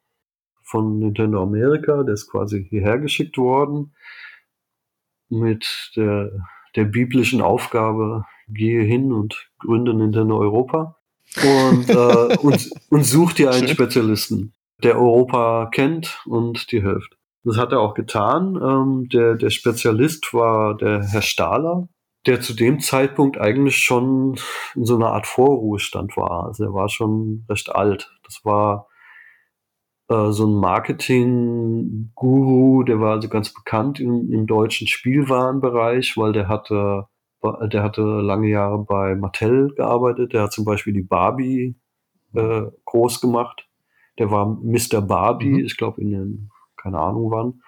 von 0.63 0.99
Nintendo 0.99 1.43
Amerika, 1.43 2.03
der 2.03 2.15
ist 2.15 2.29
quasi 2.29 2.67
hierher 2.69 2.99
geschickt 2.99 3.39
worden 3.39 3.95
mit 5.29 5.93
der, 5.97 6.31
der 6.75 6.85
biblischen 6.85 7.41
Aufgabe, 7.41 8.25
gehe 8.49 8.83
hin 8.83 9.13
und 9.13 9.49
gründe 9.59 9.95
Nintendo 9.95 10.39
Europa. 10.39 10.97
und, 11.37 11.89
äh, 11.89 12.37
und, 12.43 12.71
und 12.91 13.05
such 13.05 13.33
dir 13.35 13.51
einen 13.51 13.69
Spezialisten, 13.69 14.53
der 14.83 14.97
Europa 14.97 15.69
kennt 15.73 16.21
und 16.27 16.71
dir 16.71 16.83
hilft. 16.83 17.17
Das 17.47 17.57
hat 17.59 17.71
er 17.71 17.81
auch 17.81 17.95
getan. 17.95 18.59
Ähm, 18.61 19.09
der, 19.09 19.37
der 19.37 19.51
Spezialist 19.51 20.35
war 20.35 20.77
der 20.77 21.05
Herr 21.05 21.23
Stahler, 21.23 21.89
der 22.27 22.41
zu 22.41 22.55
dem 22.55 22.81
Zeitpunkt 22.81 23.39
eigentlich 23.39 23.77
schon 23.77 24.35
in 24.75 24.85
so 24.85 24.97
einer 24.97 25.13
Art 25.13 25.29
Vorruhestand 25.29 26.17
war. 26.17 26.47
Also 26.47 26.65
er 26.65 26.75
war 26.75 26.89
schon 26.89 27.45
recht 27.49 27.73
alt. 27.73 28.11
Das 28.25 28.41
war 28.43 28.89
äh, 30.09 30.33
so 30.33 30.49
ein 30.49 30.59
Marketing-Guru, 30.59 32.83
der 32.83 32.99
war 32.99 33.13
also 33.13 33.29
ganz 33.29 33.55
bekannt 33.55 34.01
im, 34.01 34.33
im 34.33 34.49
deutschen 34.49 34.89
Spielwarenbereich, 34.89 36.17
weil 36.17 36.33
der 36.33 36.49
hatte, 36.49 37.07
der 37.45 37.85
hatte 37.85 38.03
lange 38.03 38.49
Jahre 38.49 38.85
bei 38.85 39.15
Mattel 39.15 39.73
gearbeitet. 39.77 40.33
Der 40.33 40.43
hat 40.43 40.53
zum 40.53 40.65
Beispiel 40.65 40.95
die 40.95 41.05
Barbie 41.05 41.77
äh, 42.35 42.63
groß 42.87 43.21
gemacht. 43.21 43.69
Der 44.19 44.33
war 44.33 44.47
Mr. 44.47 45.01
Barbie, 45.01 45.61
mhm. 45.61 45.65
ich 45.65 45.77
glaube 45.77 46.01
in 46.01 46.11
den 46.11 46.51
keine 46.87 47.01
Ahnung 47.01 47.31
wann. 47.31 47.63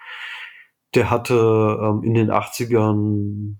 Der 0.95 1.11
hatte 1.11 1.77
ähm, 1.81 2.03
in 2.03 2.13
den 2.13 2.31
80ern, 2.31 3.57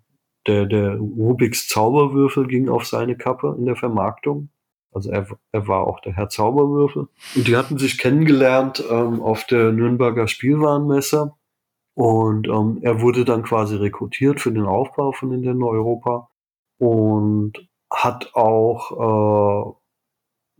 der, 0.48 0.66
der 0.66 0.98
Rubiks 0.98 1.68
Zauberwürfel 1.68 2.48
ging 2.48 2.70
auf 2.70 2.86
seine 2.86 3.18
Kappe 3.18 3.56
in 3.58 3.66
der 3.66 3.76
Vermarktung. 3.76 4.50
Also 4.92 5.12
er, 5.12 5.28
er 5.52 5.68
war 5.68 5.86
auch 5.86 6.00
der 6.00 6.14
Herr 6.14 6.30
Zauberwürfel. 6.30 7.08
Und 7.36 7.48
die 7.48 7.56
hatten 7.56 7.78
sich 7.78 8.00
kennengelernt 8.00 8.84
ähm, 8.90 9.22
auf 9.22 9.46
der 9.46 9.72
Nürnberger 9.72 10.28
Spielwarenmesse. 10.28 11.34
Und 11.94 12.48
ähm, 12.48 12.80
er 12.82 13.02
wurde 13.02 13.26
dann 13.26 13.44
quasi 13.44 13.76
rekrutiert 13.76 14.40
für 14.40 14.52
den 14.52 14.66
Aufbau 14.66 15.12
von 15.12 15.30
Nintendo 15.30 15.70
Europa 15.70 16.30
und 16.80 17.54
hat 17.92 18.34
auch 18.34 19.76
äh, 19.76 19.80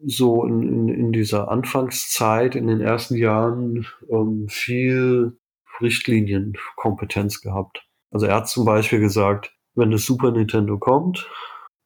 so 0.06 0.46
in, 0.46 0.64
in, 0.64 0.88
in 0.90 1.12
dieser 1.12 1.50
Anfangszeit, 1.50 2.56
in 2.56 2.68
den 2.68 2.82
ersten 2.82 3.16
Jahren 3.16 3.86
ähm, 4.10 4.48
viel 4.50 5.38
Richtlinienkompetenz 5.82 7.42
gehabt. 7.42 7.86
Also 8.12 8.26
er 8.26 8.36
hat 8.36 8.50
zum 8.50 8.66
Beispiel 8.66 9.00
gesagt, 9.00 9.54
wenn 9.76 9.92
das 9.92 10.06
Super 10.06 10.32
Nintendo 10.32 10.78
kommt, 10.78 11.30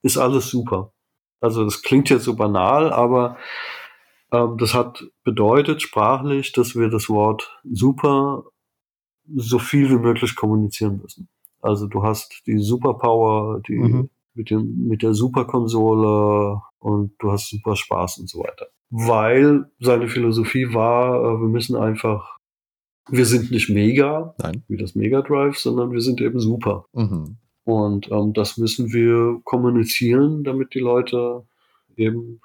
ist 0.02 0.18
alles 0.18 0.50
super. 0.50 0.94
Also 1.42 1.64
das 1.66 1.82
klingt 1.82 2.10
jetzt 2.10 2.24
so 2.24 2.36
banal, 2.36 2.92
aber 2.94 3.38
ähm, 4.32 4.58
das 4.58 4.74
hat 4.74 5.04
bedeutet 5.24 5.82
sprachlich, 5.82 6.52
dass 6.52 6.76
wir 6.76 6.90
das 6.90 7.10
Wort 7.10 7.60
super 7.64 8.46
so 9.36 9.60
viel 9.60 9.90
wie 9.90 10.00
möglich 10.00 10.36
kommunizieren 10.36 11.00
müssen. 11.02 11.30
Also 11.62 11.88
du 11.88 12.04
hast 12.04 12.44
die 12.46 12.60
Superpower, 12.60 13.62
die 13.62 13.78
mhm. 13.78 14.10
Mit, 14.34 14.50
dem, 14.50 14.88
mit 14.88 15.04
der 15.04 15.14
Superkonsole 15.14 16.62
und 16.80 17.14
du 17.20 17.32
hast 17.32 17.50
super 17.50 17.76
Spaß 17.76 18.20
und 18.20 18.30
so 18.30 18.40
weiter. 18.40 18.68
Weil 18.90 19.72
seine 19.80 20.08
Philosophie 20.08 20.74
war, 20.74 21.16
äh, 21.16 21.42
wir 21.42 21.48
müssen 21.48 21.76
einfach, 21.76 22.38
wir 23.10 23.26
sind 23.26 23.52
nicht 23.52 23.70
mega, 23.70 24.36
Nein. 24.40 24.64
wie 24.68 24.78
das 24.78 24.96
Mega 24.96 25.22
Drive, 25.22 25.58
sondern 25.58 25.92
wir 25.92 26.02
sind 26.02 26.22
eben 26.22 26.40
super. 26.40 26.86
Mhm. 26.94 27.38
Und 27.64 28.12
ähm, 28.12 28.34
das 28.34 28.58
müssen 28.58 28.92
wir 28.92 29.40
kommunizieren, 29.44 30.44
damit 30.44 30.74
die 30.74 30.80
Leute 30.80 31.46
eben 31.96 32.42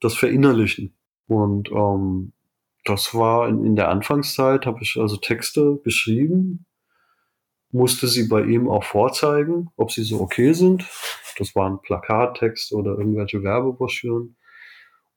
das 0.00 0.14
verinnerlichen. 0.14 0.94
Und 1.26 1.70
ähm, 1.70 2.32
das 2.84 3.14
war 3.14 3.48
in, 3.48 3.64
in 3.64 3.76
der 3.76 3.88
Anfangszeit, 3.88 4.66
habe 4.66 4.78
ich 4.82 4.96
also 4.98 5.16
Texte 5.16 5.80
geschrieben, 5.82 6.66
musste 7.74 8.06
sie 8.06 8.28
bei 8.28 8.42
ihm 8.42 8.70
auch 8.70 8.84
vorzeigen, 8.84 9.68
ob 9.76 9.90
sie 9.90 10.04
so 10.04 10.20
okay 10.20 10.52
sind. 10.52 10.88
Das 11.38 11.56
waren 11.56 11.82
Plakattext 11.82 12.72
oder 12.72 12.96
irgendwelche 12.96 13.42
Werbebroschüren. 13.42 14.36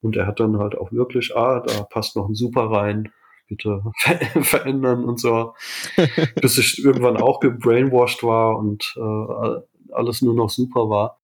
Und 0.01 0.15
er 0.15 0.25
hat 0.25 0.39
dann 0.39 0.57
halt 0.57 0.75
auch 0.75 0.91
wirklich, 0.91 1.35
ah, 1.35 1.59
da 1.59 1.83
passt 1.83 2.15
noch 2.15 2.27
ein 2.27 2.33
Super 2.33 2.71
rein, 2.71 3.11
bitte 3.47 3.83
ver 3.97 4.17
verändern 4.41 5.05
und 5.05 5.19
so. 5.19 5.53
Bis 6.41 6.57
ich 6.57 6.83
irgendwann 6.83 7.17
auch 7.17 7.39
gebrainwashed 7.39 8.23
war 8.23 8.57
und 8.57 8.91
äh, 8.97 9.93
alles 9.93 10.23
nur 10.23 10.33
noch 10.33 10.49
super 10.49 10.89
war. 10.89 11.19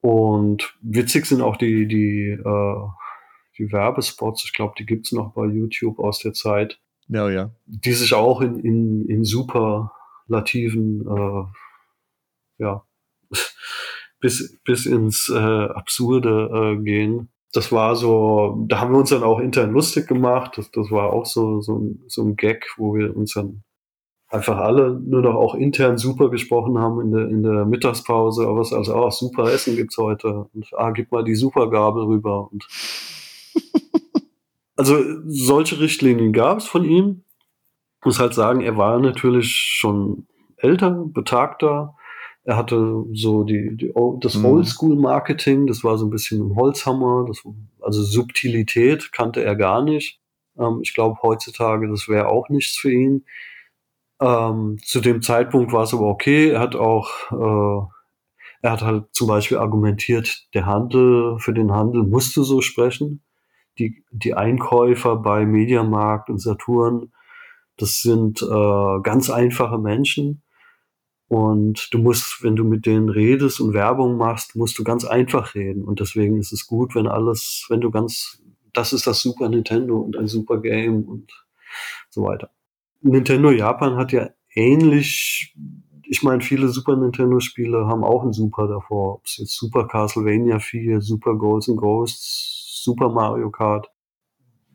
Und 0.00 0.76
witzig 0.82 1.26
sind 1.26 1.40
auch 1.40 1.56
die, 1.56 1.86
die, 1.86 2.30
äh, 2.30 2.76
die 3.58 3.72
Werbespots, 3.72 4.44
ich 4.44 4.52
glaube, 4.52 4.74
die 4.76 4.86
gibt's 4.86 5.12
noch 5.12 5.34
bei 5.34 5.46
YouTube 5.46 6.00
aus 6.00 6.18
der 6.18 6.32
Zeit. 6.32 6.80
Ja, 7.06 7.30
ja. 7.30 7.50
Die 7.66 7.92
sich 7.92 8.12
auch 8.12 8.40
in, 8.40 8.58
in, 8.58 9.08
in 9.08 9.24
super 9.24 9.92
Lativen, 10.26 11.06
äh, 11.06 12.62
ja, 12.62 12.84
bis, 14.20 14.58
bis 14.64 14.86
ins 14.86 15.28
äh, 15.28 15.36
Absurde 15.36 16.76
äh, 16.78 16.82
gehen. 16.82 17.28
Das 17.52 17.70
war 17.70 17.94
so, 17.94 18.64
da 18.68 18.80
haben 18.80 18.92
wir 18.92 18.98
uns 18.98 19.10
dann 19.10 19.22
auch 19.22 19.38
intern 19.38 19.72
lustig 19.72 20.08
gemacht. 20.08 20.56
Das, 20.56 20.70
das 20.70 20.90
war 20.90 21.12
auch 21.12 21.26
so, 21.26 21.60
so, 21.60 21.78
ein, 21.78 22.02
so 22.08 22.22
ein 22.22 22.36
Gag, 22.36 22.66
wo 22.78 22.94
wir 22.94 23.14
uns 23.16 23.34
dann 23.34 23.62
einfach 24.28 24.56
alle 24.56 24.98
nur 24.98 25.20
noch 25.20 25.34
auch 25.34 25.54
intern 25.54 25.98
super 25.98 26.30
gesprochen 26.30 26.78
haben 26.78 27.00
in 27.00 27.12
der, 27.12 27.28
in 27.28 27.42
der 27.42 27.64
Mittagspause. 27.66 28.46
Aber 28.48 28.60
es 28.60 28.72
also 28.72 28.94
auch 28.94 29.12
super 29.12 29.52
Essen 29.52 29.76
gibt's 29.76 29.98
heute. 29.98 30.46
Und 30.52 30.70
ah, 30.72 30.90
gib 30.90 31.12
mal 31.12 31.22
die 31.22 31.36
Supergabel 31.36 32.04
rüber. 32.04 32.50
Und 32.50 32.66
also 34.76 34.96
solche 35.26 35.78
Richtlinien 35.80 36.32
gab 36.32 36.58
es 36.58 36.66
von 36.66 36.84
ihm 36.84 37.23
muss 38.04 38.18
halt 38.18 38.34
sagen, 38.34 38.60
er 38.60 38.76
war 38.76 38.98
natürlich 38.98 39.50
schon 39.50 40.26
älter, 40.56 41.04
betagter. 41.06 41.96
Er 42.44 42.56
hatte 42.56 43.04
so 43.12 43.44
die, 43.44 43.76
die 43.76 43.94
das 44.20 44.34
mhm. 44.34 44.44
Oldschool-Marketing, 44.44 45.66
das 45.66 45.82
war 45.82 45.96
so 45.96 46.06
ein 46.06 46.10
bisschen 46.10 46.46
ein 46.46 46.56
Holzhammer, 46.56 47.24
das, 47.26 47.42
also 47.80 48.02
Subtilität 48.02 49.12
kannte 49.12 49.42
er 49.42 49.56
gar 49.56 49.82
nicht. 49.82 50.20
Ähm, 50.58 50.80
ich 50.82 50.94
glaube 50.94 51.18
heutzutage, 51.22 51.88
das 51.88 52.08
wäre 52.08 52.28
auch 52.28 52.48
nichts 52.50 52.76
für 52.76 52.92
ihn. 52.92 53.24
Ähm, 54.20 54.78
zu 54.82 55.00
dem 55.00 55.22
Zeitpunkt 55.22 55.72
war 55.72 55.84
es 55.84 55.94
aber 55.94 56.06
okay. 56.06 56.50
Er 56.50 56.60
hat 56.60 56.76
auch, 56.76 57.10
äh, 57.32 57.86
er 58.62 58.70
hat 58.70 58.82
halt 58.82 59.04
zum 59.12 59.28
Beispiel 59.28 59.58
argumentiert, 59.58 60.46
der 60.54 60.66
Handel, 60.66 61.38
für 61.38 61.52
den 61.52 61.72
Handel 61.72 62.02
musste 62.04 62.44
so 62.44 62.60
sprechen. 62.60 63.22
Die, 63.78 64.04
die 64.12 64.34
Einkäufer 64.34 65.16
bei 65.16 65.44
Mediamarkt 65.46 66.30
und 66.30 66.38
Saturn 66.38 67.12
das 67.76 68.02
sind 68.02 68.42
äh, 68.42 69.00
ganz 69.02 69.30
einfache 69.30 69.78
Menschen. 69.78 70.42
Und 71.28 71.88
du 71.92 71.98
musst, 71.98 72.42
wenn 72.42 72.54
du 72.54 72.64
mit 72.64 72.86
denen 72.86 73.08
redest 73.08 73.60
und 73.60 73.72
Werbung 73.72 74.16
machst, 74.16 74.56
musst 74.56 74.78
du 74.78 74.84
ganz 74.84 75.04
einfach 75.04 75.54
reden. 75.54 75.82
Und 75.84 76.00
deswegen 76.00 76.38
ist 76.38 76.52
es 76.52 76.66
gut, 76.66 76.94
wenn 76.94 77.06
alles, 77.06 77.66
wenn 77.68 77.80
du 77.80 77.90
ganz, 77.90 78.42
das 78.72 78.92
ist 78.92 79.06
das 79.06 79.20
Super 79.20 79.48
Nintendo 79.48 79.96
und 79.96 80.16
ein 80.16 80.26
super 80.26 80.60
Game 80.60 81.04
und 81.04 81.32
so 82.10 82.22
weiter. 82.24 82.50
Nintendo 83.00 83.50
Japan 83.50 83.96
hat 83.96 84.12
ja 84.12 84.30
ähnlich, 84.54 85.54
ich 86.04 86.22
meine, 86.22 86.42
viele 86.42 86.68
Super 86.68 86.96
Nintendo 86.96 87.40
Spiele 87.40 87.86
haben 87.86 88.04
auch 88.04 88.22
ein 88.22 88.32
Super 88.32 88.68
davor. 88.68 89.16
Ob 89.16 89.24
es 89.24 89.38
jetzt 89.38 89.56
Super 89.56 89.88
Castlevania 89.88 90.58
4, 90.58 91.00
Super 91.00 91.34
Ghosts 91.34 91.70
and 91.70 91.78
Ghosts, 91.78 92.82
Super 92.84 93.08
Mario 93.08 93.50
Kart 93.50 93.90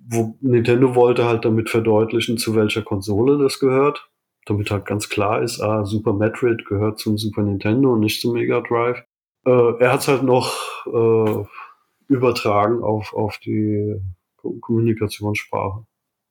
wo 0.10 0.36
Nintendo 0.42 0.96
wollte 0.96 1.26
halt 1.26 1.46
damit 1.46 1.70
verdeutlichen, 1.70 2.38
zu 2.38 2.56
welcher 2.56 2.82
Konsole 2.82 3.38
das 3.38 3.60
gehört. 3.60 4.10
Damit 4.46 4.72
halt 4.72 4.86
ganz 4.86 5.10
klar 5.10 5.44
ist, 5.44 5.62
ah, 5.62 5.86
Super 5.86 6.14
Metroid 6.14 6.66
gehört 6.66 6.98
zum 6.98 7.18
Super 7.18 7.44
Nintendo 7.44 7.94
und 7.94 8.00
nicht 8.00 8.20
zum 8.20 8.34
Mega 8.34 8.62
Drive. 8.62 9.04
Äh, 9.46 9.74
er 9.80 9.94
hat 9.94 10.00
es 10.00 10.08
halt 10.08 10.24
noch 10.24 10.56
äh, 10.88 11.44
übertragen 12.08 12.84
auf, 12.84 13.14
auf 13.14 13.38
die 13.38 14.02
Kommunikationssprache. 14.38 15.86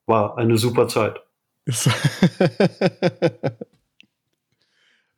War 0.06 0.36
eine 0.36 0.58
super 0.58 0.88
Zeit. 0.88 1.22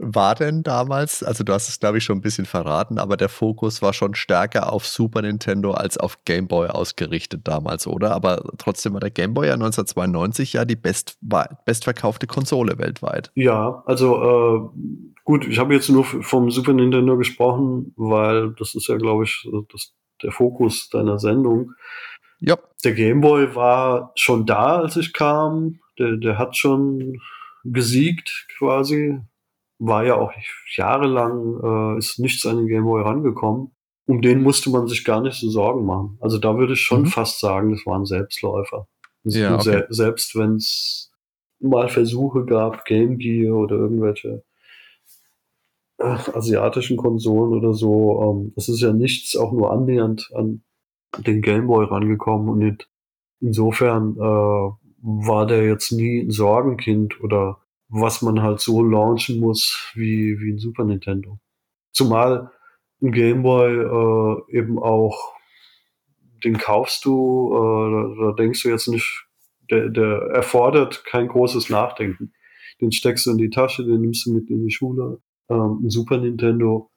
war 0.02 0.34
denn 0.34 0.62
damals, 0.62 1.22
also 1.22 1.44
du 1.44 1.52
hast 1.52 1.68
es 1.68 1.78
glaube 1.78 1.98
ich 1.98 2.04
schon 2.04 2.18
ein 2.18 2.22
bisschen 2.22 2.46
verraten, 2.46 2.98
aber 2.98 3.18
der 3.18 3.28
Fokus 3.28 3.82
war 3.82 3.92
schon 3.92 4.14
stärker 4.14 4.72
auf 4.72 4.86
Super 4.86 5.20
Nintendo 5.20 5.72
als 5.72 5.98
auf 5.98 6.24
Game 6.24 6.48
Boy 6.48 6.68
ausgerichtet 6.68 7.42
damals, 7.44 7.86
oder? 7.86 8.12
Aber 8.12 8.42
trotzdem 8.56 8.94
war 8.94 9.00
der 9.00 9.10
Game 9.10 9.34
Boy 9.34 9.48
ja 9.48 9.54
1992 9.54 10.54
ja 10.54 10.64
die 10.64 10.76
best, 10.76 11.18
bestverkaufte 11.66 12.26
Konsole 12.26 12.78
weltweit. 12.78 13.30
Ja, 13.34 13.82
also 13.84 14.72
äh, 14.72 14.80
gut, 15.24 15.46
ich 15.46 15.58
habe 15.58 15.74
jetzt 15.74 15.90
nur 15.90 16.04
vom 16.04 16.50
Super 16.50 16.72
Nintendo 16.72 17.18
gesprochen, 17.18 17.92
weil 17.96 18.54
das 18.58 18.74
ist 18.74 18.88
ja 18.88 18.96
glaube 18.96 19.24
ich 19.24 19.46
das, 19.70 19.92
der 20.22 20.32
Fokus 20.32 20.88
deiner 20.88 21.18
Sendung. 21.18 21.72
Ja. 22.40 22.56
Der 22.84 22.94
Game 22.94 23.20
Boy 23.20 23.54
war 23.54 24.12
schon 24.14 24.46
da, 24.46 24.80
als 24.80 24.96
ich 24.96 25.12
kam. 25.12 25.80
Der, 25.98 26.16
der 26.16 26.38
hat 26.38 26.56
schon 26.56 27.20
gesiegt 27.64 28.46
quasi 28.56 29.20
war 29.80 30.04
ja 30.04 30.14
auch 30.16 30.32
jahrelang, 30.76 31.94
äh, 31.96 31.98
ist 31.98 32.18
nichts 32.18 32.46
an 32.46 32.58
den 32.58 32.68
Gameboy 32.68 33.02
rangekommen. 33.02 33.72
Um 34.06 34.22
den 34.22 34.42
musste 34.42 34.70
man 34.70 34.86
sich 34.86 35.04
gar 35.04 35.20
nicht 35.22 35.40
so 35.40 35.48
Sorgen 35.48 35.86
machen. 35.86 36.18
Also 36.20 36.38
da 36.38 36.56
würde 36.56 36.74
ich 36.74 36.80
schon 36.80 37.02
mhm. 37.02 37.06
fast 37.06 37.40
sagen, 37.40 37.70
das 37.70 37.86
waren 37.86 38.04
Selbstläufer. 38.04 38.86
Ja, 39.24 39.54
okay. 39.54 39.62
se 39.62 39.86
selbst 39.90 40.36
wenn 40.36 40.56
es 40.56 41.10
mal 41.60 41.88
Versuche 41.88 42.44
gab, 42.44 42.84
Game 42.84 43.18
Gear 43.18 43.54
oder 43.54 43.76
irgendwelche 43.76 44.42
äh, 45.98 46.16
asiatischen 46.34 46.96
Konsolen 46.96 47.52
oder 47.52 47.72
so, 47.72 48.22
ähm, 48.22 48.52
das 48.56 48.68
ist 48.68 48.80
ja 48.80 48.92
nichts 48.92 49.36
auch 49.36 49.52
nur 49.52 49.72
annähernd 49.72 50.30
an 50.34 50.62
den 51.18 51.42
Gameboy 51.42 51.84
rangekommen 51.86 52.48
und 52.48 52.88
insofern 53.40 54.16
äh, 54.16 54.72
war 55.02 55.46
der 55.46 55.66
jetzt 55.66 55.92
nie 55.92 56.20
ein 56.20 56.30
Sorgenkind 56.30 57.20
oder 57.22 57.59
was 57.90 58.22
man 58.22 58.42
halt 58.42 58.60
so 58.60 58.82
launchen 58.82 59.40
muss 59.40 59.90
wie, 59.94 60.38
wie 60.40 60.52
ein 60.52 60.58
Super 60.58 60.84
Nintendo. 60.84 61.38
Zumal 61.92 62.50
ein 63.02 63.12
Gameboy 63.12 63.72
äh, 63.72 64.56
eben 64.56 64.78
auch, 64.78 65.34
den 66.44 66.56
kaufst 66.56 67.04
du, 67.04 67.50
äh, 67.52 68.18
da, 68.18 68.26
da 68.26 68.32
denkst 68.32 68.62
du 68.62 68.68
jetzt 68.68 68.88
nicht, 68.88 69.26
der, 69.70 69.88
der 69.88 70.30
erfordert 70.34 71.04
kein 71.04 71.28
großes 71.28 71.70
Nachdenken. 71.70 72.32
Den 72.80 72.92
steckst 72.92 73.26
du 73.26 73.32
in 73.32 73.38
die 73.38 73.50
Tasche, 73.50 73.84
den 73.84 74.00
nimmst 74.00 74.26
du 74.26 74.32
mit 74.32 74.48
in 74.50 74.64
die 74.64 74.72
Schule. 74.72 75.20
Ähm, 75.48 75.80
ein 75.84 75.90
Super 75.90 76.18
Nintendo 76.18 76.90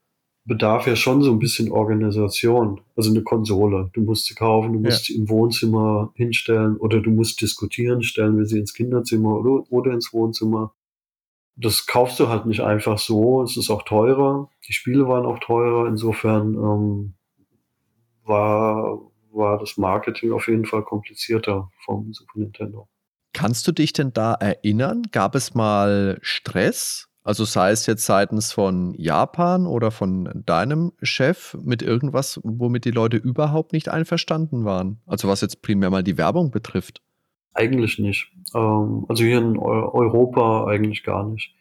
bedarf 0.45 0.87
ja 0.87 0.95
schon 0.95 1.21
so 1.21 1.31
ein 1.31 1.39
bisschen 1.39 1.71
Organisation. 1.71 2.81
Also 2.95 3.11
eine 3.11 3.23
Konsole. 3.23 3.89
Du 3.93 4.01
musst 4.01 4.25
sie 4.25 4.35
kaufen, 4.35 4.73
du 4.73 4.79
musst 4.79 5.09
ja. 5.09 5.13
sie 5.13 5.19
im 5.19 5.29
Wohnzimmer 5.29 6.11
hinstellen 6.15 6.77
oder 6.77 7.01
du 7.01 7.09
musst 7.09 7.41
diskutieren, 7.41 8.03
stellen 8.03 8.37
wir 8.37 8.45
sie 8.45 8.59
ins 8.59 8.73
Kinderzimmer 8.73 9.39
oder, 9.39 9.71
oder 9.71 9.93
ins 9.93 10.13
Wohnzimmer. 10.13 10.73
Das 11.55 11.85
kaufst 11.85 12.19
du 12.19 12.29
halt 12.29 12.45
nicht 12.45 12.61
einfach 12.61 12.97
so. 12.97 13.43
Es 13.43 13.57
ist 13.57 13.69
auch 13.69 13.83
teurer. 13.83 14.49
Die 14.67 14.73
Spiele 14.73 15.07
waren 15.07 15.25
auch 15.25 15.39
teurer. 15.39 15.87
Insofern 15.87 16.55
ähm, 16.55 17.13
war, 18.23 18.99
war 19.31 19.59
das 19.59 19.77
Marketing 19.77 20.31
auf 20.31 20.47
jeden 20.47 20.65
Fall 20.65 20.83
komplizierter 20.83 21.69
vom 21.85 22.11
Super 22.13 22.39
Nintendo. 22.39 22.87
Kannst 23.33 23.67
du 23.67 23.71
dich 23.71 23.93
denn 23.93 24.13
da 24.13 24.33
erinnern? 24.33 25.03
Gab 25.11 25.35
es 25.35 25.53
mal 25.53 26.19
Stress 26.21 27.09
also 27.23 27.45
sei 27.45 27.71
es 27.71 27.85
jetzt 27.85 28.05
seitens 28.05 28.51
von 28.51 28.93
Japan 28.95 29.65
oder 29.65 29.91
von 29.91 30.43
deinem 30.45 30.91
Chef 31.01 31.57
mit 31.61 31.81
irgendwas, 31.81 32.39
womit 32.43 32.83
die 32.83 32.91
Leute 32.91 33.15
überhaupt 33.15 33.71
nicht 33.71 33.87
einverstanden 33.87 34.65
waren. 34.65 35.01
Also 35.05 35.29
was 35.29 35.39
jetzt 35.39 35.61
primär 35.61 35.89
mal 35.89 36.03
die 36.03 36.17
Werbung 36.17 36.51
betrifft. 36.51 37.01
Eigentlich 37.53 37.99
nicht. 37.99 38.31
Ähm, 38.53 39.05
also 39.07 39.23
hier 39.23 39.37
in 39.37 39.57
Europa 39.57 40.65
eigentlich 40.67 41.03
gar 41.03 41.23
nicht. 41.27 41.53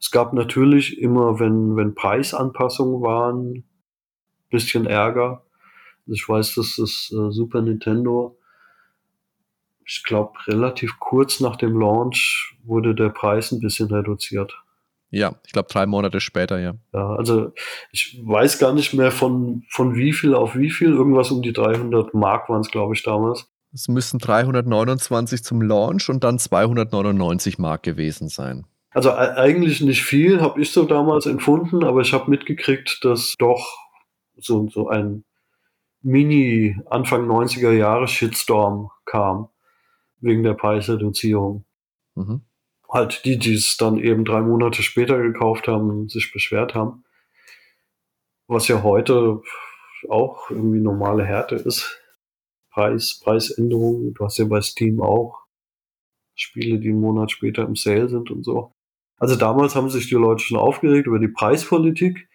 Es 0.00 0.10
gab 0.10 0.32
natürlich 0.32 1.00
immer, 1.00 1.40
wenn, 1.40 1.76
wenn 1.76 1.94
Preisanpassungen 1.94 3.02
waren, 3.02 3.64
bisschen 4.50 4.86
Ärger. 4.86 5.44
Ich 6.06 6.28
weiß, 6.28 6.54
dass 6.54 6.76
das 6.76 7.12
äh, 7.12 7.30
Super 7.30 7.60
Nintendo, 7.60 8.38
ich 9.84 10.02
glaube, 10.04 10.32
relativ 10.46 10.98
kurz 11.00 11.40
nach 11.40 11.56
dem 11.56 11.78
Launch 11.78 12.56
wurde 12.64 12.94
der 12.94 13.08
Preis 13.08 13.52
ein 13.52 13.60
bisschen 13.60 13.88
reduziert. 13.88 14.54
Ja, 15.10 15.34
ich 15.46 15.52
glaube 15.52 15.68
drei 15.70 15.86
Monate 15.86 16.20
später, 16.20 16.58
ja. 16.58 16.74
Ja, 16.92 17.14
also 17.14 17.52
ich 17.92 18.20
weiß 18.22 18.58
gar 18.58 18.74
nicht 18.74 18.92
mehr 18.92 19.10
von, 19.10 19.64
von 19.70 19.96
wie 19.96 20.12
viel 20.12 20.34
auf 20.34 20.54
wie 20.54 20.70
viel. 20.70 20.90
Irgendwas 20.90 21.30
um 21.30 21.40
die 21.40 21.54
300 21.54 22.12
Mark 22.12 22.48
waren 22.50 22.60
es, 22.60 22.70
glaube 22.70 22.94
ich, 22.94 23.02
damals. 23.02 23.50
Es 23.72 23.88
müssen 23.88 24.18
329 24.18 25.44
zum 25.44 25.62
Launch 25.62 26.08
und 26.08 26.24
dann 26.24 26.38
299 26.38 27.58
Mark 27.58 27.82
gewesen 27.82 28.28
sein. 28.28 28.66
Also 28.90 29.12
eigentlich 29.12 29.80
nicht 29.80 30.02
viel, 30.04 30.40
habe 30.40 30.60
ich 30.60 30.72
so 30.72 30.84
damals 30.84 31.26
empfunden, 31.26 31.84
aber 31.84 32.00
ich 32.00 32.12
habe 32.12 32.30
mitgekriegt, 32.30 33.04
dass 33.04 33.34
doch 33.38 33.76
so, 34.36 34.68
so 34.68 34.88
ein 34.88 35.24
Mini 36.00 36.76
Anfang 36.88 37.28
90er 37.28 37.72
Jahre 37.72 38.08
Shitstorm 38.08 38.90
kam 39.04 39.48
wegen 40.20 40.42
der 40.42 40.54
Preisreduzierung. 40.54 41.64
Mhm 42.14 42.42
halt 42.90 43.24
die, 43.24 43.38
die 43.38 43.54
es 43.54 43.76
dann 43.76 43.98
eben 43.98 44.24
drei 44.24 44.40
Monate 44.40 44.82
später 44.82 45.18
gekauft 45.18 45.68
haben, 45.68 46.08
sich 46.08 46.32
beschwert 46.32 46.74
haben. 46.74 47.04
Was 48.46 48.68
ja 48.68 48.82
heute 48.82 49.42
auch 50.08 50.50
irgendwie 50.50 50.80
normale 50.80 51.24
Härte 51.24 51.56
ist. 51.56 51.97
Preis, 52.78 53.18
Preisänderungen. 53.24 54.14
Du 54.14 54.24
hast 54.24 54.38
ja 54.38 54.44
bei 54.44 54.60
Steam 54.60 55.02
auch 55.02 55.40
Spiele, 56.36 56.78
die 56.78 56.90
einen 56.90 57.00
Monat 57.00 57.32
später 57.32 57.64
im 57.64 57.74
Sale 57.74 58.08
sind 58.08 58.30
und 58.30 58.44
so. 58.44 58.72
Also 59.16 59.34
damals 59.34 59.74
haben 59.74 59.90
sich 59.90 60.08
die 60.08 60.14
Leute 60.14 60.44
schon 60.44 60.58
aufgeregt 60.58 61.08
über 61.08 61.18
die 61.18 61.26
Preispolitik, 61.26 62.28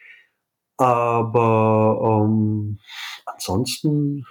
aber 0.75 2.25
ähm, 2.25 2.77
ansonsten 3.25 4.25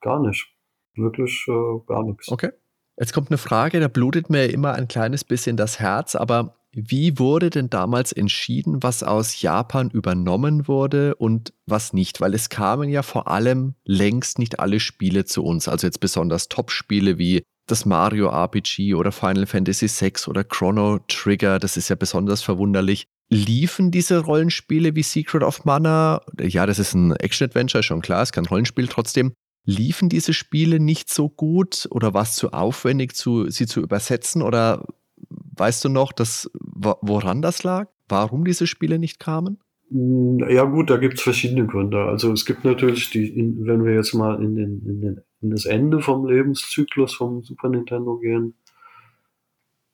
gar 0.00 0.20
nicht. 0.20 0.54
Wirklich 0.94 1.44
äh, 1.48 1.80
gar 1.88 2.04
nichts. 2.04 2.30
Okay. 2.30 2.50
Jetzt 2.98 3.12
kommt 3.12 3.30
eine 3.30 3.38
Frage, 3.38 3.78
da 3.78 3.86
blutet 3.86 4.28
mir 4.28 4.46
immer 4.46 4.74
ein 4.74 4.88
kleines 4.88 5.22
bisschen 5.22 5.56
das 5.56 5.78
Herz, 5.78 6.16
aber 6.16 6.56
wie 6.72 7.18
wurde 7.18 7.48
denn 7.48 7.70
damals 7.70 8.12
entschieden, 8.12 8.82
was 8.82 9.02
aus 9.02 9.40
Japan 9.40 9.88
übernommen 9.90 10.68
wurde 10.68 11.14
und 11.14 11.52
was 11.66 11.92
nicht? 11.92 12.20
Weil 12.20 12.34
es 12.34 12.48
kamen 12.48 12.90
ja 12.90 13.02
vor 13.02 13.28
allem 13.28 13.74
längst 13.84 14.38
nicht 14.38 14.58
alle 14.58 14.80
Spiele 14.80 15.24
zu 15.24 15.44
uns, 15.44 15.68
also 15.68 15.86
jetzt 15.86 16.00
besonders 16.00 16.48
Top-Spiele 16.48 17.18
wie 17.18 17.42
das 17.68 17.86
Mario 17.86 18.28
RPG 18.30 18.94
oder 18.94 19.12
Final 19.12 19.46
Fantasy 19.46 19.88
VI 19.88 20.12
oder 20.26 20.42
Chrono 20.42 20.98
Trigger, 21.06 21.58
das 21.58 21.76
ist 21.76 21.88
ja 21.88 21.96
besonders 21.96 22.42
verwunderlich. 22.42 23.06
Liefen 23.30 23.90
diese 23.90 24.18
Rollenspiele 24.18 24.94
wie 24.96 25.02
Secret 25.02 25.42
of 25.42 25.64
Mana? 25.64 26.22
Ja, 26.40 26.66
das 26.66 26.78
ist 26.78 26.94
ein 26.94 27.12
Action-Adventure, 27.14 27.82
schon 27.82 28.00
klar, 28.00 28.22
ist 28.22 28.32
kein 28.32 28.46
Rollenspiel 28.46 28.88
trotzdem 28.88 29.34
liefen 29.68 30.08
diese 30.08 30.32
Spiele 30.32 30.80
nicht 30.80 31.10
so 31.10 31.28
gut 31.28 31.86
oder 31.90 32.14
war 32.14 32.22
es 32.22 32.34
zu 32.34 32.52
aufwendig, 32.52 33.14
zu, 33.14 33.50
sie 33.50 33.66
zu 33.66 33.82
übersetzen? 33.82 34.40
Oder 34.40 34.86
weißt 35.56 35.84
du 35.84 35.90
noch, 35.90 36.12
dass, 36.12 36.50
woran 36.54 37.42
das 37.42 37.64
lag? 37.64 37.86
Warum 38.08 38.46
diese 38.46 38.66
Spiele 38.66 38.98
nicht 38.98 39.20
kamen? 39.20 39.58
Hm, 39.90 40.38
ja 40.48 40.64
gut, 40.64 40.88
da 40.88 40.96
gibt 40.96 41.18
es 41.18 41.20
verschiedene 41.20 41.66
Gründe. 41.66 42.02
Also 42.04 42.32
es 42.32 42.46
gibt 42.46 42.64
natürlich 42.64 43.10
die, 43.10 43.34
wenn 43.60 43.84
wir 43.84 43.92
jetzt 43.92 44.14
mal 44.14 44.42
in, 44.42 44.54
den, 44.54 44.82
in, 44.86 45.00
den, 45.02 45.20
in 45.42 45.50
das 45.50 45.66
Ende 45.66 46.00
vom 46.00 46.26
Lebenszyklus 46.26 47.14
vom 47.14 47.42
Super 47.42 47.68
Nintendo 47.68 48.16
gehen, 48.16 48.54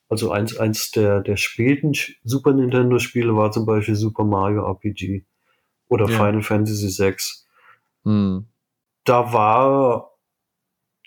also 0.08 0.30
eins, 0.30 0.56
eins 0.56 0.92
der, 0.92 1.20
der 1.20 1.36
späten 1.36 1.94
Super 2.22 2.52
Nintendo-Spiele 2.52 3.34
war 3.34 3.50
zum 3.50 3.66
Beispiel 3.66 3.96
Super 3.96 4.22
Mario 4.22 4.70
RPG 4.70 5.24
oder 5.88 6.08
ja. 6.08 6.16
Final 6.16 6.42
Fantasy 6.42 6.86
VI. 6.96 7.16
Hm 8.04 8.46
da 9.04 9.32
war, 9.32 10.12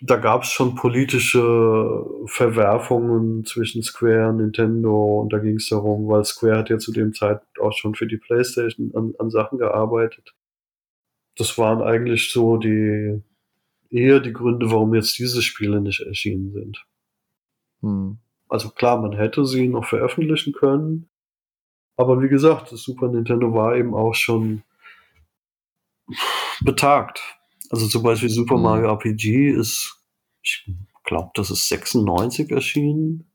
da 0.02 0.18
gab 0.18 0.44
es 0.44 0.50
schon 0.50 0.76
politische 0.76 2.06
Verwerfungen 2.26 3.46
zwischen 3.46 3.82
Square 3.82 4.30
und 4.30 4.38
Nintendo 4.38 5.22
und 5.22 5.34
da 5.34 5.40
ging 5.40 5.56
es 5.56 5.70
darum, 5.70 6.08
weil 6.08 6.24
Square 6.24 6.60
hat 6.60 6.70
ja 6.70 6.78
zu 6.78 6.92
dem 6.92 7.14
Zeitpunkt 7.14 7.60
auch 7.60 7.74
schon 7.74 7.96
für 7.96 8.06
die 8.06 8.18
PlayStation 8.18 8.92
an, 8.96 9.14
an 9.18 9.30
Sachen 9.30 9.58
gearbeitet. 9.58 10.36
Das 11.36 11.58
waren 11.58 11.82
eigentlich 11.82 12.32
so 12.32 12.58
die 12.58 13.22
eher 13.90 14.20
die 14.20 14.34
Gründe, 14.34 14.70
warum 14.70 14.94
jetzt 14.94 15.18
diese 15.18 15.42
Spiele 15.42 15.82
nicht 15.82 16.02
erschienen 16.02 16.52
sind. 16.52 16.86
Hm. 17.82 18.18
Also 18.50 18.70
klar, 18.70 19.02
man 19.02 19.14
hätte 19.14 19.46
sie 19.46 19.68
noch 19.68 19.86
veröffentlichen 19.86 20.54
können, 20.54 21.10
aber 21.96 22.22
wie 22.22 22.30
gesagt, 22.30 22.72
das 22.72 22.84
Super 22.84 23.10
Nintendo 23.10 23.54
war 23.54 23.76
eben 23.76 23.96
auch 23.96 24.14
schon 24.14 24.64
betagt. 26.62 27.37
Also 27.70 27.88
zum 27.88 28.04
Beispiel 28.04 28.30
Super 28.30 28.58
mhm. 28.58 28.64
Mario 28.64 28.92
RPG 28.92 29.50
ist, 29.52 30.02
ich 30.42 30.70
glaube, 31.04 31.32
das 31.34 31.50
ist 31.50 31.68
96 31.68 32.52
erschienen. 32.52 33.30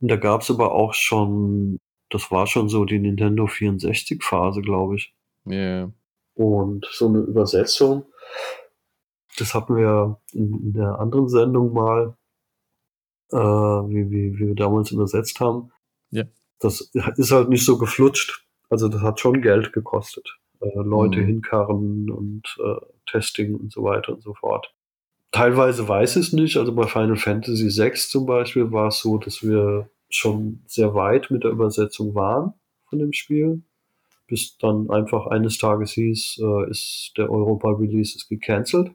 Und 0.00 0.10
da 0.10 0.16
gab 0.16 0.42
es 0.42 0.50
aber 0.50 0.72
auch 0.72 0.94
schon, 0.94 1.78
das 2.10 2.30
war 2.30 2.46
schon 2.46 2.68
so 2.68 2.84
die 2.84 2.98
Nintendo 2.98 3.44
64-Phase, 3.44 4.60
glaube 4.62 4.96
ich. 4.96 5.14
Ja. 5.46 5.52
Yeah. 5.54 5.92
Und 6.34 6.86
so 6.90 7.08
eine 7.08 7.18
Übersetzung, 7.18 8.06
das 9.38 9.54
hatten 9.54 9.76
wir 9.76 10.20
in, 10.32 10.52
in 10.52 10.72
der 10.72 10.98
anderen 10.98 11.28
Sendung 11.28 11.72
mal, 11.72 12.16
äh, 13.30 13.36
wie, 13.36 14.10
wie, 14.10 14.38
wie 14.38 14.48
wir 14.48 14.54
damals 14.54 14.90
übersetzt 14.90 15.38
haben. 15.40 15.70
Ja. 16.10 16.22
Yeah. 16.22 16.32
Das 16.58 16.80
ist 17.16 17.30
halt 17.30 17.48
nicht 17.48 17.64
so 17.64 17.78
geflutscht. 17.78 18.46
Also 18.68 18.88
das 18.88 19.02
hat 19.02 19.20
schon 19.20 19.42
Geld 19.42 19.72
gekostet 19.72 20.38
äh, 20.60 20.68
Leute 20.82 21.20
mhm. 21.20 21.26
hinkarren 21.26 22.10
und 22.10 22.56
äh, 22.64 22.80
Testing 23.06 23.54
und 23.54 23.72
so 23.72 23.84
weiter 23.84 24.12
und 24.14 24.22
so 24.22 24.34
fort. 24.34 24.74
Teilweise 25.30 25.88
weiß 25.88 26.16
ich 26.16 26.28
es 26.28 26.32
nicht, 26.32 26.56
also 26.56 26.74
bei 26.74 26.86
Final 26.86 27.16
Fantasy 27.16 27.66
VI 27.66 27.94
zum 27.94 28.26
Beispiel 28.26 28.70
war 28.70 28.88
es 28.88 29.00
so, 29.00 29.18
dass 29.18 29.42
wir 29.42 29.90
schon 30.08 30.62
sehr 30.66 30.94
weit 30.94 31.30
mit 31.30 31.42
der 31.42 31.50
Übersetzung 31.50 32.14
waren 32.14 32.54
von 32.88 33.00
dem 33.00 33.12
Spiel, 33.12 33.62
bis 34.28 34.56
dann 34.58 34.90
einfach 34.90 35.26
eines 35.26 35.58
Tages 35.58 35.92
hieß, 35.92 36.40
äh, 36.40 36.70
ist 36.70 37.12
der 37.16 37.30
Europa-Release 37.30 38.16
ist 38.16 38.28
gecancelt. 38.28 38.92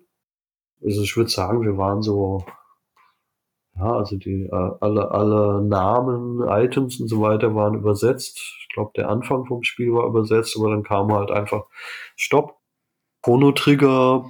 Also 0.81 1.03
ich 1.03 1.17
würde 1.17 1.29
sagen, 1.29 1.61
wir 1.61 1.77
waren 1.77 2.01
so 2.01 2.45
ja, 3.79 3.93
also 3.93 4.17
die 4.17 4.43
äh, 4.43 4.71
alle, 4.81 5.11
alle 5.11 5.61
Namen, 5.63 6.41
Items 6.47 6.99
und 6.99 7.07
so 7.07 7.21
weiter 7.21 7.55
waren 7.55 7.75
übersetzt. 7.75 8.39
Glaube, 8.79 8.91
der 8.95 9.09
Anfang 9.09 9.45
vom 9.45 9.63
Spiel 9.63 9.93
war 9.93 10.07
übersetzt, 10.07 10.55
aber 10.57 10.69
dann 10.69 10.83
kam 10.83 11.11
halt 11.11 11.31
einfach 11.31 11.65
Stopp. 12.15 12.57
Chrono 13.21 13.51
Trigger, 13.51 14.29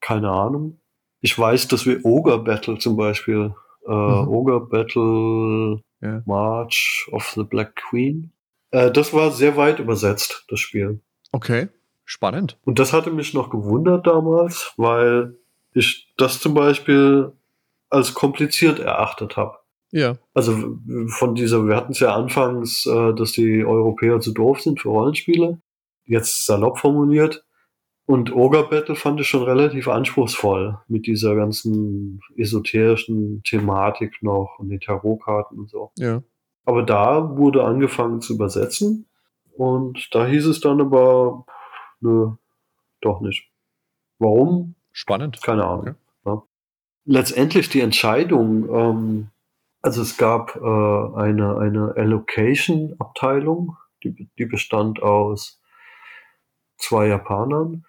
keine 0.00 0.30
Ahnung. 0.30 0.78
Ich 1.22 1.38
weiß, 1.38 1.68
dass 1.68 1.86
wir 1.86 2.04
Ogre 2.04 2.38
Battle 2.38 2.76
zum 2.76 2.98
Beispiel, 2.98 3.54
äh, 3.86 3.90
mhm. 3.90 4.28
Ogre 4.28 4.60
Battle 4.60 5.80
ja. 6.02 6.22
March 6.26 7.08
of 7.10 7.26
the 7.34 7.44
Black 7.44 7.76
Queen, 7.76 8.32
äh, 8.72 8.90
das 8.90 9.14
war 9.14 9.30
sehr 9.30 9.56
weit 9.56 9.78
übersetzt, 9.78 10.44
das 10.48 10.60
Spiel. 10.60 11.00
Okay. 11.32 11.68
Spannend. 12.04 12.58
Und 12.64 12.78
das 12.78 12.92
hatte 12.92 13.10
mich 13.10 13.32
noch 13.32 13.48
gewundert 13.48 14.06
damals, 14.06 14.74
weil 14.76 15.34
ich 15.72 16.12
das 16.18 16.40
zum 16.40 16.52
Beispiel 16.52 17.32
als 17.88 18.12
kompliziert 18.12 18.78
erachtet 18.78 19.38
habe. 19.38 19.58
Ja. 19.90 20.18
Also 20.34 20.78
von 21.08 21.34
dieser, 21.34 21.66
wir 21.66 21.76
hatten 21.76 21.92
es 21.92 22.00
ja 22.00 22.14
anfangs, 22.14 22.86
äh, 22.86 23.14
dass 23.14 23.32
die 23.32 23.64
Europäer 23.64 24.20
zu 24.20 24.32
doof 24.32 24.60
sind 24.60 24.80
für 24.80 24.90
Rollenspiele. 24.90 25.60
Jetzt 26.04 26.46
salopp 26.46 26.78
formuliert. 26.78 27.44
Und 28.06 28.34
Ogre 28.34 28.66
Battle 28.66 28.94
fand 28.94 29.20
ich 29.20 29.28
schon 29.28 29.42
relativ 29.42 29.86
anspruchsvoll 29.86 30.78
mit 30.88 31.06
dieser 31.06 31.36
ganzen 31.36 32.20
esoterischen 32.36 33.42
Thematik 33.42 34.22
noch 34.22 34.56
und 34.58 34.70
den 34.70 34.80
Tarotkarten 34.80 35.58
und 35.58 35.68
so. 35.68 35.92
Ja. 35.96 36.22
Aber 36.64 36.82
da 36.82 37.36
wurde 37.36 37.64
angefangen 37.64 38.22
zu 38.22 38.34
übersetzen 38.34 39.06
und 39.56 40.08
da 40.14 40.26
hieß 40.26 40.46
es 40.46 40.60
dann 40.60 40.80
aber, 40.80 41.44
nö, 42.00 42.30
doch 43.02 43.20
nicht. 43.20 43.50
Warum? 44.18 44.74
Spannend. 44.92 45.42
Keine 45.42 45.64
Ahnung. 45.64 45.80
Okay. 45.80 45.94
Ja. 46.24 46.42
Letztendlich 47.04 47.68
die 47.68 47.80
Entscheidung, 47.80 48.68
ähm, 48.70 49.30
also 49.82 50.02
es 50.02 50.16
gab 50.16 50.56
äh, 50.56 50.60
eine, 50.60 51.58
eine 51.58 51.94
Allocation-Abteilung, 51.96 53.76
die, 54.02 54.28
die 54.38 54.46
bestand 54.46 55.02
aus 55.02 55.60
zwei 56.76 57.08
Japanern 57.08 57.84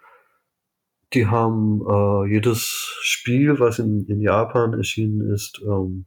die 1.13 1.27
haben 1.27 1.81
äh, 1.87 2.31
jedes 2.31 2.97
Spiel, 3.01 3.59
was 3.59 3.79
in, 3.79 4.05
in 4.07 4.21
Japan 4.21 4.73
erschienen 4.73 5.33
ist, 5.33 5.61
ähm, 5.65 6.05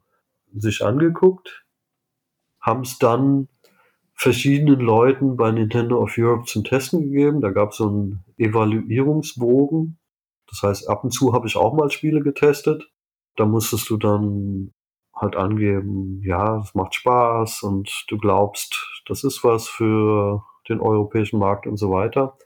sich 0.54 0.84
angeguckt, 0.84 1.64
haben 2.60 2.82
es 2.82 2.98
dann 2.98 3.48
verschiedenen 4.14 4.78
Leuten 4.78 5.36
bei 5.36 5.50
Nintendo 5.50 6.00
of 6.00 6.16
Europe 6.16 6.44
zum 6.44 6.62
Testen 6.62 7.02
gegeben. 7.02 7.40
Da 7.40 7.50
gab 7.50 7.70
es 7.70 7.78
so 7.78 7.88
einen 7.88 8.24
Evaluierungsbogen. 8.36 9.98
Das 10.48 10.62
heißt, 10.62 10.88
ab 10.88 11.02
und 11.02 11.10
zu 11.10 11.32
habe 11.32 11.48
ich 11.48 11.56
auch 11.56 11.74
mal 11.74 11.90
Spiele 11.90 12.20
getestet. 12.20 12.88
Da 13.36 13.46
musstest 13.46 13.90
du 13.90 13.96
dann 13.96 14.72
halt 15.22 15.36
angeben, 15.36 16.20
ja, 16.22 16.58
es 16.58 16.74
macht 16.74 16.94
Spaß 16.94 17.62
und 17.62 18.04
du 18.08 18.18
glaubst, 18.18 19.02
das 19.06 19.24
ist 19.24 19.42
was 19.44 19.68
für 19.68 20.44
den 20.68 20.80
europäischen 20.80 21.38
Markt 21.38 21.66
und 21.66 21.76
so 21.76 21.90
weiter. 21.90 22.36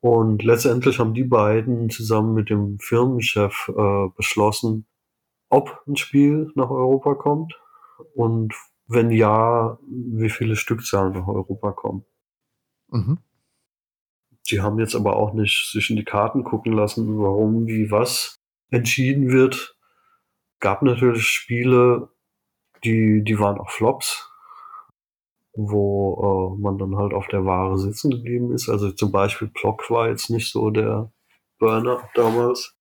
Und 0.00 0.42
letztendlich 0.42 0.98
haben 0.98 1.14
die 1.14 1.24
beiden 1.24 1.90
zusammen 1.90 2.34
mit 2.34 2.50
dem 2.50 2.78
Firmenchef 2.78 3.70
äh, 3.76 4.08
beschlossen, 4.16 4.86
ob 5.48 5.82
ein 5.86 5.96
Spiel 5.96 6.50
nach 6.54 6.70
Europa 6.70 7.14
kommt 7.14 7.60
und 8.14 8.54
wenn 8.86 9.10
ja, 9.10 9.78
wie 9.88 10.30
viele 10.30 10.56
Stückzahlen 10.56 11.12
nach 11.12 11.28
Europa 11.28 11.72
kommen. 11.72 12.04
Mhm. 12.88 13.18
Die 14.48 14.60
haben 14.60 14.78
jetzt 14.78 14.96
aber 14.96 15.16
auch 15.16 15.34
nicht 15.34 15.70
sich 15.70 15.90
in 15.90 15.96
die 15.96 16.04
Karten 16.04 16.42
gucken 16.42 16.72
lassen, 16.72 17.18
warum, 17.18 17.66
wie, 17.66 17.90
was 17.90 18.40
entschieden 18.70 19.30
wird. 19.30 19.76
Gab 20.62 20.80
natürlich 20.80 21.26
Spiele, 21.26 22.08
die, 22.84 23.22
die 23.22 23.38
waren 23.38 23.58
auch 23.58 23.70
Flops 23.70 24.32
wo 25.54 26.56
äh, 26.56 26.62
man 26.62 26.78
dann 26.78 26.96
halt 26.96 27.12
auf 27.12 27.26
der 27.28 27.44
Ware 27.44 27.78
sitzen 27.78 28.10
geblieben 28.10 28.52
ist. 28.52 28.68
Also 28.68 28.90
zum 28.90 29.12
Beispiel 29.12 29.48
Block 29.48 29.90
war 29.90 30.08
jetzt 30.08 30.30
nicht 30.30 30.50
so 30.50 30.70
der 30.70 31.10
Burner 31.58 32.08
damals. 32.14 32.74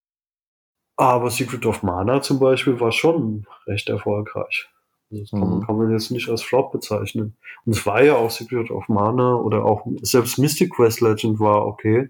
Aber 0.95 1.29
Secret 1.29 1.65
of 1.65 1.84
Mana 1.84 2.21
zum 2.21 2.39
Beispiel 2.39 2.79
war 2.79 2.91
schon 2.91 3.45
recht 3.65 3.89
erfolgreich. 3.89 4.69
Also 5.09 5.23
das 5.23 5.32
kann, 5.32 5.57
mhm. 5.57 5.65
kann, 5.65 5.77
man 5.77 5.91
jetzt 5.91 6.11
nicht 6.11 6.29
als 6.29 6.43
Flop 6.43 6.71
bezeichnen. 6.71 7.36
Und 7.65 7.75
es 7.75 7.86
war 7.86 8.03
ja 8.03 8.15
auch 8.15 8.29
Secret 8.29 8.71
of 8.71 8.88
Mana 8.88 9.36
oder 9.36 9.65
auch 9.65 9.86
selbst 10.01 10.38
Mystic 10.38 10.73
Quest 10.73 11.01
Legend 11.01 11.39
war 11.39 11.65
okay. 11.65 12.09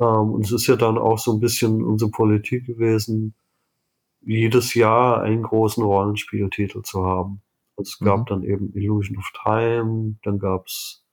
Ähm, 0.00 0.32
und 0.32 0.44
es 0.44 0.52
ist 0.52 0.66
ja 0.66 0.76
dann 0.76 0.98
auch 0.98 1.18
so 1.18 1.32
ein 1.32 1.40
bisschen 1.40 1.82
unsere 1.82 2.10
Politik 2.10 2.66
gewesen, 2.66 3.34
jedes 4.22 4.74
Jahr 4.74 5.22
einen 5.22 5.42
großen 5.42 5.82
Rollenspieltitel 5.82 6.82
zu 6.82 7.04
haben. 7.04 7.42
Also 7.76 7.88
es 7.88 7.98
gab 7.98 8.20
mhm. 8.20 8.24
dann 8.26 8.42
eben 8.42 8.72
Illusion 8.74 9.18
of 9.18 9.30
Time, 9.42 10.16
dann 10.22 10.38
gab 10.38 10.66
es 10.66 11.04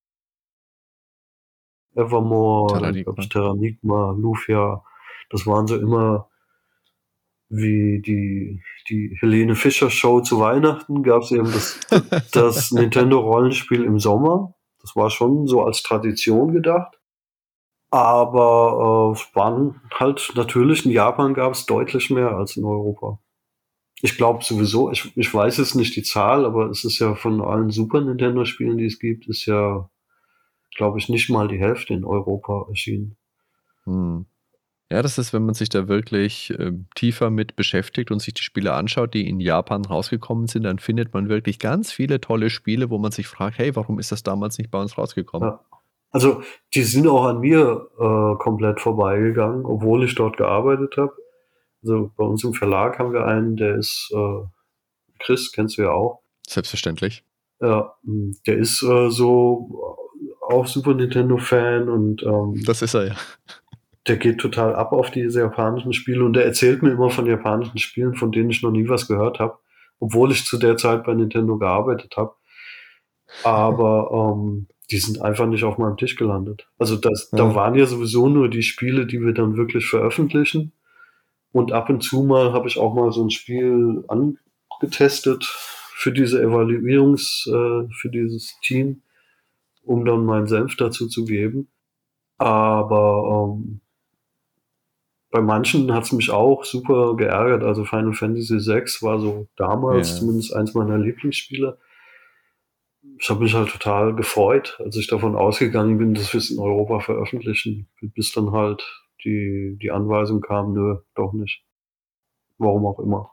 Evermore, 1.95 2.73
Terranigma. 2.73 3.03
dann 3.05 3.15
gab 3.15 3.19
es 3.23 3.29
Terranigma, 3.29 4.11
Lufia. 4.17 4.83
Das 5.29 5.45
waren 5.47 5.67
so 5.67 5.77
immer 5.77 6.29
wie 7.49 8.01
die, 8.01 8.61
die 8.89 9.17
Helene 9.19 9.55
Fischer 9.55 9.89
Show 9.89 10.19
zu 10.21 10.39
Weihnachten, 10.39 11.01
gab 11.03 11.23
es 11.23 11.31
eben 11.31 11.51
das, 11.51 11.79
das 12.31 12.71
Nintendo 12.71 13.19
Rollenspiel 13.19 13.83
im 13.83 13.99
Sommer. 13.99 14.53
Das 14.81 14.95
war 14.95 15.09
schon 15.09 15.47
so 15.47 15.63
als 15.63 15.83
Tradition 15.83 16.51
gedacht. 16.51 16.96
Aber 17.89 19.15
äh, 19.15 19.35
waren 19.35 19.81
halt 19.93 20.33
natürlich 20.35 20.85
in 20.85 20.91
Japan 20.91 21.33
gab 21.33 21.53
es 21.53 21.65
deutlich 21.65 22.09
mehr 22.09 22.31
als 22.31 22.57
in 22.57 22.65
Europa. 22.65 23.19
Ich 24.01 24.17
glaube 24.17 24.43
sowieso, 24.43 24.91
ich, 24.91 25.15
ich 25.17 25.33
weiß 25.33 25.57
jetzt 25.57 25.75
nicht 25.75 25.95
die 25.95 26.03
Zahl, 26.03 26.45
aber 26.45 26.69
es 26.69 26.83
ist 26.83 26.99
ja 26.99 27.15
von 27.15 27.41
allen 27.41 27.71
Super 27.71 28.01
Nintendo-Spielen, 28.01 28.77
die 28.77 28.85
es 28.85 28.99
gibt, 28.99 29.27
ist 29.27 29.45
ja, 29.45 29.89
glaube 30.75 30.99
ich, 30.99 31.09
nicht 31.09 31.29
mal 31.29 31.47
die 31.47 31.57
Hälfte 31.57 31.93
in 31.93 32.05
Europa 32.05 32.67
erschienen. 32.69 33.17
Hm. 33.85 34.27
Ja, 34.89 35.01
das 35.01 35.17
ist, 35.17 35.33
wenn 35.33 35.45
man 35.45 35.53
sich 35.53 35.67
da 35.67 35.89
wirklich 35.89 36.51
äh, 36.51 36.71
tiefer 36.95 37.29
mit 37.29 37.57
beschäftigt 37.57 38.09
und 38.09 38.21
sich 38.21 38.33
die 38.33 38.43
Spiele 38.43 38.73
anschaut, 38.73 39.13
die 39.13 39.27
in 39.27 39.41
Japan 39.41 39.83
rausgekommen 39.83 40.47
sind, 40.47 40.63
dann 40.63 40.79
findet 40.79 41.13
man 41.13 41.27
wirklich 41.27 41.59
ganz 41.59 41.91
viele 41.91 42.21
tolle 42.21 42.49
Spiele, 42.49 42.89
wo 42.89 42.97
man 42.97 43.11
sich 43.11 43.27
fragt, 43.27 43.57
hey, 43.57 43.75
warum 43.75 43.99
ist 43.99 44.13
das 44.13 44.23
damals 44.23 44.57
nicht 44.57 44.71
bei 44.71 44.79
uns 44.79 44.97
rausgekommen? 44.97 45.49
Ja. 45.49 45.59
Also, 46.11 46.41
die 46.73 46.83
sind 46.83 47.07
auch 47.07 47.25
an 47.25 47.39
mir 47.39 47.89
äh, 47.99 48.37
komplett 48.41 48.79
vorbeigegangen, 48.79 49.65
obwohl 49.65 50.03
ich 50.03 50.15
dort 50.15 50.37
gearbeitet 50.37 50.95
habe. 50.97 51.13
Also 51.83 52.11
bei 52.17 52.23
uns 52.23 52.43
im 52.43 52.53
Verlag 52.53 52.99
haben 52.99 53.13
wir 53.13 53.25
einen, 53.25 53.55
der 53.55 53.75
ist 53.75 54.11
äh, 54.13 54.45
Chris, 55.19 55.51
kennst 55.51 55.77
du 55.77 55.83
ja 55.83 55.91
auch. 55.91 56.21
Selbstverständlich. 56.47 57.23
Ja, 57.61 57.93
der 58.03 58.57
ist 58.57 58.83
äh, 58.83 59.09
so 59.09 59.97
auch 60.41 60.67
Super 60.67 60.93
Nintendo-Fan 60.93 61.89
und 61.89 62.23
ähm, 62.23 62.61
das 62.65 62.81
ist 62.81 62.93
er 62.93 63.07
ja. 63.07 63.15
Der 64.07 64.17
geht 64.17 64.39
total 64.39 64.75
ab 64.75 64.93
auf 64.93 65.11
diese 65.11 65.41
japanischen 65.41 65.91
Spiele 65.91 66.23
und 66.23 66.33
der 66.33 66.45
erzählt 66.45 66.81
mir 66.81 66.91
immer 66.91 67.09
von 67.09 67.25
japanischen 67.25 67.77
Spielen, 67.77 68.15
von 68.15 68.31
denen 68.31 68.49
ich 68.49 68.63
noch 68.63 68.71
nie 68.71 68.87
was 68.87 69.07
gehört 69.07 69.39
habe, 69.39 69.57
obwohl 69.99 70.31
ich 70.31 70.45
zu 70.45 70.57
der 70.57 70.77
Zeit 70.77 71.03
bei 71.03 71.13
Nintendo 71.13 71.57
gearbeitet 71.57 72.15
habe. 72.15 72.35
Aber 73.43 74.35
ähm, 74.37 74.67
die 74.89 74.97
sind 74.97 75.21
einfach 75.21 75.47
nicht 75.47 75.63
auf 75.63 75.77
meinem 75.77 75.97
Tisch 75.97 76.15
gelandet. 76.15 76.67
Also 76.77 76.95
das, 76.95 77.29
ja. 77.31 77.37
da 77.39 77.55
waren 77.55 77.75
ja 77.75 77.85
sowieso 77.85 78.29
nur 78.29 78.49
die 78.49 78.63
Spiele, 78.63 79.05
die 79.05 79.21
wir 79.21 79.33
dann 79.33 79.57
wirklich 79.57 79.85
veröffentlichen. 79.87 80.71
Und 81.51 81.71
ab 81.71 81.89
und 81.89 82.01
zu 82.01 82.23
mal 82.23 82.53
habe 82.53 82.67
ich 82.67 82.77
auch 82.77 82.93
mal 82.93 83.11
so 83.11 83.23
ein 83.23 83.29
Spiel 83.29 84.03
angetestet 84.07 85.45
für 85.45 86.11
diese 86.11 86.41
Evaluierungs, 86.41 87.47
äh, 87.47 87.87
für 87.93 88.09
dieses 88.11 88.57
Team, 88.61 89.01
um 89.83 90.05
dann 90.05 90.25
meinen 90.25 90.47
Senf 90.47 90.75
dazu 90.75 91.07
zu 91.07 91.25
geben. 91.25 91.67
Aber 92.37 93.57
ähm, 93.57 93.81
bei 95.31 95.41
manchen 95.41 95.93
hat 95.93 96.03
es 96.03 96.11
mich 96.11 96.29
auch 96.29 96.63
super 96.63 97.15
geärgert. 97.15 97.63
Also 97.63 97.83
Final 97.83 98.13
Fantasy 98.13 98.55
VI 98.59 98.83
war 99.01 99.19
so 99.19 99.47
damals 99.57 100.09
yeah. 100.09 100.19
zumindest 100.19 100.53
eins 100.55 100.73
meiner 100.73 100.97
Lieblingsspiele. 100.97 101.77
Ich 103.19 103.29
habe 103.29 103.43
mich 103.43 103.53
halt 103.53 103.69
total 103.69 104.15
gefreut, 104.15 104.79
als 104.83 104.95
ich 104.95 105.07
davon 105.07 105.35
ausgegangen 105.35 105.97
bin, 105.97 106.13
dass 106.13 106.33
wir 106.33 106.39
es 106.39 106.51
in 106.51 106.59
Europa 106.59 106.99
veröffentlichen, 106.99 107.89
bis 108.01 108.31
dann 108.31 108.51
halt 108.51 108.83
die, 109.23 109.77
die 109.81 109.91
Anweisung 109.91 110.41
kam, 110.41 110.73
nö, 110.73 110.97
doch 111.15 111.33
nicht. 111.33 111.63
Warum 112.57 112.85
auch 112.85 112.99
immer. 112.99 113.31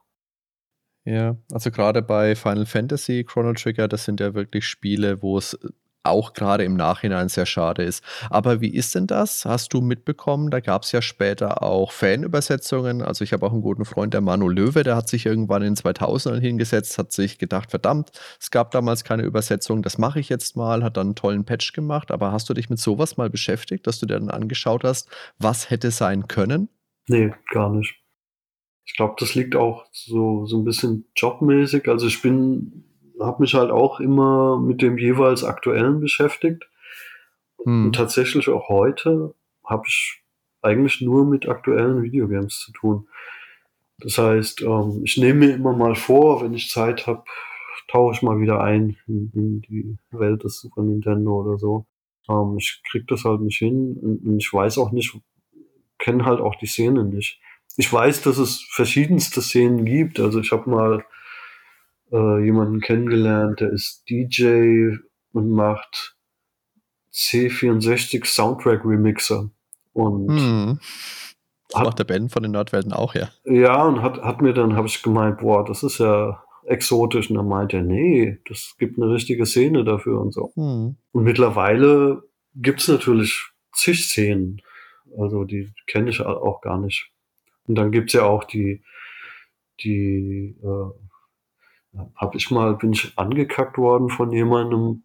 Ja, 1.05 1.37
also 1.53 1.70
gerade 1.70 2.01
bei 2.01 2.35
Final 2.35 2.66
Fantasy 2.66 3.24
Chrono 3.24 3.53
Trigger, 3.53 3.89
das 3.89 4.05
sind 4.05 4.20
ja 4.20 4.35
wirklich 4.35 4.66
Spiele, 4.66 5.20
wo 5.22 5.37
es 5.37 5.59
auch 6.05 6.34
gerade 6.34 6.64
im 6.64 6.76
Nachhinein 6.76 7.28
sehr 7.28 7.46
schade 7.46 7.82
ist. 7.82 8.05
Aber 8.30 8.61
wie 8.61 8.72
ist 8.72 8.94
denn 8.94 9.07
das? 9.07 9.44
Hast 9.44 9.72
du 9.72 9.80
mitbekommen? 9.80 10.50
Da 10.50 10.61
gab 10.61 10.82
es 10.82 10.92
ja 10.92 11.02
später 11.02 11.62
auch 11.62 11.92
Fanübersetzungen. 11.92 13.02
Also 13.02 13.24
ich 13.24 13.32
habe 13.32 13.46
auch 13.46 13.52
einen 13.52 13.62
guten 13.62 13.84
Freund, 13.84 14.14
der 14.14 14.20
Manu 14.20 14.48
Löwe, 14.48 14.82
der 14.82 14.96
hat 14.96 15.09
sich 15.09 15.26
irgendwann 15.26 15.62
in 15.62 15.74
den 15.74 15.76
2000ern 15.76 16.40
hingesetzt, 16.40 16.98
hat 16.98 17.12
sich 17.12 17.38
gedacht, 17.38 17.70
verdammt, 17.70 18.12
es 18.38 18.50
gab 18.50 18.70
damals 18.70 19.05
keine 19.05 19.22
Übersetzung, 19.22 19.82
das 19.82 19.98
mache 19.98 20.20
ich 20.20 20.28
jetzt 20.28 20.57
mal, 20.57 20.84
hat 20.84 20.96
dann 20.96 21.09
einen 21.09 21.14
tollen 21.16 21.44
Patch 21.44 21.72
gemacht. 21.72 22.11
Aber 22.11 22.32
hast 22.32 22.48
du 22.48 22.55
dich 22.55 22.68
mit 22.68 22.78
sowas 22.78 23.16
mal 23.16 23.30
beschäftigt, 23.30 23.86
dass 23.86 23.98
du 23.98 24.07
dir 24.07 24.18
dann 24.18 24.30
angeschaut 24.30 24.84
hast, 24.84 25.09
was 25.38 25.70
hätte 25.70 25.90
sein 25.90 26.28
können? 26.28 26.68
Nee, 27.09 27.32
gar 27.50 27.70
nicht. 27.70 27.96
Ich 28.86 28.94
glaube, 28.94 29.14
das 29.18 29.34
liegt 29.34 29.57
auch 29.57 29.86
so, 29.92 30.44
so 30.44 30.59
ein 30.59 30.64
bisschen 30.64 31.07
jobmäßig. 31.16 31.88
Also 31.88 32.07
ich 32.07 32.20
bin 32.20 32.84
habe 33.21 33.43
mich 33.43 33.55
halt 33.55 33.71
auch 33.71 34.01
immer 34.01 34.59
mit 34.59 34.83
dem 34.83 34.99
jeweils 34.99 35.45
Aktuellen 35.45 36.01
beschäftigt. 36.01 36.69
Hm. 37.62 37.87
Und 37.87 37.95
tatsächlich 37.95 38.49
auch 38.49 38.69
heute 38.69 39.35
habe 39.65 39.85
ich 39.87 40.23
eigentlich 40.62 41.01
nur 41.01 41.27
mit 41.27 41.49
aktuellen 41.49 42.03
Videogames 42.03 42.59
zu 42.59 42.73
tun. 42.73 43.09
Das 43.99 44.19
heißt, 44.19 44.62
ähm, 44.62 45.03
ich 45.05 45.17
nehme 45.17 45.47
mir 45.47 45.55
immer 45.55 45.75
mal 45.75 45.95
vor, 45.95 46.43
wenn 46.43 46.55
ich 46.55 46.71
Zeit 46.71 47.07
habe, 47.07 47.25
tauche 47.89 48.15
ich 48.15 48.23
mal 48.23 48.41
wieder 48.41 48.62
ein 48.62 48.97
in, 49.07 49.31
in, 49.35 49.62
die 49.62 49.97
Welt 50.11 50.43
des 50.43 50.61
Super 50.61 50.83
Nintendo 50.83 51.43
oder 51.43 51.59
so. 51.59 51.87
Ähm, 52.29 52.57
ich 52.59 52.83
krieg 52.89 53.07
das 53.07 53.25
halt 53.25 53.41
nicht 53.43 53.59
hin 53.59 53.97
und 54.03 54.39
ich 54.39 54.53
weiß 54.53 54.79
auch 54.79 54.91
nicht, 54.91 55.17
kenne 55.99 56.25
halt 56.25 56.41
auch 56.41 56.57
die 56.57 56.67
Szene 56.67 57.05
nicht. 57.05 57.41
Ich 57.77 57.93
weiß, 57.93 58.23
dass 58.23 58.39
es 58.39 58.62
verschiedenste 58.71 59.43
Szenen 59.43 59.85
gibt. 59.85 60.21
Also 60.21 60.41
ich 60.41 60.53
habe 60.53 60.69
mal 60.71 61.05
äh, 62.12 62.44
jemanden 62.44 62.80
kennengelernt, 62.80 63.61
der 63.61 63.70
ist 63.70 64.05
DJ 64.09 64.96
und 65.32 65.50
macht 65.50 66.16
C64 67.12 68.24
Soundtrack 68.24 68.84
Remixer. 68.84 69.50
Und 69.92 70.28
hm. 70.28 70.80
Das 71.70 71.80
hat, 71.80 71.86
macht 71.86 71.98
der 71.98 72.05
Ben 72.05 72.28
von 72.28 72.42
den 72.42 72.52
Nordwelten 72.52 72.92
auch, 72.92 73.14
ja. 73.14 73.30
Ja, 73.44 73.84
und 73.84 74.02
hat, 74.02 74.22
hat 74.22 74.42
mir 74.42 74.52
dann, 74.52 74.76
habe 74.76 74.86
ich 74.86 75.02
gemeint, 75.02 75.38
boah, 75.38 75.64
das 75.64 75.82
ist 75.82 75.98
ja 75.98 76.42
exotisch. 76.66 77.30
Und 77.30 77.36
dann 77.36 77.48
meinte 77.48 77.78
er, 77.78 77.82
nee, 77.82 78.38
das 78.48 78.74
gibt 78.78 78.98
eine 78.98 79.11
richtige 79.12 79.46
Szene 79.46 79.84
dafür 79.84 80.20
und 80.20 80.32
so. 80.32 80.52
Hm. 80.55 80.96
Und 81.12 81.24
mittlerweile 81.24 82.22
gibt 82.55 82.80
es 82.80 82.88
natürlich 82.88 83.48
zig 83.72 84.05
Szenen. 84.05 84.61
Also 85.18 85.44
die 85.44 85.72
kenne 85.86 86.11
ich 86.11 86.20
auch 86.20 86.61
gar 86.61 86.78
nicht. 86.78 87.11
Und 87.66 87.76
dann 87.76 87.92
gibt 87.92 88.11
es 88.11 88.14
ja 88.14 88.24
auch 88.24 88.44
die, 88.44 88.82
die, 89.80 90.57
äh, 90.62 90.90
habe 92.16 92.36
ich 92.36 92.51
mal, 92.51 92.74
bin 92.76 92.92
ich 92.92 93.12
angekackt 93.16 93.78
worden 93.78 94.09
von 94.09 94.32
jemandem, 94.32 95.05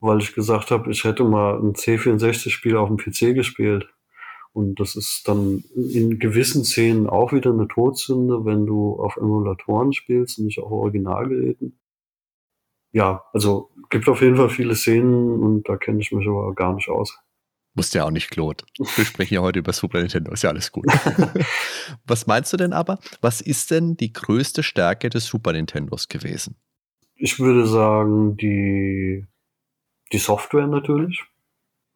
weil 0.00 0.18
ich 0.18 0.34
gesagt 0.34 0.70
habe, 0.70 0.90
ich 0.90 1.04
hätte 1.04 1.24
mal 1.24 1.58
ein 1.58 1.74
C64-Spiel 1.74 2.76
auf 2.76 2.88
dem 2.88 2.96
PC 2.96 3.34
gespielt. 3.34 3.88
Und 4.52 4.80
das 4.80 4.96
ist 4.96 5.28
dann 5.28 5.64
in 5.74 6.18
gewissen 6.18 6.64
Szenen 6.64 7.06
auch 7.08 7.32
wieder 7.32 7.50
eine 7.50 7.68
Todsünde, 7.68 8.46
wenn 8.46 8.64
du 8.64 8.94
auf 8.94 9.18
Emulatoren 9.18 9.92
spielst 9.92 10.38
und 10.38 10.46
nicht 10.46 10.58
auf 10.58 10.70
Originalgeräten. 10.70 11.78
Ja, 12.92 13.24
also 13.34 13.70
gibt 13.90 14.08
auf 14.08 14.22
jeden 14.22 14.36
Fall 14.36 14.48
viele 14.48 14.74
Szenen 14.74 15.42
und 15.42 15.68
da 15.68 15.76
kenne 15.76 16.00
ich 16.00 16.12
mich 16.12 16.26
aber 16.26 16.54
gar 16.54 16.74
nicht 16.74 16.88
aus. 16.88 17.18
Muss 17.76 17.92
ja 17.92 18.04
auch 18.04 18.10
nicht, 18.10 18.30
Claude. 18.30 18.64
Wir 18.78 19.04
sprechen 19.04 19.34
ja 19.34 19.42
heute 19.42 19.58
über 19.58 19.74
Super 19.74 19.98
Nintendo, 19.98 20.32
ist 20.32 20.42
ja 20.42 20.48
alles 20.48 20.72
gut. 20.72 20.86
Was 22.06 22.26
meinst 22.26 22.50
du 22.54 22.56
denn 22.56 22.72
aber? 22.72 22.98
Was 23.20 23.42
ist 23.42 23.70
denn 23.70 23.98
die 23.98 24.14
größte 24.14 24.62
Stärke 24.62 25.10
des 25.10 25.26
Super 25.26 25.52
Nintendos 25.52 26.08
gewesen? 26.08 26.56
Ich 27.16 27.38
würde 27.38 27.66
sagen, 27.66 28.38
die, 28.38 29.26
die 30.10 30.18
Software 30.18 30.66
natürlich. 30.66 31.22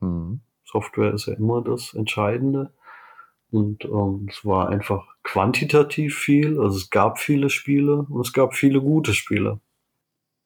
Mhm. 0.00 0.42
Software 0.64 1.14
ist 1.14 1.26
ja 1.26 1.32
immer 1.32 1.62
das 1.62 1.94
Entscheidende. 1.94 2.74
Und 3.50 3.86
ähm, 3.86 4.28
es 4.30 4.44
war 4.44 4.68
einfach 4.68 5.06
quantitativ 5.22 6.18
viel. 6.18 6.60
Also 6.60 6.76
es 6.76 6.90
gab 6.90 7.18
viele 7.18 7.48
Spiele 7.48 8.02
und 8.02 8.20
es 8.20 8.34
gab 8.34 8.54
viele 8.54 8.82
gute 8.82 9.14
Spiele. 9.14 9.60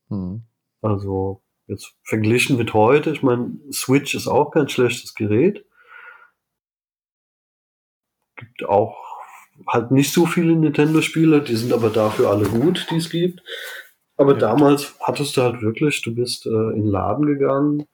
Mhm. 0.08 0.44
Also 0.80 1.43
jetzt 1.66 1.94
verglichen 2.02 2.56
mit 2.56 2.74
heute, 2.74 3.10
ich 3.10 3.22
meine, 3.22 3.58
Switch 3.72 4.14
ist 4.14 4.28
auch 4.28 4.50
kein 4.50 4.68
schlechtes 4.68 5.14
Gerät. 5.14 5.64
Gibt 8.36 8.64
auch 8.64 8.96
halt 9.66 9.90
nicht 9.90 10.12
so 10.12 10.26
viele 10.26 10.56
Nintendo-Spiele, 10.56 11.42
die 11.42 11.56
sind 11.56 11.72
aber 11.72 11.90
dafür 11.90 12.30
alle 12.30 12.48
gut, 12.48 12.86
die 12.90 12.96
es 12.96 13.10
gibt. 13.10 13.42
Aber 14.16 14.32
ja. 14.32 14.38
damals 14.38 14.94
hattest 15.00 15.36
du 15.36 15.42
halt 15.42 15.62
wirklich, 15.62 16.02
du 16.02 16.14
bist 16.14 16.46
äh, 16.46 16.50
in 16.50 16.82
den 16.82 16.86
Laden 16.86 17.26
gegangen, 17.26 17.86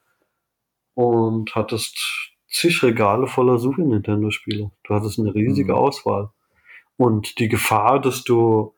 und 0.94 1.54
hattest 1.54 1.98
zig 2.48 2.82
Regale 2.82 3.26
voller 3.26 3.58
Super 3.58 3.82
Nintendo 3.82 4.30
Spiele. 4.30 4.70
Du 4.84 4.94
hattest 4.94 5.18
eine 5.18 5.34
riesige 5.34 5.72
mhm. 5.72 5.78
Auswahl. 5.78 6.30
Und 6.96 7.38
die 7.38 7.48
Gefahr, 7.48 8.00
dass 8.00 8.24
du, 8.24 8.74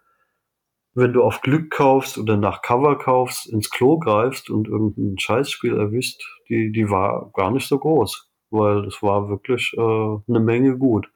wenn 0.95 1.13
du 1.13 1.23
auf 1.23 1.41
Glück 1.41 1.71
kaufst 1.71 2.19
oder 2.19 2.37
nach 2.37 2.63
Cover 2.63 2.99
kaufst, 2.99 3.47
ins 3.47 3.71
Klo 3.71 3.99
greifst 3.99 4.51
und 4.51 4.69
irgendein 4.69 5.19
Scheißspiel 5.19 5.77
erwischt, 5.77 6.23
die, 6.49 6.71
die 6.73 6.91
war 6.91 7.31
gar 7.35 7.51
nicht 7.51 7.67
so 7.67 7.79
groß. 7.79 8.29
Weil 8.51 8.85
es 8.87 9.03
war 9.03 9.29
wirklich 9.29 9.73
äh, 9.77 9.81
eine 9.81 10.41
Menge 10.41 10.77
gut, 10.77 11.09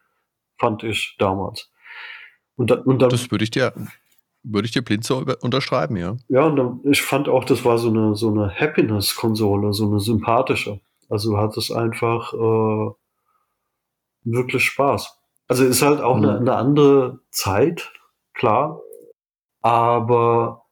fand 0.59 0.83
ich 0.85 1.17
damals. 1.19 1.71
Und, 2.57 2.71
da, 2.71 2.77
und 2.77 3.03
dann, 3.03 3.11
das 3.11 3.31
würde 3.31 3.45
ich 3.45 3.51
dir 3.51 3.75
würde 4.49 4.67
ich 4.67 4.73
dir 4.73 4.83
blind 4.83 5.05
so 5.05 5.25
unterschreiben, 5.41 5.97
ja. 5.97 6.17
Ja, 6.29 6.45
und 6.47 6.57
dann, 6.57 6.81
ich 6.85 7.03
fand 7.03 7.29
auch, 7.29 7.45
das 7.45 7.65
war 7.65 7.79
so 7.79 7.89
eine, 7.89 8.15
so 8.15 8.31
eine 8.31 8.49
Happiness-Konsole, 8.49 9.73
so 9.73 9.87
eine 9.87 9.99
sympathische. 10.01 10.81
Also 11.09 11.33
du 11.33 11.39
hattest 11.39 11.73
einfach 11.73 12.33
äh, 12.33 12.91
wirklich 14.23 14.65
Spaß. 14.65 15.19
Also 15.49 15.65
ist 15.65 15.83
halt 15.83 16.01
auch 16.01 16.17
mhm. 16.17 16.25
eine, 16.25 16.39
eine 16.39 16.55
andere 16.55 17.21
Zeit, 17.31 17.93
klar. 18.35 18.81
Aber 19.67 20.63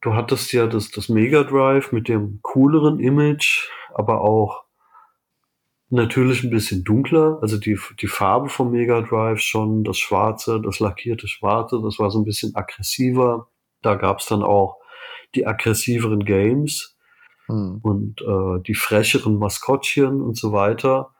du 0.00 0.14
hattest 0.14 0.52
ja 0.52 0.66
das, 0.66 0.90
das 0.90 1.08
Mega 1.08 1.44
Drive 1.44 1.92
mit 1.92 2.08
dem 2.08 2.40
cooleren 2.42 2.98
Image, 2.98 3.68
aber 3.94 4.22
auch 4.22 4.64
natürlich 5.90 6.42
ein 6.42 6.50
bisschen 6.50 6.82
dunkler. 6.82 7.38
Also 7.40 7.56
die, 7.56 7.78
die 8.00 8.08
Farbe 8.08 8.48
vom 8.48 8.72
Mega 8.72 9.00
Drive 9.02 9.38
schon, 9.38 9.84
das 9.84 9.98
Schwarze, 9.98 10.60
das 10.60 10.80
lackierte 10.80 11.28
Schwarze, 11.28 11.80
das 11.84 12.00
war 12.00 12.10
so 12.10 12.18
ein 12.18 12.24
bisschen 12.24 12.56
aggressiver. 12.56 13.46
Da 13.80 13.94
gab's 13.94 14.26
dann 14.26 14.42
auch 14.42 14.78
die 15.36 15.46
aggressiveren 15.46 16.24
Games 16.24 16.98
mhm. 17.46 17.78
und 17.80 18.22
äh, 18.22 18.60
die 18.66 18.74
frecheren 18.74 19.38
Maskottchen 19.38 20.20
und 20.20 20.36
so 20.36 20.50
weiter. 20.50 21.14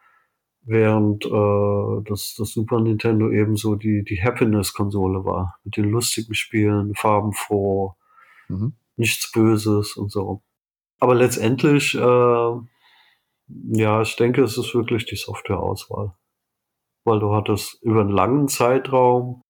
Während 0.62 1.24
äh, 1.24 2.02
das, 2.08 2.34
das 2.36 2.52
Super 2.52 2.80
Nintendo 2.80 3.30
eben 3.30 3.56
so 3.56 3.76
die, 3.76 4.04
die 4.04 4.22
Happiness-Konsole 4.22 5.24
war. 5.24 5.58
Mit 5.64 5.76
den 5.76 5.90
lustigen 5.90 6.34
Spielen, 6.34 6.94
farbenfroh, 6.94 7.94
mhm. 8.48 8.74
nichts 8.96 9.32
Böses 9.32 9.96
und 9.96 10.12
so. 10.12 10.42
Aber 10.98 11.14
letztendlich 11.14 11.94
äh, 11.94 12.52
ja, 13.72 14.02
ich 14.02 14.16
denke, 14.16 14.42
es 14.42 14.56
ist 14.56 14.74
wirklich 14.74 15.06
die 15.06 15.16
Softwareauswahl. 15.16 16.14
Weil 17.04 17.20
du 17.20 17.34
hattest 17.34 17.82
über 17.82 18.00
einen 18.00 18.10
langen 18.10 18.48
Zeitraum, 18.48 19.42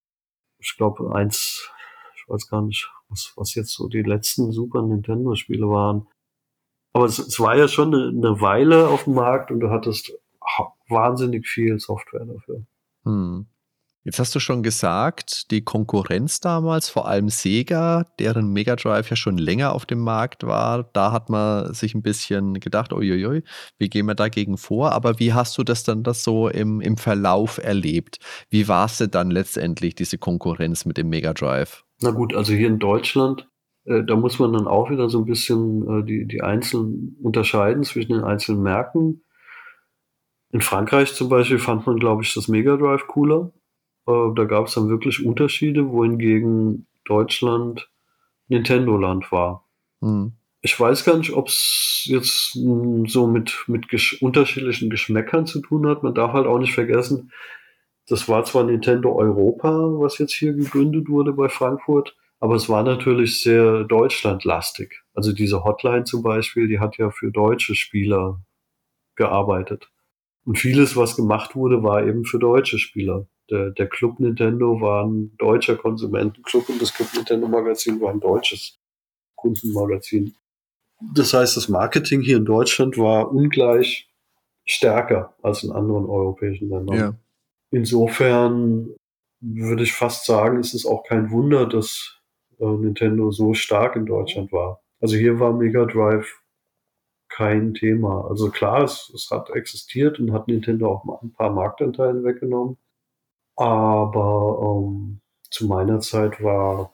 ich 0.58 0.76
glaube, 0.76 1.14
eins, 1.14 1.70
ich 2.16 2.28
weiß 2.28 2.48
gar 2.48 2.62
nicht, 2.62 2.90
was, 3.08 3.32
was 3.36 3.54
jetzt 3.54 3.74
so 3.74 3.88
die 3.88 4.02
letzten 4.02 4.52
Super 4.52 4.82
Nintendo-Spiele 4.82 5.68
waren. 5.68 6.06
Aber 6.92 7.04
es, 7.06 7.18
es, 7.18 7.38
war 7.40 7.56
ja 7.56 7.68
schon 7.68 7.94
eine, 7.94 8.08
eine, 8.08 8.40
Weile 8.40 8.88
auf 8.88 9.04
dem 9.04 9.14
Markt 9.14 9.50
und 9.50 9.60
du 9.60 9.70
hattest 9.70 10.12
wahnsinnig 10.88 11.46
viel 11.46 11.78
Software 11.78 12.24
dafür. 12.24 12.66
Hm. 13.04 13.46
Jetzt 14.02 14.18
hast 14.18 14.34
du 14.34 14.40
schon 14.40 14.62
gesagt, 14.62 15.50
die 15.50 15.62
Konkurrenz 15.62 16.40
damals, 16.40 16.88
vor 16.88 17.06
allem 17.06 17.28
Sega, 17.28 18.06
deren 18.18 18.50
Mega 18.50 18.74
Drive 18.74 19.10
ja 19.10 19.16
schon 19.16 19.36
länger 19.36 19.74
auf 19.74 19.84
dem 19.84 19.98
Markt 19.98 20.46
war, 20.46 20.84
da 20.94 21.12
hat 21.12 21.28
man 21.28 21.74
sich 21.74 21.94
ein 21.94 22.00
bisschen 22.00 22.60
gedacht, 22.60 22.94
uiuiui, 22.94 23.42
wie 23.76 23.88
gehen 23.90 24.06
wir 24.06 24.14
dagegen 24.14 24.56
vor? 24.56 24.92
Aber 24.92 25.18
wie 25.18 25.34
hast 25.34 25.58
du 25.58 25.64
das 25.64 25.84
dann 25.84 26.02
das 26.02 26.24
so 26.24 26.48
im, 26.48 26.80
im 26.80 26.96
Verlauf 26.96 27.58
erlebt? 27.58 28.20
Wie 28.48 28.68
war 28.68 28.86
es 28.86 28.96
denn 28.96 29.10
dann 29.10 29.30
letztendlich, 29.30 29.96
diese 29.96 30.16
Konkurrenz 30.16 30.86
mit 30.86 30.96
dem 30.96 31.10
Mega 31.10 31.34
Drive? 31.34 31.84
Na 32.00 32.10
gut, 32.10 32.34
also 32.34 32.54
hier 32.54 32.68
in 32.68 32.78
Deutschland, 32.78 33.50
äh, 33.84 34.02
da 34.02 34.16
muss 34.16 34.38
man 34.38 34.54
dann 34.54 34.66
auch 34.66 34.88
wieder 34.90 35.10
so 35.10 35.18
ein 35.18 35.26
bisschen 35.26 36.00
äh, 36.00 36.04
die, 36.06 36.26
die 36.26 36.40
einzelnen 36.40 37.18
unterscheiden 37.22 37.84
zwischen 37.84 38.14
den 38.14 38.24
einzelnen 38.24 38.62
Märkten. 38.62 39.22
In 40.52 40.60
Frankreich 40.60 41.14
zum 41.14 41.28
Beispiel 41.28 41.58
fand 41.58 41.86
man, 41.86 41.98
glaube 41.98 42.22
ich, 42.22 42.34
das 42.34 42.48
Mega 42.48 42.76
Drive 42.76 43.06
cooler 43.06 43.52
äh, 44.06 44.34
da 44.34 44.44
gab 44.44 44.66
es 44.66 44.74
dann 44.74 44.88
wirklich 44.88 45.24
Unterschiede, 45.24 45.90
wohingegen 45.90 46.86
Deutschland 47.04 47.90
Nintendo-Land 48.48 49.30
war. 49.32 49.68
Mhm. 50.00 50.32
Ich 50.62 50.78
weiß 50.78 51.04
gar 51.04 51.16
nicht, 51.16 51.32
ob 51.32 51.48
es 51.48 52.02
jetzt 52.04 52.52
so 52.52 53.26
mit, 53.26 53.64
mit 53.66 53.88
gesch 53.88 54.20
unterschiedlichen 54.20 54.90
Geschmäckern 54.90 55.46
zu 55.46 55.60
tun 55.60 55.86
hat. 55.86 56.02
Man 56.02 56.14
darf 56.14 56.32
halt 56.32 56.46
auch 56.46 56.58
nicht 56.58 56.74
vergessen, 56.74 57.32
das 58.06 58.28
war 58.28 58.44
zwar 58.44 58.64
Nintendo 58.64 59.14
Europa, 59.14 59.70
was 59.70 60.18
jetzt 60.18 60.34
hier 60.34 60.52
gegründet 60.52 61.08
wurde 61.08 61.32
bei 61.32 61.48
Frankfurt, 61.48 62.16
aber 62.40 62.56
es 62.56 62.68
war 62.68 62.82
natürlich 62.82 63.40
sehr 63.40 63.84
deutschlandlastig. 63.84 65.00
Also 65.14 65.32
diese 65.32 65.64
Hotline 65.64 66.04
zum 66.04 66.22
Beispiel, 66.22 66.66
die 66.66 66.80
hat 66.80 66.98
ja 66.98 67.10
für 67.10 67.30
deutsche 67.30 67.74
Spieler 67.74 68.42
gearbeitet. 69.14 69.90
Und 70.50 70.58
vieles, 70.58 70.96
was 70.96 71.14
gemacht 71.14 71.54
wurde, 71.54 71.84
war 71.84 72.04
eben 72.04 72.24
für 72.24 72.40
deutsche 72.40 72.78
Spieler 72.78 73.28
der, 73.50 73.70
der 73.70 73.88
Club 73.88 74.20
Nintendo 74.20 74.80
war 74.80 75.04
ein 75.04 75.36
deutscher 75.36 75.76
Konsumentenclub 75.76 76.68
und 76.68 76.80
das 76.80 76.94
Club 76.94 77.08
Nintendo 77.14 77.48
Magazin 77.48 78.00
war 78.00 78.10
ein 78.10 78.20
deutsches 78.20 78.78
Kundenmagazin. 79.36 80.34
Das 81.14 81.34
heißt, 81.34 81.56
das 81.56 81.68
Marketing 81.68 82.20
hier 82.20 82.36
in 82.36 82.44
Deutschland 82.44 82.98
war 82.98 83.32
ungleich 83.32 84.10
stärker 84.64 85.34
als 85.42 85.64
in 85.64 85.72
anderen 85.72 86.06
europäischen 86.06 86.68
Ländern. 86.68 86.96
Ja. 86.96 87.14
Insofern 87.70 88.90
würde 89.40 89.82
ich 89.82 89.92
fast 89.92 90.26
sagen, 90.26 90.58
es 90.58 90.74
ist 90.74 90.86
auch 90.86 91.04
kein 91.04 91.30
Wunder, 91.30 91.66
dass 91.66 92.18
äh, 92.58 92.66
Nintendo 92.66 93.30
so 93.30 93.54
stark 93.54 93.96
in 93.96 94.06
Deutschland 94.06 94.52
war. 94.52 94.82
Also 95.00 95.16
hier 95.16 95.40
war 95.40 95.54
Mega 95.54 95.86
Drive 95.86 96.39
kein 97.30 97.74
Thema. 97.74 98.26
Also 98.28 98.50
klar, 98.50 98.84
es, 98.84 99.10
es 99.14 99.30
hat 99.30 99.50
existiert 99.50 100.18
und 100.18 100.32
hat 100.32 100.48
Nintendo 100.48 100.92
auch 100.92 101.04
mal 101.04 101.18
ein 101.22 101.32
paar 101.32 101.50
Marktanteile 101.50 102.22
weggenommen. 102.24 102.76
Aber 103.56 104.60
ähm, 104.62 105.20
zu 105.50 105.66
meiner 105.66 106.00
Zeit 106.00 106.42
war, 106.42 106.92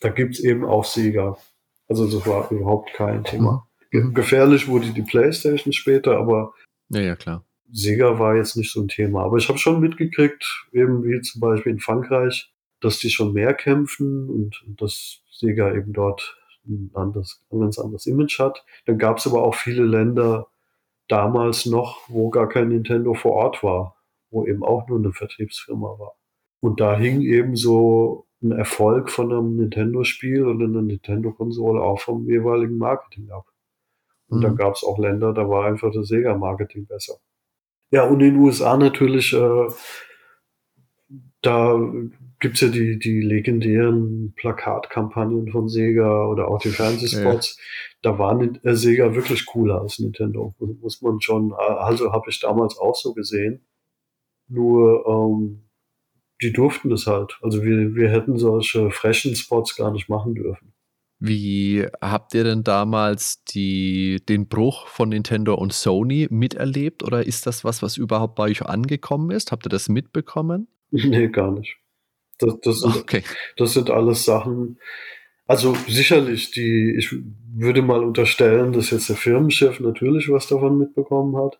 da 0.00 0.08
gibt's 0.08 0.40
eben 0.40 0.64
auch 0.64 0.84
Sieger. 0.84 1.38
Also 1.88 2.10
das 2.10 2.26
war 2.26 2.50
überhaupt 2.50 2.92
kein 2.94 3.24
Thema. 3.24 3.66
Mhm. 3.90 4.14
Gefährlich 4.14 4.68
wurde 4.68 4.92
die 4.92 5.02
Playstation 5.02 5.72
später, 5.72 6.18
aber 6.18 6.52
ja, 6.90 7.00
ja, 7.00 7.16
klar. 7.16 7.44
Sega 7.70 8.18
war 8.18 8.36
jetzt 8.36 8.56
nicht 8.56 8.72
so 8.72 8.80
ein 8.80 8.88
Thema. 8.88 9.24
Aber 9.24 9.36
ich 9.36 9.48
habe 9.48 9.58
schon 9.58 9.80
mitgekriegt, 9.80 10.66
eben 10.72 11.04
wie 11.04 11.20
zum 11.20 11.40
Beispiel 11.40 11.72
in 11.72 11.80
Frankreich, 11.80 12.50
dass 12.80 12.98
die 12.98 13.10
schon 13.10 13.32
mehr 13.32 13.54
kämpfen 13.54 14.28
und 14.30 14.62
dass 14.80 15.20
Sega 15.30 15.74
eben 15.74 15.92
dort 15.92 16.37
ein, 16.68 16.90
anderes, 16.94 17.44
ein 17.50 17.60
ganz 17.60 17.78
anderes 17.78 18.06
Image 18.06 18.38
hat. 18.38 18.64
Dann 18.86 18.98
gab 18.98 19.18
es 19.18 19.26
aber 19.26 19.42
auch 19.42 19.54
viele 19.54 19.84
Länder 19.84 20.48
damals 21.08 21.66
noch, 21.66 22.08
wo 22.08 22.30
gar 22.30 22.48
kein 22.48 22.68
Nintendo 22.68 23.14
vor 23.14 23.32
Ort 23.32 23.62
war, 23.62 23.96
wo 24.30 24.46
eben 24.46 24.62
auch 24.62 24.88
nur 24.88 24.98
eine 24.98 25.12
Vertriebsfirma 25.12 25.98
war. 25.98 26.14
Und 26.60 26.80
da 26.80 26.96
hing 26.96 27.22
eben 27.22 27.56
so 27.56 28.26
ein 28.42 28.52
Erfolg 28.52 29.10
von 29.10 29.32
einem 29.32 29.56
Nintendo-Spiel 29.56 30.46
oder 30.46 30.66
einer 30.66 30.82
Nintendo-Konsole 30.82 31.80
auch 31.80 32.00
vom 32.00 32.28
jeweiligen 32.28 32.78
Marketing 32.78 33.30
ab. 33.30 33.46
Und 34.28 34.38
mhm. 34.38 34.42
da 34.42 34.48
gab 34.50 34.74
es 34.74 34.84
auch 34.84 34.98
Länder, 34.98 35.32
da 35.32 35.48
war 35.48 35.64
einfach 35.64 35.92
das 35.92 36.08
Sega-Marketing 36.08 36.86
besser. 36.86 37.14
Ja, 37.90 38.04
und 38.04 38.20
in 38.20 38.34
den 38.34 38.36
USA 38.36 38.76
natürlich, 38.76 39.32
äh, 39.32 39.66
da 41.42 41.78
gibt's 42.40 42.60
ja 42.60 42.68
die, 42.68 42.98
die 42.98 43.20
legendären 43.20 44.32
Plakatkampagnen 44.36 45.50
von 45.50 45.68
Sega 45.68 46.26
oder 46.26 46.48
auch 46.48 46.60
die 46.60 46.70
Fernsehspots. 46.70 47.56
Ja. 47.56 48.12
Da 48.12 48.18
war 48.18 48.40
äh, 48.40 48.74
Sega 48.74 49.14
wirklich 49.14 49.46
cooler 49.46 49.80
als 49.80 49.98
Nintendo. 49.98 50.54
Muss 50.58 51.02
man 51.02 51.20
schon, 51.20 51.52
also 51.52 52.12
habe 52.12 52.30
ich 52.30 52.40
damals 52.40 52.78
auch 52.78 52.94
so 52.94 53.12
gesehen. 53.12 53.66
Nur 54.48 55.04
ähm, 55.06 55.68
die 56.40 56.52
durften 56.52 56.90
das 56.90 57.06
halt. 57.06 57.38
Also 57.42 57.62
wir, 57.64 57.94
wir 57.94 58.10
hätten 58.10 58.38
solche 58.38 58.90
frechen 58.90 59.34
Spots 59.34 59.76
gar 59.76 59.90
nicht 59.90 60.08
machen 60.08 60.34
dürfen. 60.34 60.72
Wie 61.20 61.84
habt 62.00 62.32
ihr 62.34 62.44
denn 62.44 62.62
damals 62.62 63.42
die, 63.42 64.22
den 64.28 64.46
Bruch 64.46 64.86
von 64.86 65.08
Nintendo 65.08 65.54
und 65.54 65.72
Sony 65.72 66.28
miterlebt 66.30 67.02
oder 67.02 67.26
ist 67.26 67.46
das 67.46 67.64
was, 67.64 67.82
was 67.82 67.96
überhaupt 67.96 68.36
bei 68.36 68.44
euch 68.44 68.64
angekommen 68.64 69.32
ist? 69.32 69.50
Habt 69.50 69.66
ihr 69.66 69.70
das 69.70 69.88
mitbekommen? 69.88 70.68
Nee, 71.10 71.28
gar 71.28 71.50
nicht. 71.50 71.76
Das, 72.38 72.60
das, 72.60 72.80
sind, 72.80 72.96
okay. 72.96 73.22
das 73.56 73.74
sind 73.74 73.90
alles 73.90 74.24
Sachen, 74.24 74.78
also 75.48 75.74
sicherlich, 75.88 76.50
die, 76.50 76.94
ich 76.98 77.10
würde 77.54 77.80
mal 77.80 78.04
unterstellen, 78.04 78.74
dass 78.74 78.90
jetzt 78.90 79.08
der 79.08 79.16
Firmenchef 79.16 79.80
natürlich 79.80 80.30
was 80.30 80.46
davon 80.46 80.76
mitbekommen 80.76 81.36
hat. 81.38 81.58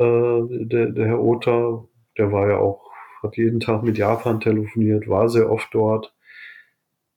Äh, 0.00 0.66
der, 0.66 0.86
der 0.90 1.06
Herr 1.06 1.20
Ota, 1.20 1.84
der 2.18 2.32
war 2.32 2.48
ja 2.48 2.58
auch, 2.58 2.90
hat 3.22 3.36
jeden 3.36 3.60
Tag 3.60 3.84
mit 3.84 3.98
Japan 3.98 4.40
telefoniert, 4.40 5.06
war 5.06 5.28
sehr 5.28 5.48
oft 5.48 5.68
dort. 5.72 6.12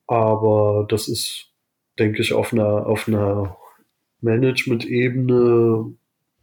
Aber 0.06 0.86
das 0.88 1.08
ist, 1.08 1.52
denke 1.98 2.22
ich, 2.22 2.34
auf 2.34 2.54
einer, 2.54 2.86
auf 2.86 3.08
einer 3.08 3.58
Management-Ebene 4.22 5.96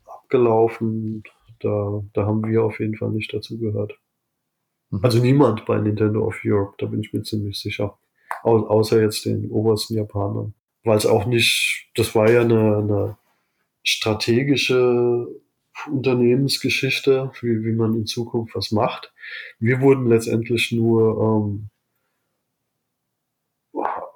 abgelaufen. 0.05 1.23
Da, 1.61 2.03
da 2.13 2.27
haben 2.27 2.45
wir 2.45 2.65
auf 2.65 2.81
jeden 2.81 2.97
Fall 2.97 3.11
nicht 3.11 3.33
dazu 3.33 3.57
gehört. 3.57 4.00
Mhm. 4.91 5.01
Also 5.03 5.19
niemand 5.19 5.67
bei 5.67 5.79
Nintendo 5.79 6.27
of 6.27 6.41
Europe, 6.45 6.75
da 6.79 6.87
bin 6.87 7.01
ich 7.01 7.13
mir 7.13 7.23
ziemlich 7.23 7.59
sicher. 7.61 7.99
Au 8.43 8.67
außer 8.67 9.01
jetzt 9.01 9.25
den 9.25 9.51
obersten 9.51 9.95
Japanern. 9.95 10.55
Weil 10.85 10.97
es 10.97 11.07
auch 11.07 11.27
nicht, 11.27 11.91
das 11.95 12.15
war 12.15 12.31
ja 12.31 12.43
eine, 12.43 12.79
eine 12.79 13.19
strategische 13.83 15.27
Unternehmensgeschichte, 15.91 17.33
wie, 17.41 17.65
wie 17.65 17.73
man 17.73 17.95
in 17.95 18.07
Zukunft 18.07 18.55
was 18.55 18.71
macht. 18.71 19.13
Wir 19.59 19.81
wurden 19.81 20.07
letztendlich 20.07 20.73
nur 20.73 21.45
ähm, 21.45 21.71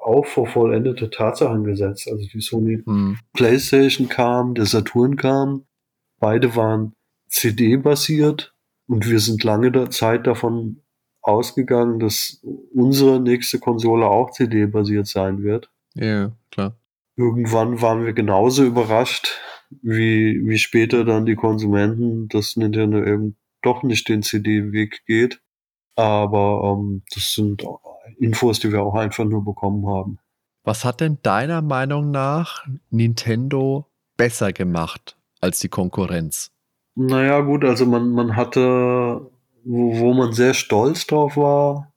auch 0.04 0.26
vor 0.26 0.46
vollendete 0.46 1.10
Tatsachen 1.10 1.64
gesetzt. 1.64 2.08
Also 2.10 2.26
die 2.26 2.40
Sony 2.40 2.82
mhm. 2.84 3.18
PlayStation 3.32 4.08
kam, 4.08 4.54
der 4.54 4.66
Saturn 4.66 5.16
kam, 5.16 5.64
beide 6.18 6.54
waren 6.56 6.94
CD-basiert 7.28 8.53
und 8.86 9.08
wir 9.08 9.20
sind 9.20 9.44
lange 9.44 9.72
der 9.72 9.90
Zeit 9.90 10.26
davon 10.26 10.80
ausgegangen, 11.22 11.98
dass 11.98 12.42
unsere 12.74 13.20
nächste 13.20 13.58
Konsole 13.58 14.06
auch 14.06 14.30
CD-basiert 14.30 15.06
sein 15.06 15.42
wird. 15.42 15.70
Ja, 15.94 16.32
klar. 16.50 16.76
Irgendwann 17.16 17.80
waren 17.80 18.04
wir 18.04 18.12
genauso 18.12 18.64
überrascht, 18.64 19.38
wie, 19.82 20.42
wie 20.44 20.58
später 20.58 21.04
dann 21.04 21.24
die 21.24 21.36
Konsumenten, 21.36 22.28
dass 22.28 22.56
Nintendo 22.56 23.02
eben 23.02 23.36
doch 23.62 23.82
nicht 23.82 24.08
den 24.08 24.22
CD-Weg 24.22 25.04
geht. 25.06 25.40
Aber 25.96 26.76
ähm, 26.76 27.02
das 27.14 27.34
sind 27.34 27.64
Infos, 28.18 28.58
die 28.60 28.72
wir 28.72 28.82
auch 28.82 28.94
einfach 28.94 29.24
nur 29.24 29.44
bekommen 29.44 29.86
haben. 29.86 30.18
Was 30.64 30.84
hat 30.84 31.00
denn 31.00 31.18
deiner 31.22 31.62
Meinung 31.62 32.10
nach 32.10 32.66
Nintendo 32.90 33.90
besser 34.16 34.52
gemacht 34.52 35.16
als 35.40 35.60
die 35.60 35.68
Konkurrenz? 35.68 36.53
Naja, 36.96 37.40
gut, 37.40 37.64
also 37.64 37.86
man, 37.86 38.10
man 38.10 38.36
hatte, 38.36 39.30
wo, 39.64 39.98
wo 39.98 40.14
man 40.14 40.32
sehr 40.32 40.54
stolz 40.54 41.06
drauf 41.06 41.36
war, 41.36 41.92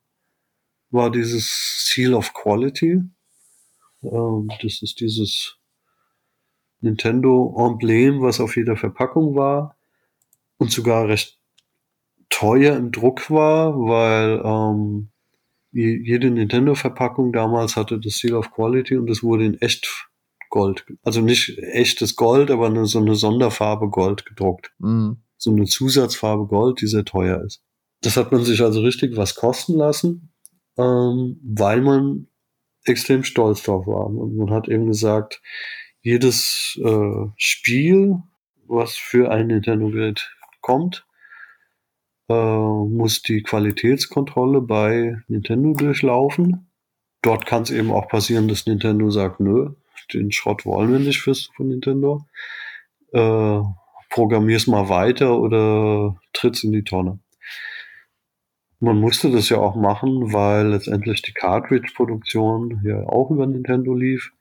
war 0.90 1.12
dieses 1.12 1.86
Seal 1.86 2.14
of 2.14 2.34
Quality. 2.34 3.04
Ähm, 4.04 4.50
das 4.62 4.82
ist 4.82 5.00
dieses 5.00 5.58
Nintendo-Emblem, 6.82 8.22
was 8.22 8.40
auf 8.40 8.56
jeder 8.56 8.76
Verpackung 8.76 9.36
war 9.36 9.78
und 10.58 10.72
sogar 10.72 11.08
recht 11.08 11.40
teuer 12.30 12.76
im 12.76 12.92
Druck 12.92 13.30
war, 13.30 13.74
weil 13.78 14.42
ähm, 14.44 15.10
jede 15.72 16.32
Nintendo-Verpackung 16.32 17.32
damals 17.32 17.76
hatte 17.76 18.00
das 18.00 18.16
Seal 18.16 18.34
of 18.34 18.52
Quality 18.52 18.98
und 18.98 19.10
es 19.10 19.22
wurde 19.22 19.46
in 19.46 19.62
echt 19.62 20.10
Gold, 20.50 20.86
also 21.04 21.22
nicht 21.22 21.58
echtes 21.60 22.16
Gold, 22.16 22.52
aber 22.52 22.68
eine, 22.68 22.86
so 22.86 23.00
eine 23.00 23.16
Sonderfarbe 23.16 23.90
Gold 23.90 24.26
gedruckt. 24.26 24.72
Mhm. 24.80 25.18
So 25.38 25.52
eine 25.52 25.66
Zusatzfarbe 25.66 26.48
Gold, 26.48 26.82
die 26.82 26.88
sehr 26.88 27.06
teuer 27.06 27.44
ist. 27.44 27.62
Das 28.02 28.18
hat 28.18 28.32
man 28.32 28.44
sich 28.44 28.62
also 28.62 28.82
richtig 28.82 29.18
was 29.18 29.36
kosten 29.36 29.76
lassen, 29.76 30.32
ähm, 30.78 31.40
weil 31.44 31.82
man 31.82 32.28
extrem 32.86 33.24
stolz 33.24 33.64
drauf 33.64 33.88
war. 33.88 34.08
Und 34.08 34.38
man 34.38 34.52
hat 34.52 34.68
eben 34.68 34.88
gesagt, 34.88 35.42
jedes 36.02 36.80
äh, 36.84 37.28
Spiel, 37.36 38.18
was 38.68 38.96
für 38.96 39.32
ein 39.32 39.48
Nintendo-Gerät 39.48 40.32
kommt, 40.62 41.06
äh, 42.30 42.34
muss 42.34 43.22
die 43.22 43.42
Qualitätskontrolle 43.42 44.62
bei 44.62 45.18
Nintendo 45.28 45.74
durchlaufen. 45.74 46.70
Dort 47.22 47.46
kann 47.46 47.64
es 47.64 47.72
eben 47.72 47.92
auch 47.92 48.08
passieren, 48.08 48.48
dass 48.48 48.66
Nintendo 48.66 49.10
sagt, 49.10 49.40
nö, 49.40 49.72
den 50.14 50.32
Schrott 50.32 50.66
wollen 50.66 50.92
wir 50.92 51.00
nicht 51.00 51.22
fürs 51.22 51.50
von 51.56 51.68
Nintendo. 51.70 52.26
Äh, 53.12 53.62
programmier's 54.10 54.68
mal 54.68 54.90
weiter 54.90 55.40
oder 55.40 56.20
tritt's 56.34 56.64
in 56.64 56.72
die 56.72 56.84
Tonne. 56.84 57.20
Man 58.80 59.00
musste 59.00 59.32
das 59.32 59.50
ja 59.50 59.58
auch 59.58 59.76
machen, 59.76 60.34
weil 60.34 60.68
letztendlich 60.68 61.24
die 61.24 61.34
Cartridge-Produktion 61.34 62.82
ja 62.84 63.02
auch 63.08 63.32
über 63.32 63.48
Nintendo 63.48 63.94
lief. 63.94 64.32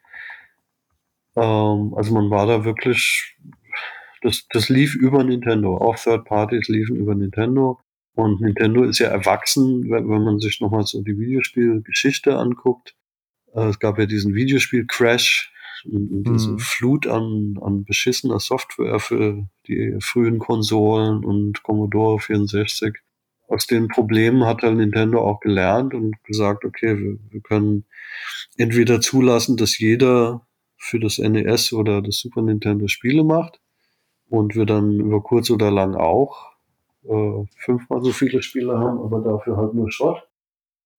Ähm, 1.37 1.95
also 1.97 2.13
man 2.13 2.31
war 2.31 2.47
da 2.47 2.65
wirklich 2.65 3.37
das, 4.23 4.47
das 4.51 4.69
lief 4.69 4.95
über 4.95 5.25
Nintendo. 5.25 5.79
Auch 5.79 5.97
Third 5.97 6.25
Parties 6.25 6.69
liefen 6.69 6.97
über 6.97 7.15
Nintendo. 7.15 7.81
Und 8.15 8.41
Nintendo 8.41 8.85
ist 8.85 8.99
ja 8.99 9.09
erwachsen, 9.09 9.91
wenn 9.91 10.07
man 10.07 10.39
sich 10.39 10.61
nochmal 10.61 10.85
so 10.85 11.03
die 11.03 11.19
Videospielgeschichte 11.19 12.37
anguckt. 12.37 12.95
Äh, 13.57 13.69
es 13.69 13.79
gab 13.79 13.99
ja 13.99 14.07
diesen 14.07 14.35
Videospiel 14.35 14.87
Crash 14.87 15.53
und, 15.85 16.11
und 16.13 16.25
diese 16.25 16.51
mhm. 16.53 16.59
Flut 16.59 17.07
an, 17.07 17.59
an 17.61 17.85
beschissener 17.85 18.39
Software 18.39 19.01
für 19.01 19.49
die 19.67 19.97
frühen 20.01 20.39
Konsolen 20.39 21.25
und 21.25 21.63
Commodore 21.63 22.21
64. 22.21 22.99
Aus 23.49 23.67
den 23.67 23.89
Problemen 23.89 24.45
hat 24.45 24.63
halt 24.63 24.77
Nintendo 24.77 25.23
auch 25.23 25.41
gelernt 25.41 25.95
und 25.95 26.23
gesagt, 26.25 26.65
okay, 26.65 26.99
wir, 26.99 27.19
wir 27.31 27.41
können 27.41 27.85
entweder 28.57 29.01
zulassen, 29.01 29.57
dass 29.57 29.79
jeder 29.79 30.47
für 30.77 30.99
das 30.99 31.19
NES 31.19 31.73
oder 31.73 32.03
das 32.03 32.19
Super 32.19 32.43
Nintendo 32.43 32.89
Spiele 32.89 33.25
macht 33.25 33.61
und 34.29 34.57
wir 34.57 34.67
dann 34.67 34.99
über 34.99 35.23
kurz 35.23 35.51
oder 35.51 35.71
lang 35.71 35.95
auch 35.95 36.53
äh, 37.05 37.45
fünfmal 37.57 38.03
so 38.03 38.11
viele 38.11 38.43
Spiele 38.43 38.79
haben, 38.79 38.99
aber 38.99 39.21
dafür 39.21 39.57
halt 39.57 39.75
nur 39.75 39.93
Schrott. 39.93 40.27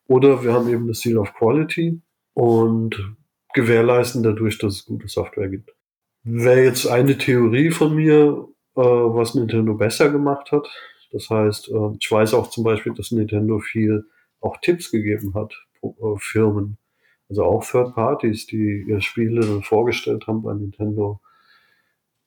Oder 0.07 0.41
wir 0.41 0.53
haben 0.53 0.69
eben 0.69 0.87
das 0.87 1.01
Seal 1.01 1.17
of 1.17 1.33
Quality 1.33 2.01
und 2.37 3.15
gewährleisten 3.55 4.21
dadurch, 4.21 4.59
dass 4.59 4.75
es 4.75 4.85
gute 4.85 5.07
Software 5.07 5.49
gibt. 5.49 5.73
Wäre 6.23 6.65
jetzt 6.65 6.85
eine 6.85 7.17
Theorie 7.17 7.71
von 7.71 7.95
mir, 7.95 8.47
äh, 8.75 8.79
was 8.79 9.33
Nintendo 9.33 9.73
besser 9.73 10.11
gemacht 10.11 10.51
hat. 10.51 10.67
Das 11.11 11.31
heißt, 11.31 11.69
äh, 11.69 11.95
ich 11.99 12.11
weiß 12.11 12.35
auch 12.35 12.51
zum 12.51 12.63
Beispiel, 12.63 12.93
dass 12.93 13.09
Nintendo 13.09 13.57
viel 13.57 14.05
auch 14.39 14.57
Tipps 14.57 14.91
gegeben 14.91 15.33
hat, 15.33 15.55
äh, 15.81 15.89
Firmen, 16.17 16.77
also 17.27 17.43
auch 17.43 17.65
Third 17.65 17.95
Parties, 17.95 18.45
die 18.45 18.85
ihre 18.87 19.01
Spiele 19.01 19.41
dann 19.41 19.63
vorgestellt 19.63 20.27
haben 20.27 20.43
bei 20.43 20.53
Nintendo 20.53 21.19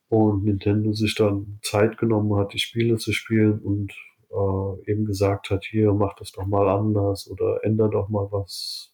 und 0.08 0.42
Nintendo 0.42 0.92
sich 0.92 1.14
dann 1.14 1.60
Zeit 1.62 1.98
genommen 1.98 2.34
hat, 2.34 2.52
die 2.52 2.58
Spiele 2.58 2.96
zu 2.96 3.12
spielen 3.12 3.60
und 3.60 3.92
äh, 4.32 4.90
eben 4.90 5.04
gesagt 5.04 5.50
hat, 5.50 5.64
hier 5.66 5.92
mach 5.92 6.16
das 6.16 6.32
doch 6.32 6.46
mal 6.46 6.68
anders 6.68 7.30
oder 7.30 7.62
ändere 7.62 7.90
doch 7.90 8.08
mal 8.08 8.26
was 8.32 8.90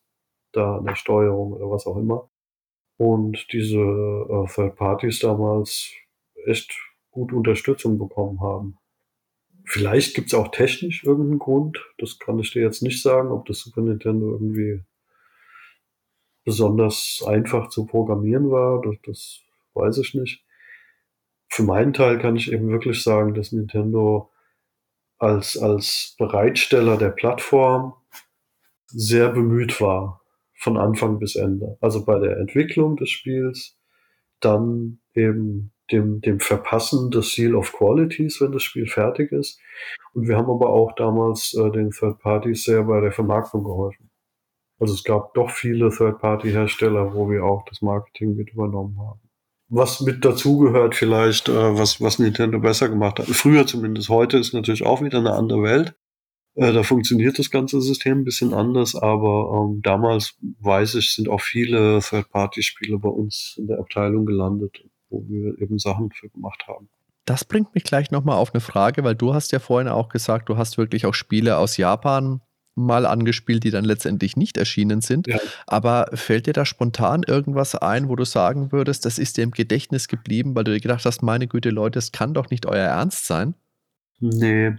da 0.56 0.78
an 0.78 0.86
der 0.86 0.96
Steuerung 0.96 1.52
oder 1.52 1.70
was 1.70 1.86
auch 1.86 1.96
immer. 1.96 2.28
und 2.98 3.52
diese 3.52 3.78
äh, 3.78 4.46
Third 4.52 4.76
Parties 4.76 5.18
damals 5.20 5.92
echt 6.46 6.74
gut 7.10 7.32
Unterstützung 7.32 7.98
bekommen 7.98 8.40
haben. 8.40 8.78
Vielleicht 9.64 10.14
gibt 10.14 10.28
es 10.28 10.34
auch 10.34 10.48
technisch 10.48 11.04
irgendeinen 11.04 11.38
Grund, 11.38 11.78
das 11.98 12.18
kann 12.18 12.38
ich 12.38 12.52
dir 12.52 12.62
jetzt 12.62 12.82
nicht 12.82 13.02
sagen, 13.02 13.32
ob 13.32 13.46
das 13.46 13.60
Super 13.60 13.82
Nintendo 13.82 14.32
irgendwie 14.32 14.82
besonders 16.44 17.24
einfach 17.26 17.68
zu 17.68 17.86
programmieren 17.86 18.50
war, 18.50 18.80
das, 18.80 18.94
das 19.04 19.40
weiß 19.74 19.98
ich 19.98 20.14
nicht. 20.14 20.44
Für 21.48 21.64
meinen 21.64 21.92
Teil 21.92 22.18
kann 22.18 22.36
ich 22.36 22.52
eben 22.52 22.68
wirklich 22.68 23.02
sagen, 23.02 23.34
dass 23.34 23.52
Nintendo 23.52 24.30
als, 25.18 25.56
als 25.56 26.14
Bereitsteller 26.18 26.96
der 26.96 27.10
Plattform 27.10 27.94
sehr 28.86 29.30
bemüht 29.30 29.80
war, 29.80 30.22
von 30.66 30.76
Anfang 30.78 31.20
bis 31.20 31.36
Ende. 31.36 31.78
Also 31.80 32.04
bei 32.04 32.18
der 32.18 32.38
Entwicklung 32.38 32.96
des 32.96 33.10
Spiels, 33.10 33.78
dann 34.40 34.98
eben 35.14 35.72
dem, 35.92 36.20
dem 36.22 36.40
Verpassen 36.40 37.12
des 37.12 37.34
Seal 37.34 37.54
of 37.54 37.72
Qualities, 37.72 38.40
wenn 38.40 38.50
das 38.50 38.64
Spiel 38.64 38.88
fertig 38.88 39.30
ist. 39.30 39.60
Und 40.12 40.26
wir 40.26 40.36
haben 40.36 40.50
aber 40.50 40.70
auch 40.70 40.92
damals 40.96 41.54
äh, 41.54 41.70
den 41.70 41.92
Third 41.92 42.18
Parties 42.18 42.64
sehr 42.64 42.82
bei 42.82 43.00
der 43.00 43.12
Vermarktung 43.12 43.62
geholfen. 43.62 44.10
Also 44.80 44.92
es 44.92 45.04
gab 45.04 45.34
doch 45.34 45.50
viele 45.50 45.90
Third-Party-Hersteller, 45.90 47.14
wo 47.14 47.30
wir 47.30 47.44
auch 47.44 47.64
das 47.64 47.80
Marketing 47.80 48.34
mit 48.34 48.50
übernommen 48.52 48.98
haben. 48.98 49.20
Was 49.68 50.00
mit 50.00 50.24
dazugehört 50.24 50.96
vielleicht, 50.96 51.48
äh, 51.48 51.78
was, 51.78 52.00
was 52.00 52.18
Nintendo 52.18 52.58
besser 52.58 52.88
gemacht 52.88 53.20
hat. 53.20 53.26
Früher 53.26 53.68
zumindest, 53.68 54.08
heute 54.08 54.36
ist 54.36 54.52
natürlich 54.52 54.84
auch 54.84 55.00
wieder 55.00 55.18
eine 55.18 55.32
andere 55.32 55.62
Welt. 55.62 55.94
Äh, 56.56 56.72
da 56.72 56.82
funktioniert 56.82 57.38
das 57.38 57.50
ganze 57.50 57.80
System 57.82 58.20
ein 58.20 58.24
bisschen 58.24 58.54
anders, 58.54 58.94
aber 58.94 59.68
ähm, 59.70 59.82
damals, 59.82 60.36
weiß 60.60 60.94
ich, 60.94 61.12
sind 61.12 61.28
auch 61.28 61.42
viele 61.42 62.00
Third-Party-Spiele 62.00 62.98
bei 62.98 63.10
uns 63.10 63.56
in 63.58 63.66
der 63.66 63.78
Abteilung 63.78 64.24
gelandet, 64.24 64.82
wo 65.10 65.22
wir 65.28 65.60
eben 65.60 65.78
Sachen 65.78 66.10
für 66.10 66.30
gemacht 66.30 66.64
haben. 66.66 66.88
Das 67.26 67.44
bringt 67.44 67.74
mich 67.74 67.84
gleich 67.84 68.10
nochmal 68.10 68.38
auf 68.38 68.54
eine 68.54 68.60
Frage, 68.60 69.04
weil 69.04 69.14
du 69.14 69.34
hast 69.34 69.52
ja 69.52 69.58
vorhin 69.58 69.88
auch 69.88 70.08
gesagt, 70.08 70.48
du 70.48 70.56
hast 70.56 70.78
wirklich 70.78 71.04
auch 71.04 71.14
Spiele 71.14 71.58
aus 71.58 71.76
Japan 71.76 72.40
mal 72.74 73.04
angespielt, 73.04 73.64
die 73.64 73.70
dann 73.70 73.84
letztendlich 73.84 74.36
nicht 74.36 74.56
erschienen 74.56 75.00
sind. 75.00 75.26
Ja. 75.26 75.38
Aber 75.66 76.08
fällt 76.14 76.46
dir 76.46 76.52
da 76.52 76.64
spontan 76.64 77.22
irgendwas 77.22 77.74
ein, 77.74 78.08
wo 78.08 78.16
du 78.16 78.24
sagen 78.24 78.70
würdest, 78.70 79.04
das 79.04 79.18
ist 79.18 79.36
dir 79.36 79.44
im 79.44 79.50
Gedächtnis 79.50 80.08
geblieben, 80.08 80.54
weil 80.54 80.64
du 80.64 80.72
dir 80.72 80.80
gedacht 80.80 81.04
hast, 81.04 81.22
meine 81.22 81.48
Güte, 81.48 81.70
Leute, 81.70 81.98
das 81.98 82.12
kann 82.12 82.34
doch 82.34 82.50
nicht 82.50 82.66
euer 82.66 82.86
Ernst 82.86 83.26
sein? 83.26 83.54
Nee, 84.20 84.76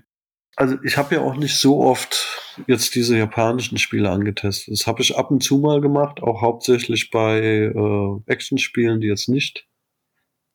also 0.58 0.76
ich 0.84 0.97
habe 0.97 1.16
ja 1.16 1.22
auch 1.22 1.36
nicht 1.36 1.55
so 1.60 1.82
oft 1.84 2.41
jetzt 2.66 2.95
diese 2.95 3.16
japanischen 3.16 3.78
Spiele 3.78 4.10
angetestet. 4.10 4.74
Das 4.74 4.88
habe 4.88 5.03
ich 5.03 5.16
ab 5.16 5.30
und 5.30 5.43
zu 5.43 5.60
mal 5.60 5.82
gemacht, 5.82 6.22
auch 6.24 6.41
hauptsächlich 6.41 7.12
bei 7.12 7.39
äh, 7.39 8.20
Actionspielen, 8.26 8.99
die 8.99 9.08
jetzt 9.08 9.30
nicht 9.30 9.68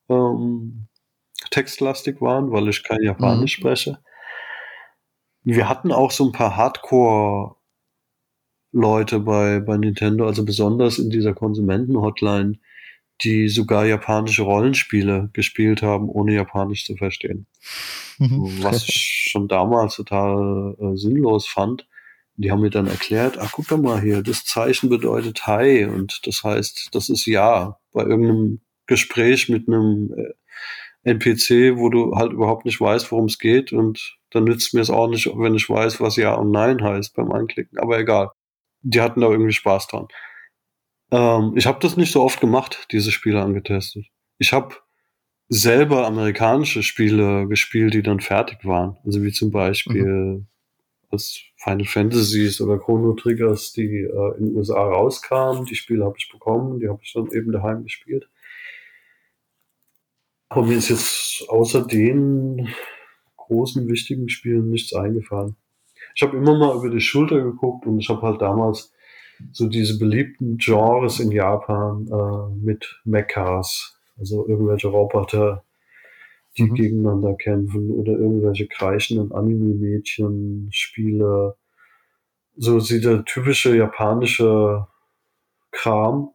ähm, 0.08 0.88
textlastig 1.50 2.20
waren, 2.20 2.50
weil 2.50 2.68
ich 2.68 2.82
kein 2.82 3.02
Japanisch 3.02 3.58
mhm. 3.58 3.60
spreche. 3.60 3.98
Wir 5.44 5.68
hatten 5.68 5.92
auch 5.92 6.10
so 6.10 6.26
ein 6.26 6.32
paar 6.32 6.56
Hardcore 6.56 7.54
Leute 8.72 9.20
bei, 9.20 9.60
bei 9.60 9.76
Nintendo, 9.76 10.26
also 10.26 10.44
besonders 10.44 10.98
in 10.98 11.10
dieser 11.10 11.32
Konsumenten-Hotline, 11.32 12.58
die 13.20 13.48
sogar 13.48 13.86
japanische 13.86 14.42
Rollenspiele 14.42 15.30
gespielt 15.32 15.82
haben, 15.82 16.08
ohne 16.08 16.34
Japanisch 16.34 16.84
zu 16.84 16.96
verstehen. 16.96 17.46
Mhm. 18.18 18.62
Was 18.62 18.88
ich 18.88 19.28
schon 19.30 19.48
damals 19.48 19.96
total 19.96 20.74
äh, 20.80 20.96
sinnlos 20.96 21.46
fand. 21.46 21.86
Die 22.36 22.50
haben 22.50 22.62
mir 22.62 22.70
dann 22.70 22.86
erklärt, 22.86 23.38
ach 23.38 23.52
guck 23.52 23.68
doch 23.68 23.78
mal 23.78 24.00
hier, 24.00 24.22
das 24.22 24.44
Zeichen 24.44 24.88
bedeutet 24.88 25.46
Hi 25.46 25.84
und 25.84 26.26
das 26.26 26.42
heißt, 26.42 26.88
das 26.92 27.08
ist 27.08 27.26
Ja. 27.26 27.78
Bei 27.92 28.02
irgendeinem 28.04 28.62
Gespräch 28.86 29.50
mit 29.50 29.68
einem 29.68 30.14
äh, 30.16 31.10
NPC, 31.10 31.76
wo 31.76 31.90
du 31.90 32.16
halt 32.16 32.32
überhaupt 32.32 32.64
nicht 32.64 32.80
weißt, 32.80 33.12
worum 33.12 33.26
es 33.26 33.38
geht 33.38 33.72
und 33.72 34.16
dann 34.30 34.44
nützt 34.44 34.72
mir 34.72 34.80
es 34.80 34.90
auch 34.90 35.08
nicht, 35.08 35.26
wenn 35.26 35.54
ich 35.54 35.68
weiß, 35.68 36.00
was 36.00 36.16
Ja 36.16 36.34
und 36.34 36.50
Nein 36.50 36.82
heißt 36.82 37.14
beim 37.14 37.32
Anklicken. 37.32 37.78
Aber 37.78 37.98
egal. 37.98 38.30
Die 38.80 39.00
hatten 39.00 39.20
da 39.20 39.28
irgendwie 39.30 39.52
Spaß 39.52 39.86
dran. 39.88 40.08
Ähm, 41.12 41.52
ich 41.56 41.66
habe 41.66 41.78
das 41.80 41.96
nicht 41.96 42.10
so 42.10 42.22
oft 42.22 42.40
gemacht, 42.40 42.88
diese 42.90 43.12
Spiele 43.12 43.42
angetestet. 43.42 44.06
Ich 44.38 44.52
habe 44.52 44.74
selber 45.48 46.06
amerikanische 46.06 46.82
Spiele 46.82 47.46
gespielt, 47.46 47.92
die 47.92 48.02
dann 48.02 48.20
fertig 48.20 48.64
waren. 48.64 48.96
Also 49.04 49.22
wie 49.22 49.30
zum 49.30 49.50
Beispiel 49.50 50.04
mhm. 50.04 50.46
als 51.10 51.42
Final 51.56 51.84
Fantasies 51.84 52.60
oder 52.62 52.78
Chrono 52.78 53.12
Triggers, 53.12 53.72
die 53.72 53.98
äh, 53.98 54.38
in 54.38 54.46
den 54.46 54.56
USA 54.56 54.82
rauskamen. 54.82 55.66
Die 55.66 55.74
Spiele 55.74 56.04
habe 56.04 56.16
ich 56.18 56.30
bekommen, 56.32 56.80
die 56.80 56.88
habe 56.88 57.00
ich 57.02 57.12
dann 57.12 57.30
eben 57.30 57.52
daheim 57.52 57.82
gespielt. 57.82 58.28
Aber 60.48 60.64
mir 60.64 60.78
ist 60.78 60.88
jetzt 60.88 61.48
außer 61.48 61.86
den 61.86 62.68
großen, 63.36 63.86
wichtigen 63.88 64.30
Spielen 64.30 64.70
nichts 64.70 64.94
eingefallen. 64.94 65.56
Ich 66.14 66.22
habe 66.22 66.36
immer 66.36 66.56
mal 66.56 66.76
über 66.76 66.88
die 66.88 67.00
Schulter 67.00 67.40
geguckt 67.42 67.86
und 67.86 67.98
ich 67.98 68.08
habe 68.08 68.22
halt 68.22 68.40
damals 68.40 68.92
so 69.52 69.68
diese 69.68 69.98
beliebten 69.98 70.58
Genres 70.58 71.20
in 71.20 71.30
Japan 71.30 72.06
äh, 72.06 72.64
mit 72.64 73.00
Mechas, 73.04 73.98
also 74.18 74.46
irgendwelche 74.46 74.88
Roboter, 74.88 75.64
die 76.56 76.64
mhm. 76.64 76.74
gegeneinander 76.74 77.34
kämpfen 77.34 77.90
oder 77.90 78.12
irgendwelche 78.12 78.66
kreischenden 78.66 79.32
Anime-Mädchen, 79.32 80.68
Spiele. 80.70 81.56
So 82.56 82.78
sieht 82.80 83.04
der 83.04 83.24
typische 83.24 83.76
japanische 83.76 84.86
Kram. 85.70 86.30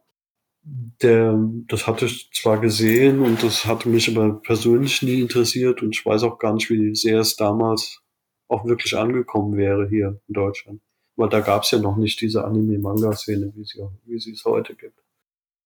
Der, 1.02 1.38
das 1.68 1.86
hatte 1.86 2.06
ich 2.06 2.30
zwar 2.32 2.60
gesehen 2.60 3.20
und 3.20 3.42
das 3.42 3.64
hatte 3.64 3.88
mich 3.88 4.14
aber 4.14 4.40
persönlich 4.42 5.00
nie 5.02 5.22
interessiert 5.22 5.80
und 5.82 5.94
ich 5.94 6.04
weiß 6.04 6.24
auch 6.24 6.38
gar 6.38 6.52
nicht, 6.52 6.68
wie 6.68 6.94
sehr 6.94 7.20
es 7.20 7.36
damals 7.36 8.02
auch 8.48 8.66
wirklich 8.66 8.96
angekommen 8.96 9.56
wäre 9.56 9.88
hier 9.88 10.20
in 10.26 10.34
Deutschland. 10.34 10.80
Weil 11.18 11.28
da 11.28 11.40
gab 11.40 11.64
es 11.64 11.72
ja 11.72 11.80
noch 11.80 11.96
nicht 11.96 12.20
diese 12.20 12.44
Anime-Manga-Szene, 12.44 13.52
wie 13.56 13.64
sie, 13.64 13.82
wie 14.04 14.20
sie 14.20 14.30
es 14.30 14.44
heute 14.44 14.76
gibt. 14.76 15.02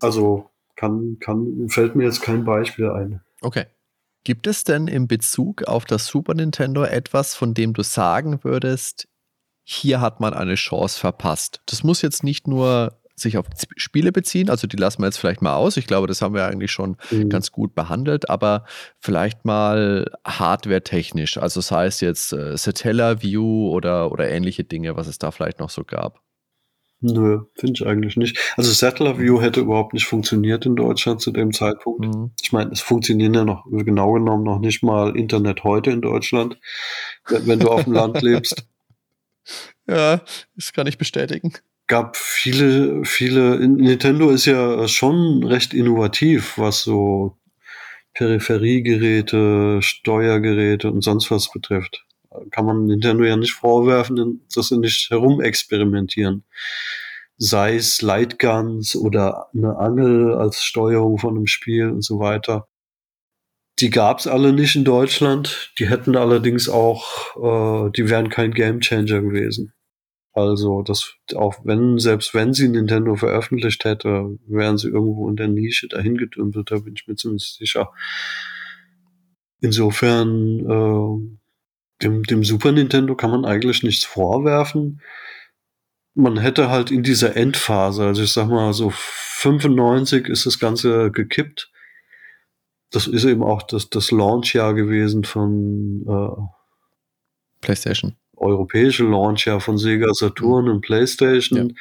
Also 0.00 0.50
kann, 0.76 1.18
kann, 1.20 1.68
fällt 1.68 1.94
mir 1.94 2.04
jetzt 2.04 2.22
kein 2.22 2.44
Beispiel 2.46 2.88
ein. 2.88 3.20
Okay. 3.42 3.66
Gibt 4.24 4.46
es 4.46 4.64
denn 4.64 4.88
in 4.88 5.08
Bezug 5.08 5.64
auf 5.64 5.84
das 5.84 6.06
Super 6.06 6.32
Nintendo 6.32 6.84
etwas, 6.84 7.34
von 7.34 7.52
dem 7.52 7.74
du 7.74 7.82
sagen 7.82 8.42
würdest, 8.44 9.08
hier 9.62 10.00
hat 10.00 10.20
man 10.20 10.32
eine 10.32 10.54
Chance 10.54 10.98
verpasst? 10.98 11.60
Das 11.66 11.84
muss 11.84 12.00
jetzt 12.00 12.24
nicht 12.24 12.48
nur 12.48 13.01
sich 13.22 13.38
auf 13.38 13.46
Spiele 13.76 14.12
beziehen. 14.12 14.50
Also 14.50 14.66
die 14.66 14.76
lassen 14.76 15.02
wir 15.02 15.06
jetzt 15.06 15.18
vielleicht 15.18 15.42
mal 15.42 15.54
aus. 15.54 15.76
Ich 15.76 15.86
glaube, 15.86 16.06
das 16.06 16.22
haben 16.22 16.34
wir 16.34 16.44
eigentlich 16.44 16.72
schon 16.72 16.96
mhm. 17.10 17.28
ganz 17.28 17.52
gut 17.52 17.74
behandelt, 17.74 18.28
aber 18.28 18.64
vielleicht 18.98 19.44
mal 19.44 20.10
hardware-technisch. 20.26 21.38
Also 21.38 21.60
sei 21.60 21.86
es 21.86 22.00
jetzt 22.00 22.32
äh, 22.32 22.56
Satella 22.56 23.22
View 23.22 23.68
oder, 23.70 24.12
oder 24.12 24.28
ähnliche 24.28 24.64
Dinge, 24.64 24.96
was 24.96 25.06
es 25.06 25.18
da 25.18 25.30
vielleicht 25.30 25.58
noch 25.60 25.70
so 25.70 25.84
gab. 25.84 26.20
Nö, 27.04 27.40
finde 27.54 27.74
ich 27.74 27.86
eigentlich 27.86 28.16
nicht. 28.16 28.38
Also 28.56 28.70
Settler 28.70 29.18
View 29.18 29.40
hätte 29.40 29.60
überhaupt 29.60 29.92
nicht 29.92 30.06
funktioniert 30.06 30.64
in 30.66 30.76
Deutschland 30.76 31.20
zu 31.20 31.32
dem 31.32 31.52
Zeitpunkt. 31.52 32.06
Mhm. 32.06 32.30
Ich 32.40 32.52
meine, 32.52 32.70
es 32.70 32.80
funktioniert 32.80 33.34
ja 33.34 33.44
noch, 33.44 33.64
genau 33.68 34.12
genommen, 34.12 34.44
noch 34.44 34.60
nicht 34.60 34.84
mal 34.84 35.16
Internet 35.16 35.64
heute 35.64 35.90
in 35.90 36.00
Deutschland, 36.00 36.58
wenn, 37.28 37.46
wenn 37.48 37.58
du 37.58 37.70
auf 37.70 37.84
dem 37.84 37.92
Land 37.92 38.22
lebst. 38.22 38.66
Ja, 39.88 40.20
das 40.54 40.72
kann 40.72 40.86
ich 40.86 40.98
bestätigen 40.98 41.52
gab 41.92 42.16
viele, 42.16 43.04
viele, 43.04 43.58
Nintendo 43.68 44.30
ist 44.30 44.46
ja 44.46 44.88
schon 44.88 45.44
recht 45.44 45.74
innovativ, 45.74 46.56
was 46.56 46.84
so 46.84 47.36
Peripheriegeräte, 48.14 49.82
Steuergeräte 49.82 50.90
und 50.90 51.04
sonst 51.04 51.30
was 51.30 51.52
betrifft. 51.52 52.06
Kann 52.50 52.64
man 52.64 52.86
Nintendo 52.86 53.24
ja 53.24 53.36
nicht 53.36 53.52
vorwerfen, 53.52 54.40
dass 54.54 54.68
sie 54.68 54.78
nicht 54.78 55.10
herumexperimentieren. 55.10 56.44
Sei 57.36 57.76
es 57.76 58.00
Lightguns 58.00 58.96
oder 58.96 59.48
eine 59.54 59.76
Angel 59.76 60.34
als 60.34 60.64
Steuerung 60.64 61.18
von 61.18 61.36
einem 61.36 61.46
Spiel 61.46 61.90
und 61.90 62.02
so 62.02 62.18
weiter. 62.18 62.68
Die 63.80 63.90
gab 63.90 64.18
es 64.18 64.26
alle 64.26 64.54
nicht 64.54 64.76
in 64.76 64.84
Deutschland. 64.84 65.74
Die 65.78 65.90
hätten 65.90 66.16
allerdings 66.16 66.70
auch, 66.70 67.36
äh, 67.36 67.90
die 67.90 68.08
wären 68.08 68.30
kein 68.30 68.54
Gamechanger 68.54 69.20
gewesen. 69.20 69.74
Also, 70.34 70.82
das, 70.82 71.14
auch 71.34 71.56
wenn, 71.64 71.98
selbst 71.98 72.32
wenn 72.34 72.54
sie 72.54 72.68
Nintendo 72.68 73.16
veröffentlicht 73.16 73.84
hätte, 73.84 74.38
wären 74.46 74.78
sie 74.78 74.88
irgendwo 74.88 75.28
in 75.28 75.36
der 75.36 75.48
Nische 75.48 75.88
dahin 75.88 76.16
da 76.16 76.78
bin 76.78 76.94
ich 76.94 77.06
mir 77.06 77.16
ziemlich 77.16 77.54
sicher. 77.58 77.92
Insofern, 79.60 80.60
äh, 80.60 81.38
dem, 82.02 82.22
dem 82.24 82.44
Super 82.44 82.72
Nintendo 82.72 83.14
kann 83.14 83.30
man 83.30 83.44
eigentlich 83.44 83.82
nichts 83.82 84.04
vorwerfen. 84.04 85.00
Man 86.14 86.38
hätte 86.38 86.68
halt 86.68 86.90
in 86.90 87.02
dieser 87.02 87.36
Endphase, 87.36 88.04
also 88.04 88.22
ich 88.22 88.32
sag 88.32 88.48
mal 88.48 88.72
so 88.72 88.90
95 88.90 90.28
ist 90.28 90.46
das 90.46 90.58
Ganze 90.58 91.10
gekippt. 91.10 91.70
Das 92.90 93.06
ist 93.06 93.24
eben 93.24 93.42
auch 93.42 93.62
das, 93.62 93.88
das 93.88 94.10
Launchjahr 94.10 94.74
gewesen 94.74 95.24
von 95.24 96.04
äh, 96.06 96.42
PlayStation 97.60 98.16
europäische 98.42 99.04
Launch 99.04 99.46
ja 99.46 99.60
von 99.60 99.78
Sega 99.78 100.12
Saturn 100.12 100.68
und 100.68 100.80
PlayStation. 100.82 101.68
Ja. 101.68 101.74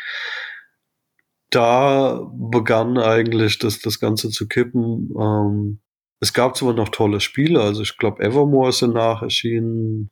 da 1.49 2.31
begann 2.33 2.97
eigentlich 2.97 3.59
das, 3.59 3.79
das 3.79 3.99
Ganze 3.99 4.29
zu 4.29 4.47
kippen. 4.47 5.13
Ähm, 5.19 5.79
es 6.21 6.33
gab 6.33 6.55
zwar 6.55 6.73
noch 6.73 6.89
tolle 6.89 7.19
Spiele, 7.19 7.61
also 7.61 7.81
ich 7.81 7.97
glaube 7.97 8.23
Evermore 8.23 8.69
ist 8.69 8.81
danach 8.81 9.21
erschienen. 9.21 10.11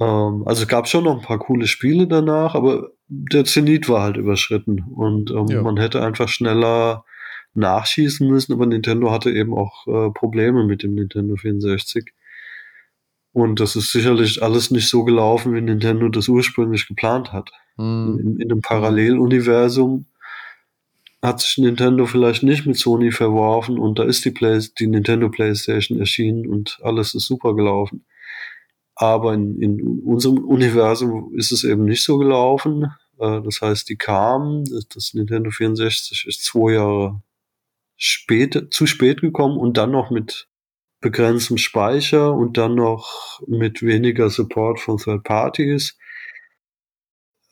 Ähm, 0.00 0.42
also 0.46 0.62
es 0.62 0.68
gab 0.68 0.88
schon 0.88 1.04
noch 1.04 1.16
ein 1.16 1.24
paar 1.24 1.38
coole 1.38 1.66
Spiele 1.66 2.08
danach, 2.08 2.54
aber 2.54 2.90
der 3.06 3.44
Zenit 3.44 3.88
war 3.88 4.02
halt 4.02 4.16
überschritten 4.16 4.82
und 4.94 5.30
ähm, 5.30 5.46
ja. 5.48 5.62
man 5.62 5.76
hätte 5.76 6.02
einfach 6.02 6.28
schneller 6.28 7.04
nachschießen 7.54 8.26
müssen, 8.28 8.52
aber 8.52 8.66
Nintendo 8.66 9.10
hatte 9.10 9.30
eben 9.30 9.54
auch 9.54 9.86
äh, 9.86 10.10
Probleme 10.10 10.64
mit 10.64 10.82
dem 10.82 10.94
Nintendo 10.94 11.36
64. 11.36 12.12
Und 13.34 13.58
das 13.58 13.74
ist 13.74 13.90
sicherlich 13.90 14.44
alles 14.44 14.70
nicht 14.70 14.88
so 14.88 15.02
gelaufen, 15.02 15.54
wie 15.54 15.60
Nintendo 15.60 16.08
das 16.08 16.28
ursprünglich 16.28 16.86
geplant 16.86 17.32
hat. 17.32 17.50
Mhm. 17.76 18.20
In, 18.20 18.40
in 18.40 18.52
einem 18.52 18.60
Paralleluniversum 18.60 20.06
hat 21.20 21.40
sich 21.40 21.58
Nintendo 21.58 22.06
vielleicht 22.06 22.44
nicht 22.44 22.64
mit 22.64 22.76
Sony 22.76 23.10
verworfen 23.10 23.76
und 23.76 23.98
da 23.98 24.04
ist 24.04 24.24
die, 24.24 24.30
Play 24.30 24.60
die 24.78 24.86
Nintendo 24.86 25.30
PlayStation 25.30 25.98
erschienen 25.98 26.46
und 26.46 26.78
alles 26.84 27.16
ist 27.16 27.26
super 27.26 27.56
gelaufen. 27.56 28.04
Aber 28.94 29.34
in, 29.34 29.60
in 29.60 30.00
unserem 30.04 30.38
Universum 30.38 31.34
ist 31.34 31.50
es 31.50 31.64
eben 31.64 31.86
nicht 31.86 32.04
so 32.04 32.18
gelaufen. 32.18 32.92
Äh, 33.18 33.42
das 33.42 33.60
heißt, 33.60 33.88
die 33.88 33.96
kam, 33.96 34.62
das 34.94 35.12
Nintendo 35.12 35.50
64 35.50 36.26
ist 36.28 36.44
zwei 36.44 36.74
Jahre 36.74 37.20
spät, 37.96 38.68
zu 38.70 38.86
spät 38.86 39.22
gekommen 39.22 39.58
und 39.58 39.76
dann 39.76 39.90
noch 39.90 40.12
mit 40.12 40.46
begrenztem 41.04 41.58
Speicher 41.58 42.32
und 42.32 42.56
dann 42.56 42.74
noch 42.74 43.42
mit 43.46 43.82
weniger 43.82 44.30
Support 44.30 44.80
von 44.80 44.96
Third 44.96 45.22
Parties. 45.22 45.98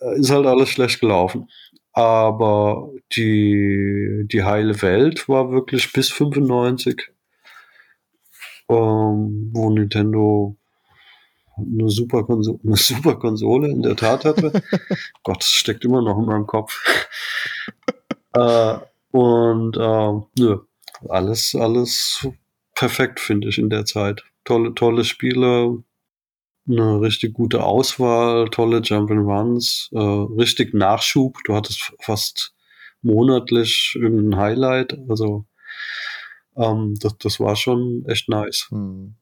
Äh, 0.01 0.19
ist 0.19 0.31
halt 0.31 0.47
alles 0.47 0.71
schlecht 0.71 1.01
gelaufen. 1.01 1.51
Aber 1.93 2.91
die, 3.15 4.25
die 4.25 4.43
heile 4.43 4.81
Welt 4.81 5.29
war 5.29 5.53
wirklich 5.53 5.93
bis 5.93 6.09
95, 6.09 7.13
ähm, 8.71 9.51
wo 9.53 9.69
Nintendo 9.69 10.57
eine 11.59 11.91
super, 11.91 12.25
Konsole, 12.25 12.59
eine 12.65 12.77
super 12.77 13.17
Konsole 13.17 13.69
in 13.69 13.83
der 13.83 13.97
Tat 13.97 14.25
hatte. 14.25 14.63
Gott, 15.23 15.41
das 15.41 15.51
steckt 15.51 15.85
immer 15.85 16.01
noch 16.01 16.19
in 16.19 16.25
meinem 16.25 16.47
Kopf. 16.47 16.83
äh, 18.33 18.79
und 19.11 19.77
äh, 19.77 20.41
nö, 20.41 20.61
alles, 21.11 21.55
alles 21.55 22.27
perfekt, 22.83 23.21
finde 23.21 23.49
ich, 23.49 23.59
in 23.59 23.71
der 23.71 23.85
Zeit. 23.85 24.25
Tolle, 24.45 24.75
tolle 24.75 25.05
Spiele, 25.05 25.85
eine 26.69 27.01
richtig 27.01 27.33
gute 27.33 27.63
Auswahl, 27.63 28.49
tolle 28.49 28.79
Jump'n'Runs, 28.79 29.93
äh, 29.93 30.37
richtig 30.37 30.75
Nachschub. 30.75 31.39
Du 31.45 31.55
hattest 31.55 31.93
fast 32.01 32.55
monatlich 33.01 33.95
irgendein 33.95 34.41
Highlight. 34.41 34.99
Also 35.09 35.45
ähm, 36.57 36.97
das, 36.99 37.17
das 37.19 37.39
war 37.39 37.55
schon 37.55 38.05
echt 38.09 38.29
nice. 38.29 38.67
Hm. 38.71 39.15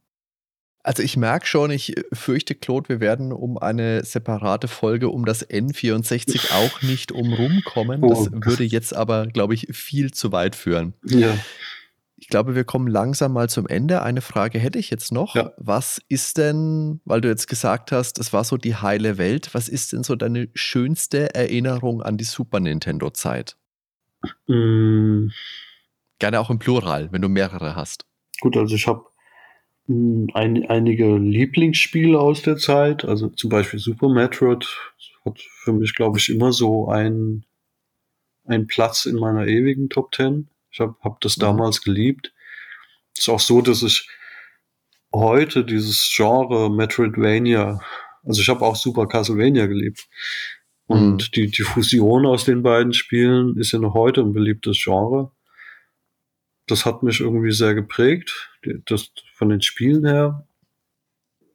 Also 0.83 1.03
ich 1.03 1.19
merke 1.19 1.47
schon, 1.47 1.71
ich 1.71 1.95
fürchte, 2.15 2.55
Claude, 2.55 2.89
wir 2.89 3.01
werden 3.01 3.33
um 3.33 3.59
eine 3.59 4.03
separate 4.07 4.69
Folge 4.69 5.11
um 5.11 5.27
das 5.27 5.47
N64 5.47 6.51
auch 6.55 6.81
nicht 6.81 7.13
umrumkommen. 7.13 8.01
Das 8.01 8.29
oh. 8.29 8.31
würde 8.33 8.65
jetzt 8.65 8.97
aber, 8.97 9.27
glaube 9.27 9.53
ich, 9.53 9.67
viel 9.73 10.13
zu 10.13 10.33
weit 10.33 10.57
führen. 10.57 10.95
Ja. 11.05 11.37
Ich 12.21 12.29
glaube, 12.29 12.55
wir 12.55 12.65
kommen 12.65 12.87
langsam 12.87 13.33
mal 13.33 13.49
zum 13.49 13.67
Ende. 13.67 14.03
Eine 14.03 14.21
Frage 14.21 14.59
hätte 14.59 14.79
ich 14.79 14.91
jetzt 14.91 15.11
noch. 15.11 15.35
Ja. 15.35 15.53
Was 15.57 16.03
ist 16.09 16.37
denn, 16.37 17.01
weil 17.07 17.23
du 17.23 17.29
jetzt 17.29 17.49
gesagt 17.49 17.93
hast, 17.93 18.19
es 18.19 18.35
war 18.35 18.45
so 18.45 18.59
die 18.59 18.77
heile 18.77 19.17
Welt, 19.17 19.55
was 19.55 19.71
ist 19.71 19.95
denn 19.95 20.03
so 20.03 20.17
deine 20.17 20.49
schönste 20.55 21.35
Erinnerung 21.35 22.03
an 22.03 22.19
die 22.19 22.25
Super 22.25 22.61
Nintendo-Zeit? 22.61 23.57
Mm. 24.47 25.29
Gerne 26.19 26.41
auch 26.41 26.51
im 26.51 26.59
Plural, 26.59 27.11
wenn 27.11 27.23
du 27.23 27.31
mehrere 27.31 27.75
hast. 27.75 28.05
Gut, 28.41 28.55
also 28.55 28.75
ich 28.75 28.87
habe 28.87 29.07
hm, 29.87 30.29
ein, 30.35 30.67
einige 30.67 31.17
Lieblingsspiele 31.17 32.21
aus 32.21 32.43
der 32.43 32.59
Zeit, 32.59 33.07
also 33.07 33.29
zum 33.31 33.49
Beispiel 33.49 33.81
Super 33.81 34.11
Metroid 34.11 34.69
hat 35.25 35.41
für 35.41 35.73
mich, 35.73 35.95
glaube 35.95 36.19
ich, 36.19 36.29
immer 36.29 36.53
so 36.53 36.89
einen, 36.89 37.47
einen 38.45 38.67
Platz 38.67 39.07
in 39.07 39.17
meiner 39.17 39.47
ewigen 39.47 39.89
Top 39.89 40.13
Ten. 40.13 40.49
Ich 40.71 40.81
habe 40.81 40.95
hab 41.03 41.21
das 41.21 41.37
mhm. 41.37 41.43
damals 41.43 41.83
geliebt. 41.83 42.33
Ist 43.17 43.29
auch 43.29 43.41
so, 43.41 43.61
dass 43.61 43.83
ich 43.83 44.09
heute 45.13 45.65
dieses 45.65 46.13
Genre 46.15 46.71
Metroidvania, 46.71 47.81
also 48.25 48.41
ich 48.41 48.49
habe 48.49 48.65
auch 48.65 48.77
Super 48.77 49.07
Castlevania 49.07 49.67
geliebt. 49.67 50.09
Und 50.87 51.15
mhm. 51.15 51.31
die, 51.35 51.51
die 51.51 51.63
Fusion 51.63 52.27
aus 52.27 52.45
den 52.45 52.63
beiden 52.63 52.93
Spielen 52.93 53.57
ist 53.57 53.73
ja 53.73 53.79
noch 53.79 53.95
heute 53.95 54.23
ein 54.23 54.33
beliebtes 54.33 54.81
Genre. 54.83 55.33
Das 56.67 56.87
hat 56.87 57.03
mich 57.03 57.21
irgendwie 57.21 57.53
sehr 57.53 57.75
geprägt, 57.75 58.51
das 58.87 59.11
von 59.35 59.49
den 59.49 59.63
Spielen 59.63 60.07
her. 60.07 60.47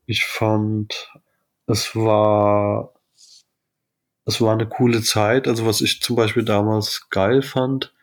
Ich 0.06 0.26
fand, 0.26 1.14
es 1.68 1.96
war, 1.96 2.94
es 4.26 4.42
war 4.42 4.54
eine 4.54 4.68
coole 4.68 5.02
Zeit. 5.02 5.48
Also 5.48 5.66
was 5.66 5.82
ich 5.82 6.02
zum 6.02 6.16
Beispiel 6.16 6.44
damals 6.44 7.10
geil 7.10 7.42
fand, 7.42 7.95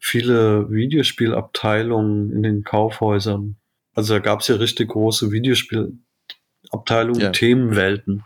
viele 0.00 0.70
Videospielabteilungen 0.70 2.32
in 2.32 2.42
den 2.42 2.64
Kaufhäusern. 2.64 3.56
Also 3.94 4.14
da 4.14 4.20
gab 4.20 4.40
es 4.40 4.48
ja 4.48 4.56
richtig 4.56 4.88
große 4.88 5.30
Videospielabteilungen, 5.30 7.20
ja. 7.20 7.30
Themenwelten, 7.30 8.24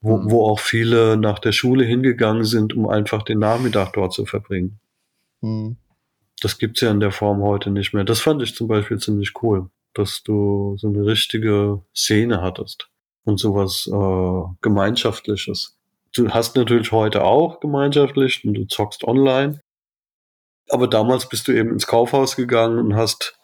wo, 0.00 0.18
mhm. 0.18 0.30
wo 0.30 0.46
auch 0.50 0.58
viele 0.58 1.16
nach 1.16 1.38
der 1.38 1.52
Schule 1.52 1.84
hingegangen 1.84 2.44
sind, 2.44 2.74
um 2.74 2.88
einfach 2.88 3.22
den 3.22 3.38
Nachmittag 3.38 3.92
dort 3.92 4.12
zu 4.12 4.26
verbringen. 4.26 4.80
Mhm. 5.40 5.76
Das 6.40 6.58
gibt's 6.58 6.80
ja 6.80 6.90
in 6.90 7.00
der 7.00 7.12
Form 7.12 7.42
heute 7.42 7.70
nicht 7.70 7.94
mehr. 7.94 8.04
Das 8.04 8.20
fand 8.20 8.42
ich 8.42 8.54
zum 8.54 8.66
Beispiel 8.66 8.98
ziemlich 8.98 9.32
cool, 9.42 9.70
dass 9.94 10.22
du 10.22 10.76
so 10.78 10.88
eine 10.88 11.06
richtige 11.06 11.82
Szene 11.94 12.42
hattest 12.42 12.88
und 13.24 13.38
sowas 13.38 13.88
äh, 13.92 14.54
Gemeinschaftliches. 14.60 15.76
Du 16.14 16.30
hast 16.30 16.56
natürlich 16.56 16.90
heute 16.90 17.22
auch 17.22 17.60
gemeinschaftlich 17.60 18.44
und 18.44 18.54
du 18.54 18.66
zockst 18.66 19.04
online, 19.04 19.60
aber 20.70 20.88
damals 20.88 21.28
bist 21.28 21.48
du 21.48 21.52
eben 21.52 21.70
ins 21.70 21.86
Kaufhaus 21.86 22.36
gegangen 22.36 22.78
und 22.78 22.96
hast 22.96 23.38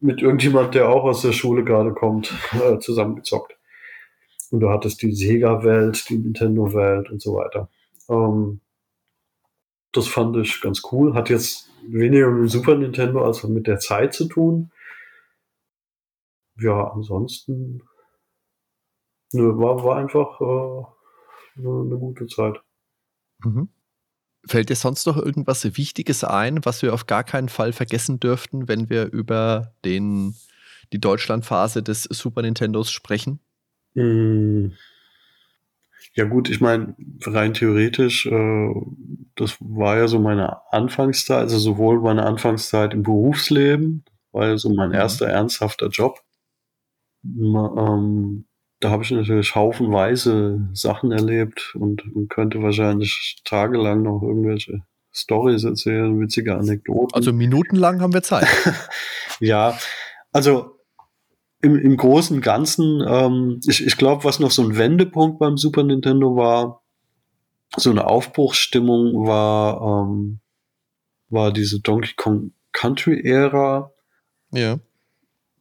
mit 0.00 0.22
irgendjemand, 0.22 0.74
der 0.74 0.88
auch 0.88 1.04
aus 1.04 1.22
der 1.22 1.32
Schule 1.32 1.64
gerade 1.64 1.92
kommt, 1.92 2.32
äh, 2.52 2.78
zusammengezockt. 2.78 3.56
Und 4.50 4.60
du 4.60 4.70
hattest 4.70 5.02
die 5.02 5.12
Sega-Welt, 5.12 6.08
die 6.08 6.18
Nintendo-Welt 6.18 7.10
und 7.10 7.22
so 7.22 7.34
weiter. 7.34 7.68
Ähm, 8.08 8.60
das 9.92 10.08
fand 10.08 10.36
ich 10.36 10.60
ganz 10.60 10.82
cool. 10.90 11.14
Hat 11.14 11.30
jetzt 11.30 11.70
weniger 11.86 12.30
mit 12.30 12.40
dem 12.40 12.48
Super 12.48 12.76
Nintendo 12.76 13.24
als 13.24 13.44
mit 13.44 13.66
der 13.66 13.78
Zeit 13.78 14.14
zu 14.14 14.26
tun. 14.26 14.72
Ja, 16.58 16.88
ansonsten 16.88 17.82
nö, 19.32 19.56
war, 19.58 19.82
war 19.84 19.96
einfach 19.96 20.40
äh, 20.40 21.60
eine, 21.60 21.80
eine 21.82 21.98
gute 21.98 22.26
Zeit. 22.26 22.60
Mhm. 23.44 23.68
Fällt 24.46 24.70
dir 24.70 24.76
sonst 24.76 25.06
noch 25.06 25.16
irgendwas 25.16 25.76
Wichtiges 25.76 26.24
ein, 26.24 26.64
was 26.64 26.82
wir 26.82 26.94
auf 26.94 27.06
gar 27.06 27.24
keinen 27.24 27.48
Fall 27.48 27.72
vergessen 27.72 28.20
dürften, 28.20 28.68
wenn 28.68 28.88
wir 28.88 29.12
über 29.12 29.74
den, 29.84 30.34
die 30.92 31.00
Deutschlandphase 31.00 31.82
des 31.82 32.04
Super 32.04 32.42
Nintendos 32.42 32.90
sprechen? 32.90 33.40
Mm. 33.94 34.68
Ja 36.14 36.24
gut, 36.24 36.50
ich 36.50 36.60
meine, 36.60 36.96
rein 37.24 37.54
theoretisch, 37.54 38.26
äh, 38.26 38.74
das 39.36 39.56
war 39.60 39.96
ja 39.98 40.08
so 40.08 40.18
meine 40.18 40.60
Anfangszeit, 40.72 41.42
also 41.42 41.58
sowohl 41.58 42.00
meine 42.00 42.24
Anfangszeit 42.24 42.94
im 42.94 43.02
Berufsleben, 43.02 44.04
war 44.32 44.48
ja 44.48 44.58
so 44.58 44.72
mein 44.74 44.88
mhm. 44.88 44.96
erster 44.96 45.26
ernsthafter 45.26 45.88
Job. 45.88 46.20
Ähm, 47.24 48.44
da 48.80 48.90
habe 48.90 49.02
ich 49.02 49.10
natürlich 49.10 49.54
haufenweise 49.54 50.68
Sachen 50.72 51.12
erlebt 51.12 51.74
und, 51.78 52.02
und, 52.14 52.28
könnte 52.30 52.62
wahrscheinlich 52.62 53.40
tagelang 53.44 54.02
noch 54.02 54.22
irgendwelche 54.22 54.82
Stories 55.12 55.64
erzählen, 55.64 56.18
witzige 56.20 56.56
Anekdoten. 56.56 57.14
Also 57.14 57.32
minutenlang 57.32 58.00
haben 58.00 58.14
wir 58.14 58.22
Zeit. 58.22 58.46
ja, 59.40 59.78
also 60.32 60.78
im, 61.60 61.76
im 61.76 61.96
Großen 61.96 62.36
und 62.36 62.42
Ganzen, 62.42 63.04
ähm, 63.06 63.60
ich, 63.66 63.86
ich 63.86 63.96
glaube, 63.98 64.24
was 64.24 64.40
noch 64.40 64.50
so 64.50 64.62
ein 64.62 64.78
Wendepunkt 64.78 65.38
beim 65.38 65.58
Super 65.58 65.82
Nintendo 65.82 66.36
war, 66.36 66.82
so 67.76 67.90
eine 67.90 68.06
Aufbruchsstimmung 68.06 69.26
war, 69.26 70.06
ähm, 70.06 70.40
war 71.28 71.52
diese 71.52 71.80
Donkey 71.80 72.14
Kong 72.16 72.52
Country 72.72 73.20
Ära. 73.24 73.92
Ja. 74.52 74.78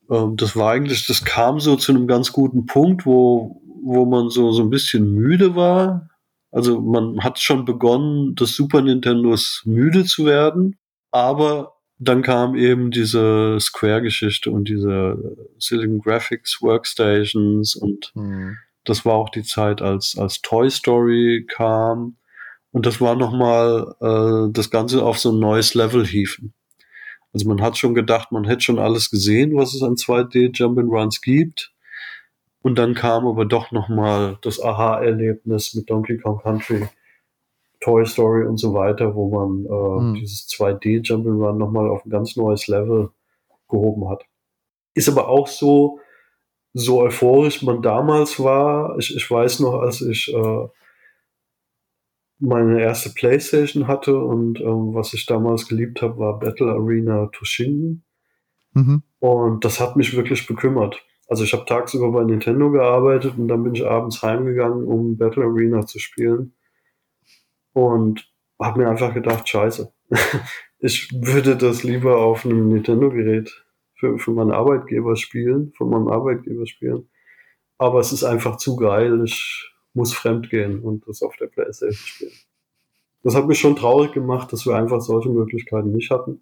Ähm, 0.09 0.35
das 0.35 0.55
war 0.55 0.71
eigentlich, 0.71 1.07
das 1.07 1.23
kam 1.23 1.59
so 1.59 1.75
zu 1.75 1.91
einem 1.91 2.07
ganz 2.07 2.31
guten 2.31 2.65
Punkt, 2.65 3.05
wo, 3.05 3.61
wo 3.83 4.05
man 4.05 4.29
so, 4.29 4.51
so 4.51 4.63
ein 4.63 4.69
bisschen 4.69 5.13
müde 5.13 5.55
war. 5.55 6.09
Also 6.51 6.81
man 6.81 7.23
hat 7.23 7.39
schon 7.39 7.65
begonnen, 7.65 8.35
des 8.35 8.55
Super 8.55 8.81
Nintendos 8.81 9.61
müde 9.65 10.05
zu 10.05 10.25
werden, 10.25 10.77
aber 11.11 11.75
dann 11.99 12.21
kam 12.21 12.55
eben 12.55 12.91
diese 12.91 13.57
Square-Geschichte 13.59 14.49
und 14.49 14.67
diese 14.67 15.47
Silicon 15.59 15.99
Graphics 15.99 16.61
Workstations 16.61 17.75
und 17.75 18.11
mhm. 18.15 18.57
das 18.85 19.05
war 19.05 19.15
auch 19.15 19.29
die 19.29 19.43
Zeit, 19.43 19.81
als, 19.81 20.17
als 20.17 20.41
Toy 20.41 20.69
Story 20.69 21.45
kam 21.47 22.15
Und 22.71 22.85
das 22.85 23.01
war 23.01 23.15
nochmal 23.15 23.95
äh, 23.99 24.51
das 24.53 24.69
Ganze 24.69 25.03
auf 25.03 25.19
so 25.19 25.31
ein 25.31 25.39
neues 25.39 25.73
Level 25.73 26.05
hieven. 26.05 26.53
Also 27.33 27.47
man 27.47 27.61
hat 27.61 27.77
schon 27.77 27.93
gedacht, 27.93 28.31
man 28.31 28.45
hätte 28.45 28.61
schon 28.61 28.79
alles 28.79 29.11
gesehen, 29.11 29.55
was 29.55 29.73
es 29.73 29.83
an 29.83 29.95
2D 29.95 30.55
Jump'n'Runs 30.55 31.21
gibt. 31.21 31.73
Und 32.61 32.77
dann 32.77 32.93
kam 32.93 33.25
aber 33.25 33.45
doch 33.45 33.71
nochmal 33.71 34.37
das 34.41 34.61
Aha-Erlebnis 34.61 35.73
mit 35.75 35.89
Donkey 35.89 36.17
Kong 36.17 36.39
Country, 36.41 36.87
Toy 37.79 38.05
Story 38.05 38.45
und 38.45 38.57
so 38.57 38.73
weiter, 38.73 39.15
wo 39.15 39.29
man 39.29 39.65
äh, 39.65 40.03
mhm. 40.03 40.13
dieses 40.15 40.47
2D 40.49 41.05
Jump'n'Run 41.05 41.57
nochmal 41.57 41.89
auf 41.89 42.05
ein 42.05 42.09
ganz 42.09 42.35
neues 42.35 42.67
Level 42.67 43.11
gehoben 43.69 44.09
hat. 44.09 44.25
Ist 44.93 45.07
aber 45.07 45.29
auch 45.29 45.47
so, 45.47 45.99
so 46.73 46.99
euphorisch 46.99 47.61
man 47.61 47.81
damals 47.81 48.39
war. 48.39 48.97
Ich, 48.97 49.15
ich 49.15 49.29
weiß 49.29 49.61
noch, 49.61 49.75
als 49.75 50.01
ich 50.01 50.33
äh, 50.33 50.67
meine 52.39 52.81
erste 52.81 53.09
Playstation 53.09 53.87
hatte 53.87 54.17
und 54.17 54.59
ähm, 54.61 54.93
was 54.93 55.13
ich 55.13 55.25
damals 55.25 55.67
geliebt 55.67 56.01
habe, 56.01 56.17
war 56.17 56.39
Battle 56.39 56.71
Arena 56.71 57.27
Toshinden. 57.33 58.05
Mhm. 58.73 59.03
Und 59.19 59.65
das 59.65 59.79
hat 59.79 59.97
mich 59.97 60.15
wirklich 60.15 60.47
bekümmert. 60.47 61.05
Also 61.27 61.43
ich 61.43 61.53
habe 61.53 61.65
tagsüber 61.65 62.11
bei 62.11 62.23
Nintendo 62.23 62.71
gearbeitet 62.71 63.37
und 63.37 63.49
dann 63.49 63.63
bin 63.63 63.75
ich 63.75 63.85
abends 63.85 64.23
heimgegangen, 64.23 64.85
um 64.85 65.17
Battle 65.17 65.43
Arena 65.43 65.85
zu 65.85 65.99
spielen. 65.99 66.53
Und 67.73 68.27
habe 68.59 68.79
mir 68.79 68.89
einfach 68.89 69.13
gedacht, 69.13 69.47
scheiße, 69.47 69.93
ich 70.79 71.11
würde 71.13 71.55
das 71.55 71.83
lieber 71.83 72.17
auf 72.17 72.45
einem 72.45 72.69
Nintendo-Gerät 72.69 73.63
für, 73.95 74.17
für 74.17 74.31
meinen 74.31 74.51
Arbeitgeber 74.51 75.15
spielen, 75.15 75.71
von 75.77 75.89
meinem 75.89 76.07
Arbeitgeber 76.07 76.65
spielen. 76.65 77.09
Aber 77.77 77.99
es 77.99 78.11
ist 78.11 78.23
einfach 78.23 78.57
zu 78.57 78.75
geil. 78.75 79.23
Ich 79.23 79.71
muss 79.93 80.13
fremd 80.13 80.49
gehen 80.49 80.79
und 80.79 81.07
das 81.07 81.21
auf 81.21 81.35
der 81.37 81.47
Playstation 81.47 81.95
spielen. 81.95 82.31
Das 83.23 83.35
hat 83.35 83.47
mich 83.47 83.59
schon 83.59 83.75
traurig 83.75 84.13
gemacht, 84.13 84.53
dass 84.53 84.65
wir 84.65 84.75
einfach 84.75 85.01
solche 85.01 85.29
Möglichkeiten 85.29 85.91
nicht 85.91 86.11
hatten. 86.11 86.41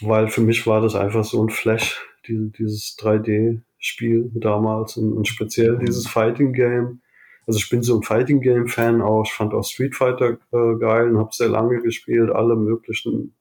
Weil 0.00 0.28
für 0.28 0.40
mich 0.40 0.66
war 0.66 0.80
das 0.80 0.94
einfach 0.94 1.24
so 1.24 1.42
ein 1.42 1.50
Flash, 1.50 2.00
die, 2.26 2.50
dieses 2.50 2.96
3D-Spiel 2.98 4.30
damals 4.34 4.96
und, 4.96 5.12
und 5.12 5.28
speziell 5.28 5.78
dieses 5.78 6.06
Fighting 6.08 6.52
Game. 6.52 7.00
Also 7.46 7.58
ich 7.58 7.68
bin 7.68 7.82
so 7.82 7.96
ein 7.96 8.02
Fighting 8.02 8.40
Game 8.40 8.68
Fan 8.68 9.00
auch. 9.00 9.24
Ich 9.24 9.32
fand 9.32 9.54
auch 9.54 9.64
Street 9.64 9.94
Fighter 9.94 10.38
äh, 10.52 10.78
geil 10.78 11.10
und 11.10 11.18
habe 11.18 11.30
sehr 11.32 11.48
lange 11.48 11.80
gespielt, 11.80 12.30
alle 12.30 12.56
möglichen 12.56 13.34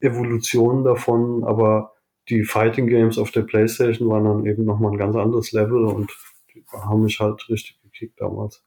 Evolutionen 0.00 0.84
davon. 0.84 1.44
Aber 1.44 1.92
die 2.28 2.44
Fighting 2.44 2.86
Games 2.86 3.18
auf 3.18 3.30
der 3.30 3.42
Playstation 3.42 4.08
waren 4.08 4.24
dann 4.24 4.46
eben 4.46 4.64
nochmal 4.64 4.92
ein 4.92 4.98
ganz 4.98 5.16
anderes 5.16 5.52
Level 5.52 5.84
und 5.84 6.10
die 6.54 6.64
haben 6.72 7.02
mich 7.02 7.20
halt 7.20 7.48
richtig 7.48 7.77
gekickt 7.98 8.20
damals. 8.20 8.62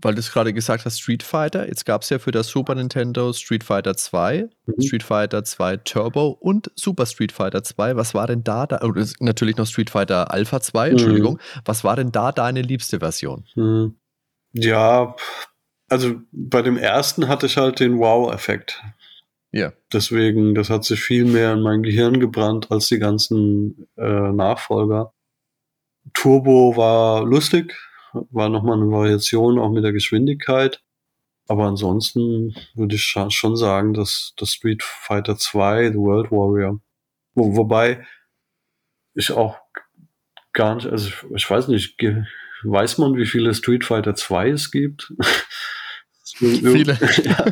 Weil 0.00 0.14
du 0.14 0.20
es 0.20 0.30
gerade 0.32 0.52
gesagt 0.52 0.84
hast, 0.84 1.00
Street 1.00 1.24
Fighter. 1.24 1.66
Jetzt 1.66 1.84
gab 1.84 2.02
es 2.02 2.10
ja 2.10 2.20
für 2.20 2.30
das 2.30 2.46
Super 2.48 2.76
Nintendo 2.76 3.32
Street 3.32 3.64
Fighter 3.64 3.96
2, 3.96 4.48
mhm. 4.66 4.80
Street 4.80 5.02
Fighter 5.02 5.42
2 5.42 5.78
Turbo 5.78 6.28
und 6.28 6.70
Super 6.76 7.04
Street 7.04 7.32
Fighter 7.32 7.64
2. 7.64 7.96
Was 7.96 8.14
war 8.14 8.28
denn 8.28 8.44
da, 8.44 8.66
da 8.66 8.78
oh, 8.82 8.92
natürlich 9.18 9.56
noch 9.56 9.66
Street 9.66 9.90
Fighter 9.90 10.30
Alpha 10.32 10.60
2, 10.60 10.86
mhm. 10.86 10.92
Entschuldigung. 10.92 11.34
Mhm. 11.34 11.60
Was 11.64 11.82
war 11.82 11.96
denn 11.96 12.12
da 12.12 12.30
deine 12.30 12.62
liebste 12.62 13.00
Version? 13.00 13.44
Mhm. 13.56 13.96
Ja, 14.52 15.16
also 15.88 16.20
bei 16.30 16.62
dem 16.62 16.76
ersten 16.76 17.26
hatte 17.26 17.46
ich 17.46 17.56
halt 17.56 17.80
den 17.80 17.98
Wow-Effekt. 17.98 18.80
Ja. 19.50 19.72
Deswegen, 19.92 20.54
das 20.54 20.70
hat 20.70 20.84
sich 20.84 21.00
viel 21.00 21.24
mehr 21.24 21.54
in 21.54 21.62
mein 21.62 21.82
Gehirn 21.82 22.20
gebrannt 22.20 22.70
als 22.70 22.88
die 22.88 22.98
ganzen 22.98 23.88
äh, 23.96 24.32
Nachfolger. 24.32 25.12
Turbo 26.14 26.76
war 26.76 27.24
lustig, 27.24 27.74
war 28.12 28.48
nochmal 28.48 28.76
eine 28.76 28.90
Variation 28.90 29.58
auch 29.58 29.70
mit 29.70 29.84
der 29.84 29.92
Geschwindigkeit. 29.92 30.82
Aber 31.46 31.64
ansonsten 31.64 32.54
würde 32.74 32.96
ich 32.96 33.04
schon 33.04 33.56
sagen, 33.56 33.94
dass 33.94 34.34
das 34.36 34.52
Street 34.52 34.82
Fighter 34.82 35.36
2, 35.38 35.92
The 35.92 35.96
World 35.96 36.30
Warrior, 36.30 36.80
wo, 37.34 37.56
wobei 37.56 38.06
ich 39.14 39.32
auch 39.32 39.56
gar 40.52 40.74
nicht, 40.74 40.86
also 40.86 41.08
ich, 41.08 41.24
ich 41.34 41.50
weiß 41.50 41.68
nicht, 41.68 41.96
weiß 42.62 42.98
man, 42.98 43.16
wie 43.16 43.26
viele 43.26 43.54
Street 43.54 43.84
Fighter 43.84 44.14
2 44.14 44.50
es 44.50 44.70
gibt? 44.70 45.12
Viele. 46.38 46.96
ja. 47.24 47.46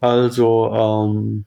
Also, 0.00 0.72
ähm, 0.72 1.44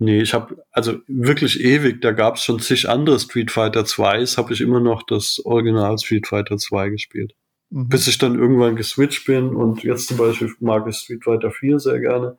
nee, 0.00 0.20
ich 0.20 0.34
habe, 0.34 0.64
also 0.72 0.98
wirklich 1.06 1.60
ewig, 1.60 2.00
da 2.00 2.12
gab 2.12 2.36
es 2.36 2.44
schon 2.44 2.58
zig 2.58 2.88
andere 2.88 3.20
Street 3.20 3.50
Fighter 3.50 3.82
2s, 3.82 4.36
habe 4.36 4.52
ich 4.52 4.60
immer 4.60 4.80
noch 4.80 5.02
das 5.04 5.40
Original 5.44 5.96
Street 5.98 6.26
Fighter 6.26 6.56
2 6.56 6.88
gespielt. 6.88 7.34
Mhm. 7.70 7.88
Bis 7.88 8.08
ich 8.08 8.18
dann 8.18 8.38
irgendwann 8.38 8.76
geswitcht 8.76 9.26
bin 9.26 9.54
und 9.54 9.84
jetzt 9.84 10.08
zum 10.08 10.16
Beispiel 10.16 10.52
mag 10.60 10.86
ich 10.88 10.96
Street 10.96 11.22
Fighter 11.22 11.50
4 11.50 11.78
sehr 11.78 12.00
gerne. 12.00 12.38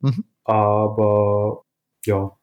Mhm. 0.00 0.24
Aber 0.44 1.64
ja, 2.04 2.36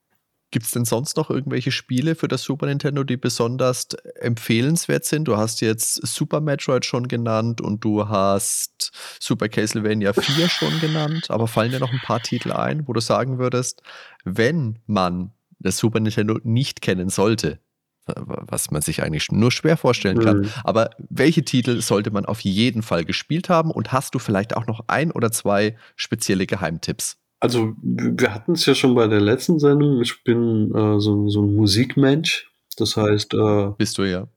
Gibt 0.51 0.65
es 0.65 0.71
denn 0.71 0.85
sonst 0.85 1.15
noch 1.15 1.30
irgendwelche 1.30 1.71
Spiele 1.71 2.15
für 2.15 2.27
das 2.27 2.41
Super 2.41 2.65
Nintendo, 2.65 3.03
die 3.03 3.17
besonders 3.17 3.88
empfehlenswert 4.15 5.05
sind? 5.05 5.26
Du 5.26 5.38
hast 5.38 5.61
jetzt 5.61 5.95
Super 6.07 6.41
Metroid 6.41 6.85
schon 6.85 7.07
genannt 7.07 7.61
und 7.61 7.84
du 7.84 8.09
hast 8.09 8.91
Super 9.19 9.47
Castlevania 9.47 10.13
4 10.13 10.49
schon 10.49 10.80
genannt, 10.80 11.30
aber 11.30 11.47
fallen 11.47 11.71
dir 11.71 11.80
noch 11.80 11.91
ein 11.91 12.01
paar 12.03 12.21
Titel 12.23 12.51
ein, 12.51 12.88
wo 12.88 12.93
du 12.93 12.99
sagen 12.99 13.38
würdest, 13.38 13.84
wenn 14.23 14.80
man 14.88 15.34
das 15.59 15.77
Super 15.77 15.99
Nintendo 15.99 16.39
nicht 16.43 16.81
kennen 16.81 17.09
sollte, 17.09 17.59
was 18.07 18.71
man 18.71 18.81
sich 18.81 19.03
eigentlich 19.03 19.31
nur 19.31 19.51
schwer 19.51 19.77
vorstellen 19.77 20.17
kann. 20.17 20.39
Mhm. 20.39 20.51
Aber 20.63 20.89
welche 21.09 21.43
Titel 21.43 21.80
sollte 21.81 22.09
man 22.09 22.26
auf 22.26 22.39
jeden 22.39 22.81
Fall 22.81 23.05
gespielt 23.05 23.49
haben? 23.49 23.69
Und 23.69 23.91
hast 23.91 24.15
du 24.15 24.19
vielleicht 24.19 24.57
auch 24.57 24.65
noch 24.65 24.85
ein 24.88 25.11
oder 25.11 25.31
zwei 25.31 25.77
spezielle 25.95 26.47
Geheimtipps? 26.47 27.19
Also 27.40 27.74
wir 27.82 28.34
hatten 28.34 28.53
es 28.53 28.66
ja 28.66 28.76
schon 28.76 28.95
bei 28.95 29.07
der 29.07 29.22
letzten 29.22 29.60
Sendung. 29.60 30.02
Ich 30.02 30.24
bin 30.24 30.74
äh, 30.76 30.99
so, 30.99 31.30
so 31.30 31.41
ein 31.41 31.56
Musikmensch. 31.56 32.52
Das 32.78 32.98
heißt, 32.98 33.34
äh, 33.34 33.72
bist 33.78 33.98
du 33.98 34.03
ja. 34.03 34.28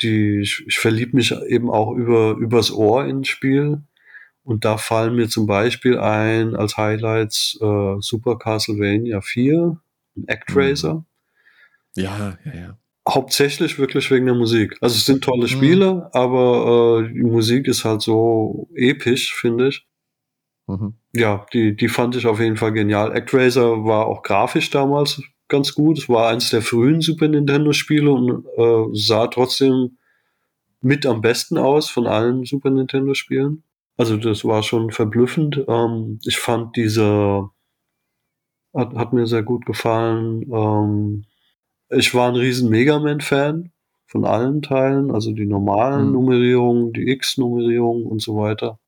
Die, 0.00 0.40
ich, 0.40 0.64
ich 0.66 0.78
verliebe 0.78 1.16
mich 1.16 1.32
eben 1.48 1.70
auch 1.70 1.92
über 1.92 2.36
übers 2.38 2.72
Ohr 2.72 3.04
ins 3.06 3.28
Spiel. 3.28 3.82
Und 4.42 4.64
da 4.64 4.78
fallen 4.78 5.14
mir 5.14 5.28
zum 5.28 5.46
Beispiel 5.46 5.98
ein 5.98 6.56
als 6.56 6.76
Highlights 6.76 7.58
äh, 7.60 7.96
Super 8.00 8.36
Castlevania 8.38 9.20
4 9.20 9.78
und 10.16 10.30
Actraiser. 10.30 10.94
Mhm. 10.94 11.04
Ja, 12.02 12.38
ja, 12.44 12.54
ja. 12.54 12.78
Hauptsächlich 13.08 13.78
wirklich 13.78 14.10
wegen 14.10 14.26
der 14.26 14.34
Musik. 14.34 14.76
Also 14.80 14.96
es 14.96 15.04
sind 15.04 15.22
tolle 15.22 15.42
mhm. 15.42 15.48
Spiele, 15.48 15.94
mhm. 15.94 16.02
aber 16.12 17.04
äh, 17.04 17.12
die 17.12 17.22
Musik 17.22 17.68
ist 17.68 17.84
halt 17.84 18.02
so 18.02 18.68
episch, 18.74 19.34
finde 19.34 19.68
ich. 19.68 19.86
Mhm. 20.70 20.94
Ja, 21.12 21.46
die, 21.52 21.74
die 21.74 21.88
fand 21.88 22.16
ich 22.16 22.26
auf 22.26 22.40
jeden 22.40 22.56
Fall 22.56 22.72
genial. 22.72 23.12
ActRaiser 23.12 23.84
war 23.84 24.06
auch 24.06 24.22
grafisch 24.22 24.70
damals 24.70 25.22
ganz 25.48 25.74
gut. 25.74 25.98
Es 25.98 26.08
war 26.08 26.28
eins 26.28 26.50
der 26.50 26.62
frühen 26.62 27.00
Super 27.00 27.28
Nintendo-Spiele 27.28 28.10
und 28.10 28.46
äh, 28.56 28.84
sah 28.92 29.26
trotzdem 29.26 29.98
mit 30.80 31.04
am 31.06 31.20
besten 31.20 31.58
aus 31.58 31.90
von 31.90 32.06
allen 32.06 32.44
Super 32.44 32.70
Nintendo-Spielen. 32.70 33.64
Also 33.96 34.16
das 34.16 34.44
war 34.44 34.62
schon 34.62 34.90
verblüffend. 34.90 35.64
Ähm, 35.68 36.20
ich 36.24 36.38
fand 36.38 36.76
diese 36.76 37.50
hat, 38.74 38.94
hat 38.94 39.12
mir 39.12 39.26
sehr 39.26 39.42
gut 39.42 39.66
gefallen. 39.66 40.42
Ähm, 40.52 41.24
ich 41.90 42.14
war 42.14 42.28
ein 42.28 42.36
riesen 42.36 42.70
Mega 42.70 42.98
Man-Fan 42.98 43.72
von 44.06 44.24
allen 44.24 44.62
Teilen, 44.62 45.10
also 45.10 45.32
die 45.32 45.46
normalen 45.46 46.06
mhm. 46.06 46.12
Nummerierungen, 46.12 46.92
die 46.92 47.10
X-Nummerierung 47.10 48.06
und 48.06 48.20
so 48.22 48.36
weiter. 48.36 48.78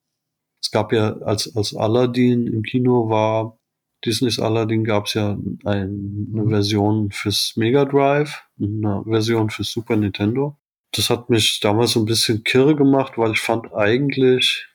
Es 0.62 0.70
gab 0.70 0.93
ja, 0.93 1.16
als, 1.18 1.55
als 1.56 1.74
Aladdin 1.74 2.47
im 2.47 2.62
Kino 2.62 3.10
war, 3.10 3.59
Disneys 4.05 4.39
Aladdin 4.39 4.84
gab 4.84 5.06
es 5.06 5.14
ja 5.14 5.32
ein, 5.32 5.59
eine 5.64 5.86
mhm. 5.86 6.48
Version 6.48 7.10
fürs 7.10 7.55
Mega 7.56 7.84
Drive, 7.84 8.43
eine 8.60 9.02
Version 9.06 9.51
fürs 9.51 9.70
Super 9.70 9.97
Nintendo. 9.97 10.56
Das 10.93 11.10
hat 11.10 11.30
mich 11.30 11.60
damals 11.60 11.93
so 11.93 12.01
ein 12.01 12.06
bisschen 12.06 12.44
kirre 12.44 12.76
gemacht, 12.76 13.14
weil 13.16 13.32
ich 13.32 13.40
fand 13.40 13.72
eigentlich 13.74 14.68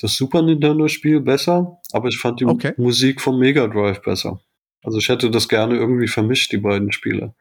das 0.00 0.16
Super 0.16 0.42
Nintendo 0.42 0.88
Spiel 0.88 1.20
besser, 1.20 1.80
aber 1.92 2.08
ich 2.08 2.18
fand 2.18 2.40
die 2.40 2.46
okay. 2.46 2.74
Musik 2.76 3.20
vom 3.20 3.38
Mega 3.38 3.66
Drive 3.66 4.02
besser. 4.02 4.40
Also 4.82 4.98
ich 4.98 5.08
hätte 5.08 5.30
das 5.30 5.48
gerne 5.48 5.76
irgendwie 5.76 6.08
vermischt, 6.08 6.52
die 6.52 6.58
beiden 6.58 6.92
Spiele, 6.92 7.34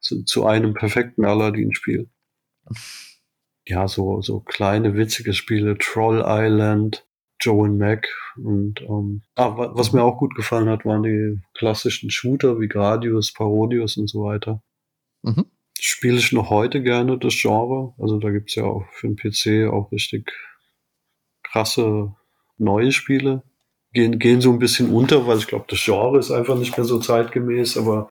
zu, 0.00 0.24
zu 0.24 0.46
einem 0.46 0.74
perfekten 0.74 1.24
Aladdin-Spiel 1.24 2.08
ja, 3.66 3.88
so, 3.88 4.20
so 4.22 4.40
kleine 4.40 4.94
witzige 4.94 5.32
Spiele, 5.32 5.76
Troll 5.78 6.22
Island, 6.26 7.06
Joe 7.40 7.66
and 7.66 7.78
Mac 7.78 8.08
und 8.36 8.80
ähm, 8.82 9.22
ah, 9.34 9.54
was 9.74 9.92
mir 9.92 10.02
auch 10.02 10.18
gut 10.18 10.34
gefallen 10.34 10.68
hat, 10.68 10.84
waren 10.84 11.02
die 11.02 11.40
klassischen 11.54 12.10
Shooter 12.10 12.60
wie 12.60 12.68
Gradius, 12.68 13.32
Parodius 13.32 13.96
und 13.96 14.08
so 14.08 14.24
weiter. 14.24 14.62
Mhm. 15.22 15.46
Spiele 15.78 16.16
ich 16.16 16.32
noch 16.32 16.48
heute 16.48 16.82
gerne 16.82 17.18
das 17.18 17.34
Genre. 17.36 17.94
Also 17.98 18.18
da 18.18 18.30
gibt's 18.30 18.54
ja 18.54 18.64
auch 18.64 18.84
für 18.92 19.08
den 19.08 19.16
PC 19.16 19.70
auch 19.70 19.92
richtig 19.92 20.32
krasse 21.42 22.14
neue 22.56 22.92
Spiele. 22.92 23.42
Gehen, 23.92 24.18
gehen 24.18 24.40
so 24.40 24.52
ein 24.52 24.58
bisschen 24.58 24.92
unter, 24.92 25.26
weil 25.26 25.38
ich 25.38 25.46
glaube, 25.46 25.66
das 25.68 25.82
Genre 25.82 26.18
ist 26.18 26.30
einfach 26.30 26.56
nicht 26.56 26.76
mehr 26.76 26.84
so 26.84 26.98
zeitgemäß, 26.98 27.76
aber 27.76 28.08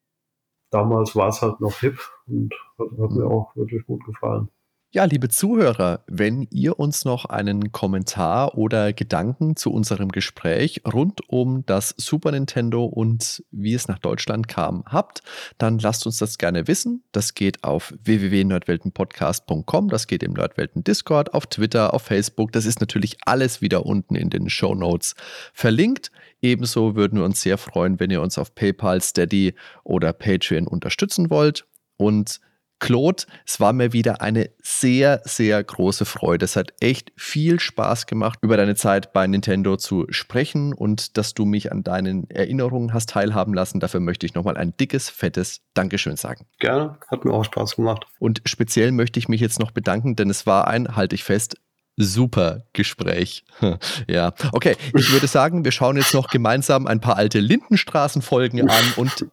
damals 0.72 1.16
war 1.16 1.30
es 1.30 1.42
halt 1.42 1.60
noch 1.60 1.80
hip 1.80 2.00
und 2.28 2.54
hat, 2.80 2.90
hat 2.92 3.12
mir 3.12 3.26
mhm. 3.26 3.32
auch 3.32 3.56
wirklich 3.56 3.86
gut 3.86 4.04
gefallen. 4.06 4.50
Ja, 4.96 5.04
liebe 5.04 5.28
Zuhörer, 5.28 6.06
wenn 6.08 6.48
ihr 6.52 6.80
uns 6.80 7.04
noch 7.04 7.26
einen 7.26 7.74
Kommentar 7.74 8.58
oder 8.58 8.94
Gedanken 8.94 9.58
zu 9.58 9.74
unserem 9.74 10.08
Gespräch 10.08 10.84
rund 10.88 11.20
um 11.28 11.66
das 11.66 11.94
Super 11.98 12.32
Nintendo 12.32 12.86
und 12.86 13.44
wie 13.52 13.74
es 13.74 13.90
nach 13.90 14.00
Deutschland 14.00 14.48
kam 14.48 14.86
habt, 14.86 15.22
dann 15.58 15.80
lasst 15.80 16.06
uns 16.06 16.20
das 16.20 16.38
gerne 16.38 16.70
wissen. 16.70 17.04
Das 17.12 17.34
geht 17.34 17.66
auf 17.66 17.94
www.nerdweltenpodcast.com, 18.06 19.90
das 19.90 20.08
geht 20.08 20.24
im 20.24 20.32
Nerdwelten 20.32 20.86
Discord, 20.86 21.34
auf 21.34 21.48
Twitter, 21.48 21.94
auf 21.94 22.04
Facebook. 22.04 22.54
Das 22.54 22.66
ist 22.66 22.80
natürlich 22.80 23.18
alles 23.26 23.60
wieder 23.60 23.86
unten 23.86 24.16
in 24.16 24.30
den 24.30 24.50
Show 24.50 24.76
Notes 24.76 25.16
verlinkt. 25.54 26.10
Ebenso 26.42 26.96
würden 26.96 27.20
wir 27.20 27.26
uns 27.26 27.42
sehr 27.42 27.58
freuen, 27.58 28.00
wenn 28.00 28.12
ihr 28.12 28.22
uns 28.22 28.38
auf 28.38 28.56
PayPal, 28.56 29.02
Steady 29.02 29.56
oder 29.84 30.14
Patreon 30.14 30.68
unterstützen 30.68 31.30
wollt. 31.30 31.68
Und 31.98 32.40
Claude, 32.80 33.24
es 33.46 33.60
war 33.60 33.74
mir 33.74 33.94
wieder 33.94 34.22
eine 34.22 34.50
sehr, 34.62 35.22
sehr 35.24 35.64
große 35.64 36.06
Freude. 36.06 36.46
Es 36.46 36.56
hat 36.56 36.74
echt 36.80 37.12
viel 37.16 37.60
Spaß 37.60 38.06
gemacht, 38.06 38.40
über 38.42 38.58
deine 38.58 38.76
Zeit 38.76 39.14
bei 39.14 39.26
Nintendo 39.28 39.78
zu 39.78 40.06
sprechen 40.10 40.74
und 40.74 41.18
dass 41.18 41.34
du 41.34 41.46
mich 41.46 41.72
an 41.72 41.84
deinen 41.84 42.30
Erinnerungen 42.30 42.94
hast 42.94 43.10
teilhaben 43.10 43.54
lassen. 43.54 43.80
Dafür 43.80 44.02
möchte 44.02 44.26
ich 44.26 44.36
nochmal 44.36 44.58
ein 44.58 44.76
dickes, 44.78 45.10
fettes 45.10 45.62
Dankeschön 45.74 46.18
sagen. 46.18 46.46
Gerne, 46.60 46.98
hat 47.08 47.26
mir 47.26 47.32
auch 47.32 47.46
Spaß 47.46 47.76
gemacht. 47.78 48.06
Und 48.20 48.42
speziell 48.46 48.92
möchte 48.92 49.20
ich 49.20 49.30
mich 49.30 49.42
jetzt 49.42 49.60
noch 49.60 49.72
bedanken, 49.72 50.16
denn 50.16 50.30
es 50.30 50.46
war 50.46 50.68
ein, 50.68 50.96
halte 50.96 51.16
ich 51.16 51.24
fest, 51.24 51.56
super 51.98 52.66
Gespräch. 52.74 53.46
ja, 54.08 54.34
okay. 54.52 54.76
Ich 54.94 55.12
würde 55.12 55.28
sagen, 55.28 55.64
wir 55.64 55.72
schauen 55.72 55.98
jetzt 55.98 56.14
noch 56.14 56.30
gemeinsam 56.30 56.88
ein 56.88 57.00
paar 57.00 57.16
alte 57.16 57.40
Lindenstraßenfolgen 57.40 58.70
an 58.70 58.84
und 58.98 59.28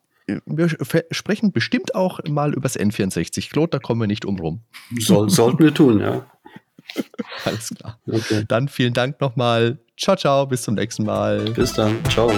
wir 0.46 0.68
sprechen 1.10 1.52
bestimmt 1.52 1.94
auch 1.94 2.20
mal 2.28 2.54
übers 2.54 2.78
N64. 2.78 3.50
Claude, 3.50 3.70
da 3.70 3.78
kommen 3.78 4.00
wir 4.00 4.06
nicht 4.06 4.24
umrum. 4.24 4.62
Soll, 4.98 5.30
sollten 5.30 5.60
wir 5.60 5.74
tun, 5.74 6.00
ja. 6.00 6.26
Alles 7.44 7.70
klar. 7.70 7.98
Okay. 8.06 8.44
Dann 8.48 8.68
vielen 8.68 8.92
Dank 8.92 9.20
nochmal. 9.20 9.78
Ciao, 9.96 10.16
ciao, 10.16 10.46
bis 10.46 10.62
zum 10.62 10.74
nächsten 10.74 11.04
Mal. 11.04 11.50
Bis 11.50 11.72
dann. 11.72 11.98
Ciao. 12.10 12.32